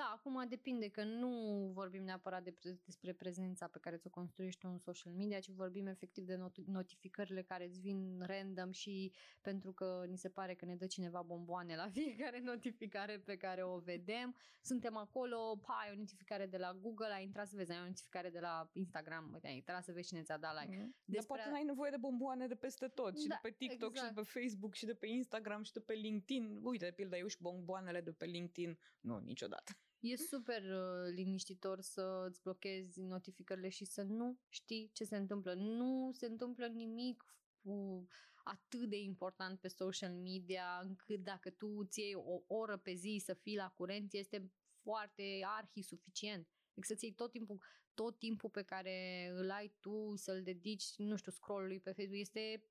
Da, 0.00 0.12
acum 0.16 0.48
depinde 0.48 0.88
că 0.88 1.04
nu 1.04 1.30
vorbim 1.74 2.02
neapărat 2.02 2.42
de, 2.42 2.54
despre 2.84 3.12
prezența 3.12 3.66
pe 3.66 3.78
care 3.78 3.96
ți-o 3.96 4.10
construiești 4.10 4.64
în 4.64 4.78
social 4.78 5.12
media, 5.12 5.38
ci 5.38 5.48
vorbim 5.50 5.86
efectiv 5.86 6.24
de 6.24 6.36
not- 6.36 6.64
notificările 6.66 7.42
care 7.42 7.64
îți 7.64 7.80
vin 7.80 8.22
random 8.26 8.70
și 8.70 9.12
pentru 9.40 9.72
că 9.72 10.04
ni 10.08 10.16
se 10.16 10.28
pare 10.28 10.54
că 10.54 10.64
ne 10.64 10.76
dă 10.76 10.86
cineva 10.86 11.22
bomboane 11.22 11.76
la 11.76 11.88
fiecare 12.00 12.40
notificare 12.40 13.18
pe 13.18 13.36
care 13.36 13.62
o 13.62 13.78
vedem. 13.78 14.36
Suntem 14.60 14.96
acolo, 14.96 15.60
pa, 15.66 15.72
ai 15.72 15.92
o 15.92 15.96
notificare 15.96 16.46
de 16.46 16.56
la 16.56 16.72
Google, 16.72 17.12
ai 17.12 17.24
intrat 17.24 17.48
să 17.48 17.56
vezi, 17.56 17.70
ai 17.70 17.80
o 17.80 17.84
notificare 17.84 18.30
de 18.30 18.40
la 18.40 18.70
Instagram, 18.72 19.30
uite, 19.32 19.46
ai 19.46 19.54
intrat 19.54 19.84
să 19.84 19.92
vezi 19.92 20.08
cine 20.08 20.22
ți-a 20.22 20.38
dat 20.38 20.60
like. 20.60 20.76
Mm-hmm. 20.76 21.04
Despre... 21.04 21.14
Dar 21.14 21.24
poate 21.26 21.50
n-ai 21.50 21.64
nevoie 21.64 21.90
de 21.90 21.96
bomboane 21.96 22.46
de 22.46 22.54
peste 22.54 22.88
tot, 22.88 23.18
și 23.18 23.26
da, 23.26 23.38
de 23.42 23.48
pe 23.48 23.54
TikTok, 23.58 23.90
exact. 23.90 24.08
și 24.08 24.14
de 24.14 24.20
pe 24.20 24.40
Facebook, 24.40 24.74
și 24.74 24.86
de 24.86 24.94
pe 24.94 25.06
Instagram, 25.06 25.62
și 25.62 25.72
de 25.72 25.80
pe 25.80 25.92
LinkedIn. 25.92 26.58
Uite, 26.62 26.84
de 26.84 26.92
pildă, 26.92 27.16
eu 27.16 27.26
și 27.26 27.36
bomboanele 27.40 28.00
de 28.00 28.12
pe 28.12 28.24
LinkedIn. 28.24 28.78
Nu, 29.00 29.18
niciodată. 29.18 29.72
E 30.00 30.16
super 30.16 30.62
uh, 30.62 31.12
liniștitor 31.14 31.80
să 31.80 32.26
îți 32.28 32.40
blochezi 32.42 33.00
notificările 33.00 33.68
și 33.68 33.84
să 33.84 34.02
nu 34.02 34.38
știi 34.48 34.90
ce 34.92 35.04
se 35.04 35.16
întâmplă. 35.16 35.54
Nu 35.54 36.10
se 36.12 36.26
întâmplă 36.26 36.66
nimic 36.66 37.24
cu 37.62 38.06
atât 38.44 38.88
de 38.88 38.96
important 38.96 39.60
pe 39.60 39.68
social 39.68 40.12
media 40.12 40.80
încât 40.82 41.22
dacă 41.22 41.50
tu 41.50 41.66
îți 41.78 42.00
iei 42.00 42.14
o 42.14 42.42
oră 42.46 42.76
pe 42.76 42.92
zi 42.92 43.22
să 43.24 43.34
fii 43.34 43.56
la 43.56 43.68
curent 43.68 44.12
este 44.12 44.50
foarte 44.82 45.40
arhi 45.44 45.82
suficient. 45.82 46.48
Deci 46.74 46.84
să-ți 46.84 47.04
iei 47.04 47.14
tot 47.14 47.30
timpul, 47.30 47.62
tot 47.94 48.18
timpul 48.18 48.50
pe 48.50 48.62
care 48.62 49.28
îl 49.34 49.50
ai 49.50 49.74
tu 49.80 50.16
să-l 50.16 50.42
dedici, 50.42 50.84
nu 50.96 51.16
știu, 51.16 51.32
scroll-ului 51.32 51.80
pe 51.80 51.92
Facebook 51.92 52.20
este 52.20 52.64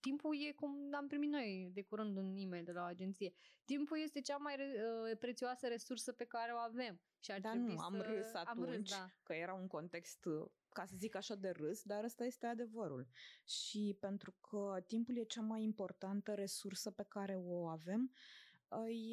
timpul 0.00 0.36
e 0.48 0.52
cum 0.52 0.94
am 0.94 1.06
primit 1.06 1.30
noi 1.30 1.70
de 1.72 1.82
curând 1.82 2.16
un 2.16 2.36
e-mail 2.36 2.64
de 2.64 2.72
la 2.72 2.82
o 2.82 2.84
agenție. 2.84 3.34
Timpul 3.64 3.98
este 3.98 4.20
cea 4.20 4.36
mai 4.36 4.54
uh, 4.54 5.18
prețioasă 5.18 5.68
resursă 5.68 6.12
pe 6.12 6.24
care 6.24 6.52
o 6.52 6.56
avem. 6.56 7.00
Și 7.20 7.30
ar 7.30 7.40
Dar 7.40 7.52
trebui 7.52 7.74
nu, 7.74 7.80
am 7.80 7.96
să... 7.96 8.02
râs 8.02 8.34
atunci, 8.34 8.68
am 8.68 8.74
râs, 8.74 8.90
da. 8.90 9.06
că 9.22 9.32
era 9.32 9.54
un 9.54 9.66
context, 9.66 10.24
uh, 10.24 10.50
ca 10.68 10.84
să 10.84 10.94
zic 10.96 11.14
așa, 11.14 11.34
de 11.34 11.50
râs, 11.50 11.82
dar 11.82 12.04
ăsta 12.04 12.24
este 12.24 12.46
adevărul. 12.46 13.06
Și 13.44 13.96
pentru 14.00 14.34
că 14.40 14.82
timpul 14.86 15.16
e 15.16 15.24
cea 15.24 15.40
mai 15.40 15.62
importantă 15.62 16.34
resursă 16.34 16.90
pe 16.90 17.04
care 17.08 17.36
o 17.36 17.66
avem, 17.66 18.12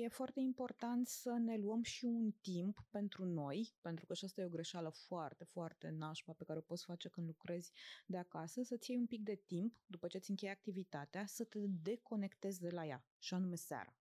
e 0.01 0.07
foarte 0.07 0.39
important 0.39 1.07
să 1.07 1.31
ne 1.31 1.57
luăm 1.57 1.83
și 1.83 2.05
un 2.05 2.31
timp 2.31 2.85
pentru 2.89 3.25
noi, 3.25 3.75
pentru 3.81 4.05
că 4.05 4.13
și 4.13 4.25
asta 4.25 4.41
e 4.41 4.45
o 4.45 4.49
greșeală 4.49 4.89
foarte, 4.89 5.43
foarte 5.43 5.89
nașpa 5.89 6.33
pe 6.33 6.43
care 6.43 6.59
o 6.59 6.61
poți 6.61 6.85
face 6.85 7.09
când 7.09 7.27
lucrezi 7.27 7.71
de 8.05 8.17
acasă, 8.17 8.61
să-ți 8.63 8.89
iei 8.91 8.99
un 8.99 9.05
pic 9.05 9.23
de 9.23 9.35
timp, 9.35 9.73
după 9.85 10.07
ce 10.07 10.17
ți 10.17 10.29
închei 10.29 10.49
activitatea, 10.49 11.25
să 11.25 11.43
te 11.43 11.59
deconectezi 11.67 12.59
de 12.59 12.69
la 12.69 12.85
ea, 12.85 13.05
și 13.17 13.33
anume 13.33 13.55
seara. 13.55 13.93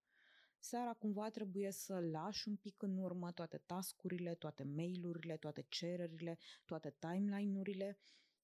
Seara 0.59 0.93
cumva 0.95 1.31
trebuie 1.31 1.71
să 1.71 1.99
lași 2.01 2.49
un 2.49 2.57
pic 2.57 2.83
în 2.83 2.97
urmă 2.99 3.33
toate 3.33 3.63
tascurile, 3.67 4.35
toate 4.35 4.65
mail-urile, 4.65 5.37
toate 5.37 5.67
cererile, 5.69 6.39
toate 6.65 6.97
timeline-urile 6.99 7.99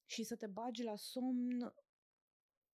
și 0.05 0.23
să 0.23 0.37
te 0.37 0.47
bagi 0.47 0.83
la 0.83 0.97
somn 0.97 1.75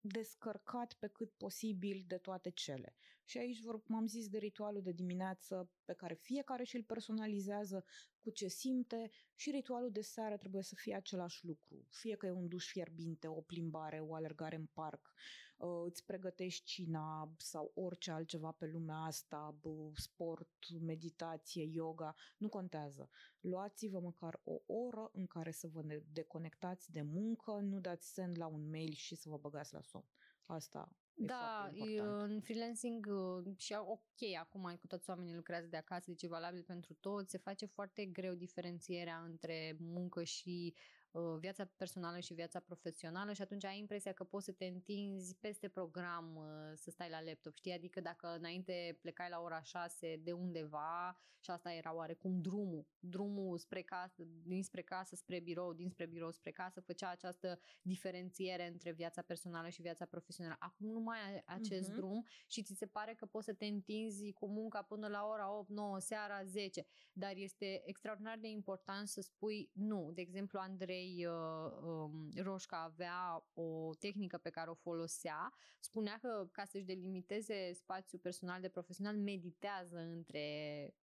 descărcat 0.01 0.93
pe 0.93 1.07
cât 1.07 1.31
posibil 1.31 2.05
de 2.07 2.17
toate 2.17 2.51
cele. 2.51 2.95
Și 3.25 3.39
aici 3.39 3.61
vor, 3.61 3.83
m-am 3.87 4.07
zis 4.07 4.29
de 4.29 4.39
ritualul 4.39 4.83
de 4.83 4.93
dimineață 4.93 5.71
pe 5.85 5.93
care 5.93 6.15
fiecare 6.15 6.65
și-l 6.65 6.83
personalizează 6.83 7.85
cu 8.21 8.31
ce 8.31 8.49
simte 8.49 9.11
și 9.35 9.51
ritualul 9.51 9.91
de 9.91 10.01
seară 10.01 10.37
trebuie 10.37 10.63
să 10.63 10.75
fie 10.75 10.95
același 10.95 11.45
lucru. 11.45 11.87
Fie 11.91 12.17
că 12.17 12.27
e 12.27 12.31
un 12.31 12.49
duș 12.49 12.67
fierbinte, 12.67 13.27
o 13.27 13.41
plimbare, 13.41 14.01
o 14.01 14.15
alergare 14.15 14.57
în 14.57 14.67
parc, 14.67 15.13
uh, 15.15 15.50
îți 15.85 16.05
pregătești 16.05 16.65
cina 16.65 17.35
sau 17.37 17.73
orice 17.75 18.11
altceva 18.11 18.51
pe 18.51 18.67
lumea 18.67 18.97
asta, 18.97 19.59
sport, 19.95 20.81
meditație, 20.81 21.63
yoga, 21.73 22.15
nu 22.37 22.49
contează. 22.49 23.09
Luați-vă 23.41 24.01
măcar 24.01 24.41
o 24.45 24.75
oră 24.75 25.11
în 25.13 25.27
care 25.27 25.51
să 25.51 25.69
vă 25.69 25.83
deconectați 26.13 26.93
de 26.93 27.03
muncă, 27.03 27.53
nu 27.53 27.81
dați 27.81 28.13
send 28.13 28.39
la 28.39 28.47
un 28.47 28.71
mail 28.71 28.93
și 28.93 29.15
să 29.15 29.29
vă 29.29 29.37
băgați 29.37 29.75
la 29.75 29.81
somn. 29.81 30.09
Asta 30.47 30.95
E 31.15 31.25
da, 31.25 31.71
e 31.75 32.01
în 32.01 32.41
freelancing 32.41 33.07
uh, 33.07 33.57
și 33.57 33.73
ok, 33.73 34.39
acum 34.41 34.77
cu 34.81 34.87
toți 34.87 35.11
oamenii 35.11 35.35
lucrează 35.35 35.67
de 35.67 35.77
acasă, 35.77 36.05
deci 36.11 36.23
e 36.23 36.29
valabil 36.29 36.63
pentru 36.63 36.95
toți, 36.95 37.31
se 37.31 37.39
face 37.39 37.67
foarte 37.67 38.05
greu 38.05 38.35
diferențierea 38.35 39.19
între 39.19 39.77
muncă 39.81 40.23
și 40.23 40.75
Uh, 40.75 41.00
viața 41.39 41.65
personală 41.77 42.19
și 42.19 42.35
viața 42.35 42.61
profesională 42.61 43.33
și 43.33 43.43
atunci 43.43 43.65
ai 43.65 43.79
impresia 43.79 44.13
că 44.13 44.25
poți 44.25 44.45
să 44.45 44.53
te 44.53 44.65
întinzi 44.65 45.37
peste 45.37 45.69
program 45.69 46.37
uh, 46.37 46.73
să 46.75 46.91
stai 46.91 47.11
la 47.11 47.23
laptop, 47.23 47.55
știi? 47.55 47.73
Adică 47.73 48.01
dacă 48.01 48.35
înainte 48.39 48.99
plecai 49.01 49.29
la 49.31 49.41
ora 49.41 49.63
6 49.63 50.21
de 50.25 50.33
undeva 50.33 51.17
și 51.41 51.51
asta 51.51 51.73
era 51.73 51.95
oarecum 51.95 52.41
drumul, 52.41 52.87
drumul 52.99 53.59
spre 53.59 53.83
casă, 53.83 54.23
dinspre 54.43 54.83
casă 54.83 55.17
spre 55.17 55.41
birou, 55.41 55.73
dinspre 55.73 56.07
birou 56.07 56.31
spre 56.31 56.51
casă, 56.51 56.81
făcea 56.81 57.09
această 57.09 57.59
diferențiere 57.83 58.67
între 58.67 58.93
viața 58.93 59.23
personală 59.23 59.69
și 59.69 59.83
viața 59.83 60.05
profesională. 60.05 60.57
Acum 60.59 60.87
nu 60.87 61.01
mai 61.01 61.19
ai 61.27 61.43
acest 61.45 61.91
uh-huh. 61.91 61.95
drum 61.95 62.27
și 62.47 62.63
ți 62.63 62.75
se 62.75 62.87
pare 62.87 63.15
că 63.15 63.27
poți 63.27 63.45
să 63.45 63.53
te 63.53 63.67
întinzi 63.67 64.33
cu 64.33 64.49
munca 64.49 64.83
până 64.83 65.09
la 65.09 65.27
ora 65.27 65.59
8, 65.59 65.69
9, 65.69 65.99
seara 65.99 66.45
10, 66.45 66.87
dar 67.13 67.33
este 67.35 67.83
extraordinar 67.85 68.39
de 68.39 68.49
important 68.49 69.09
să 69.09 69.21
spui 69.21 69.71
nu. 69.73 70.11
De 70.15 70.21
exemplu, 70.21 70.59
Andrei 70.59 71.00
Andrei 71.01 71.27
uh, 71.27 71.73
um, 71.83 72.31
Roșca 72.37 72.83
avea 72.83 73.45
o 73.55 73.95
tehnică 73.95 74.39
pe 74.39 74.51
care 74.51 74.71
o 74.71 74.75
folosea. 74.75 75.53
Spunea 75.79 76.19
că 76.23 76.49
ca 76.53 76.65
să-și 76.65 76.85
delimiteze 76.85 77.73
spațiul 77.73 78.21
personal 78.21 78.61
de 78.61 78.69
profesional, 78.69 79.17
meditează 79.17 79.97
între 79.97 80.95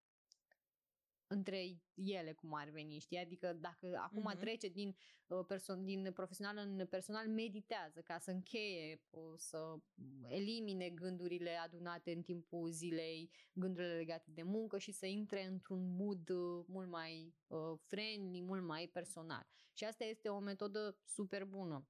între 1.27 1.81
ele, 1.93 2.33
cum 2.33 2.53
ar 2.53 2.69
veni, 2.69 2.99
știi? 2.99 3.17
Adică 3.17 3.53
dacă 3.53 3.99
acum 4.03 4.31
uh-huh. 4.35 4.39
trece 4.39 4.67
din, 4.67 4.95
uh, 5.27 5.45
perso- 5.45 5.83
din 5.83 6.11
profesional 6.13 6.57
în 6.57 6.85
personal, 6.85 7.27
meditează 7.27 8.01
ca 8.01 8.17
să 8.17 8.31
încheie, 8.31 9.01
să 9.35 9.75
elimine 10.27 10.89
gândurile 10.89 11.55
adunate 11.55 12.11
în 12.11 12.21
timpul 12.21 12.69
zilei, 12.69 13.31
gândurile 13.53 13.95
legate 13.95 14.31
de 14.31 14.43
muncă 14.43 14.77
și 14.77 14.91
să 14.91 15.05
intre 15.05 15.45
într-un 15.45 15.95
mood 15.95 16.29
uh, 16.29 16.65
mult 16.67 16.89
mai 16.89 17.35
uh, 17.47 17.79
friendly, 17.85 18.41
mult 18.41 18.63
mai 18.63 18.89
personal. 18.93 19.47
Și 19.73 19.83
asta 19.83 20.03
este 20.03 20.29
o 20.29 20.39
metodă 20.39 20.97
super 21.05 21.45
bună 21.45 21.87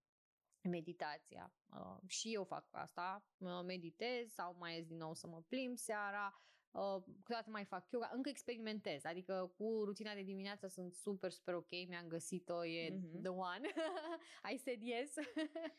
meditația. 0.62 1.54
Uh, 1.70 1.98
și 2.08 2.34
eu 2.34 2.44
fac 2.44 2.68
asta, 2.72 3.26
meditez 3.66 4.32
sau 4.32 4.56
mai 4.60 4.76
ies 4.76 4.86
din 4.86 4.98
nou 4.98 5.14
să 5.14 5.28
mă 5.28 5.42
plimb 5.48 5.78
seara, 5.78 6.42
Uh, 6.72 7.04
câteodată 7.24 7.50
mai 7.50 7.66
fac 7.66 7.90
yoga, 7.92 8.12
încă 8.14 8.30
experimentez, 8.30 9.04
adică 9.04 9.54
cu 9.58 9.82
rutina 9.86 10.14
de 10.14 10.22
dimineață 10.22 10.68
sunt 10.68 10.94
super, 10.94 11.32
super 11.32 11.54
ok, 11.54 11.70
mi-am 11.70 12.08
găsit-o, 12.08 12.66
e 12.66 12.90
mm-hmm. 12.90 13.22
the 13.22 13.30
one, 13.30 13.68
I 14.54 14.58
said 14.58 14.82
yes, 14.82 15.14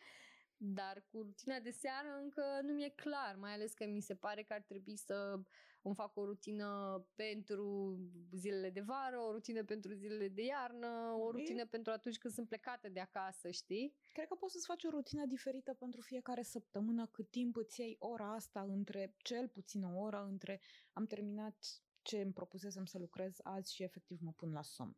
dar 0.78 1.04
cu 1.10 1.22
rutina 1.22 1.58
de 1.58 1.70
seară 1.70 2.08
încă 2.22 2.60
nu 2.62 2.72
mi-e 2.72 2.88
clar, 2.88 3.36
mai 3.36 3.52
ales 3.52 3.72
că 3.72 3.86
mi 3.86 4.00
se 4.00 4.14
pare 4.14 4.42
că 4.42 4.52
ar 4.52 4.62
trebui 4.62 4.96
să 4.96 5.40
îmi 5.88 5.96
fac 5.96 6.16
o 6.16 6.24
rutină 6.24 7.02
pentru 7.14 7.98
zilele 8.32 8.70
de 8.70 8.80
vară, 8.80 9.18
o 9.18 9.32
rutină 9.32 9.64
pentru 9.64 9.92
zilele 9.92 10.28
de 10.28 10.42
iarnă, 10.42 11.16
o 11.20 11.30
rutină 11.30 11.60
e... 11.60 11.66
pentru 11.66 11.92
atunci 11.92 12.18
când 12.18 12.34
sunt 12.34 12.48
plecate 12.48 12.88
de 12.88 13.00
acasă, 13.00 13.50
știi? 13.50 13.94
Cred 14.12 14.26
că 14.26 14.34
poți 14.34 14.52
să-ți 14.52 14.66
faci 14.66 14.84
o 14.84 14.90
rutină 14.90 15.26
diferită 15.26 15.74
pentru 15.74 16.00
fiecare 16.00 16.42
săptămână, 16.42 17.06
cât 17.06 17.30
timp 17.30 17.56
îți 17.56 17.80
iei 17.80 17.96
ora 17.98 18.32
asta 18.34 18.60
între, 18.60 19.14
cel 19.16 19.48
puțin 19.48 19.84
o 19.84 19.98
oră, 19.98 20.26
între 20.30 20.60
am 20.92 21.06
terminat 21.06 21.82
ce 22.02 22.20
îmi 22.20 22.32
propusesem 22.32 22.84
să 22.84 22.98
lucrez 22.98 23.36
azi 23.42 23.74
și 23.74 23.82
efectiv 23.82 24.18
mă 24.20 24.32
pun 24.32 24.52
la 24.52 24.62
somn. 24.62 24.96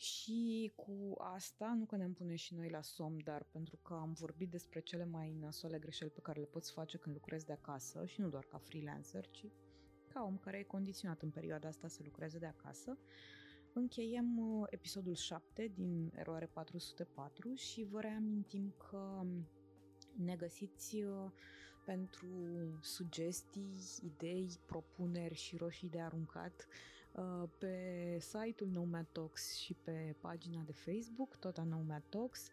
Și 0.00 0.72
cu 0.76 1.14
asta, 1.18 1.74
nu 1.78 1.84
că 1.84 1.96
ne 1.96 2.08
pune 2.08 2.34
și 2.34 2.54
noi 2.54 2.70
la 2.70 2.82
somn, 2.82 3.20
dar 3.24 3.42
pentru 3.42 3.76
că 3.76 3.94
am 3.94 4.12
vorbit 4.12 4.50
despre 4.50 4.80
cele 4.80 5.04
mai 5.04 5.32
nasoale 5.32 5.78
greșeli 5.78 6.10
pe 6.10 6.20
care 6.20 6.40
le 6.40 6.46
poți 6.46 6.72
face 6.72 6.98
când 6.98 7.14
lucrezi 7.14 7.46
de 7.46 7.52
acasă 7.52 8.06
și 8.06 8.20
nu 8.20 8.28
doar 8.28 8.44
ca 8.44 8.58
freelancer, 8.58 9.30
ci 9.30 9.46
ca 10.18 10.24
om 10.24 10.36
care 10.36 10.58
e 10.58 10.62
condiționat 10.62 11.22
în 11.22 11.30
perioada 11.30 11.68
asta 11.68 11.88
să 11.88 12.00
lucreze 12.04 12.38
de 12.38 12.46
acasă, 12.46 12.98
încheiem 13.72 14.38
uh, 14.38 14.66
episodul 14.70 15.14
7 15.14 15.70
din 15.74 16.12
Eroare 16.14 16.46
404 16.52 17.54
și 17.54 17.86
vă 17.90 18.00
reamintim 18.00 18.74
că 18.90 18.96
um, 18.96 19.48
ne 20.16 20.36
găsiți 20.36 21.02
uh, 21.02 21.30
pentru 21.84 22.28
sugestii, 22.80 23.76
idei, 24.02 24.58
propuneri 24.66 25.34
și 25.34 25.56
roșii 25.56 25.88
de 25.88 26.00
aruncat 26.00 26.66
uh, 27.12 27.48
pe 27.58 27.74
site-ul 28.20 28.70
Nomad 28.70 29.06
Talks 29.12 29.54
și 29.56 29.74
pe 29.74 30.14
pagina 30.20 30.62
de 30.66 30.72
Facebook, 30.72 31.36
tot 31.36 31.58
a 31.58 31.62
Nomad 31.62 32.02
Talks. 32.08 32.50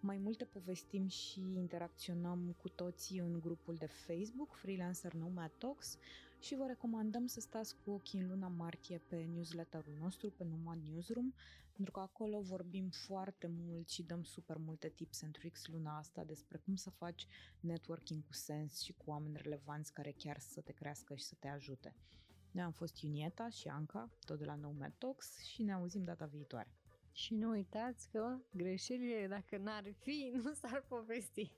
Mai 0.00 0.18
multe 0.18 0.44
povestim 0.44 1.06
și 1.06 1.40
interacționăm 1.40 2.54
cu 2.60 2.68
toții 2.68 3.18
în 3.18 3.40
grupul 3.40 3.74
de 3.74 3.86
Facebook 3.86 4.54
Freelancer 4.54 5.12
Nomad 5.12 5.50
Talks 5.58 5.98
și 6.40 6.54
vă 6.54 6.66
recomandăm 6.66 7.26
să 7.26 7.40
stați 7.40 7.76
cu 7.84 7.90
ochii 7.90 8.20
în 8.20 8.28
luna 8.28 8.48
martie 8.48 8.98
pe 8.98 9.16
newsletterul 9.16 9.96
nostru, 10.00 10.30
pe 10.30 10.44
Nomad 10.44 10.78
Newsroom, 10.88 11.32
pentru 11.72 11.92
că 11.92 12.00
acolo 12.00 12.40
vorbim 12.40 12.88
foarte 12.90 13.46
mult 13.46 13.88
și 13.88 14.02
dăm 14.02 14.22
super 14.22 14.56
multe 14.56 14.88
tips 14.88 15.22
and 15.22 15.32
tricks 15.32 15.66
luna 15.66 15.98
asta 15.98 16.24
despre 16.24 16.58
cum 16.58 16.74
să 16.74 16.90
faci 16.90 17.26
networking 17.60 18.24
cu 18.26 18.32
sens 18.32 18.80
și 18.80 18.92
cu 18.92 19.04
oameni 19.06 19.36
relevanți 19.42 19.92
care 19.92 20.14
chiar 20.16 20.38
să 20.38 20.60
te 20.60 20.72
crească 20.72 21.14
și 21.14 21.24
să 21.24 21.34
te 21.38 21.48
ajute. 21.48 21.94
Noi 22.50 22.64
am 22.64 22.72
fost 22.72 23.02
Iunieta 23.02 23.48
și 23.48 23.68
Anca, 23.68 24.10
tot 24.24 24.38
de 24.38 24.44
la 24.44 24.54
Nomad 24.54 24.92
Talks 24.98 25.38
și 25.42 25.62
ne 25.62 25.72
auzim 25.72 26.04
data 26.04 26.26
viitoare. 26.26 26.72
Și 27.12 27.34
nu 27.34 27.48
uitați 27.48 28.08
că 28.10 28.38
greșelile, 28.50 29.26
dacă 29.26 29.56
n-ar 29.56 29.92
fi, 29.98 30.32
nu 30.44 30.52
s-ar 30.52 30.84
povesti. 30.88 31.52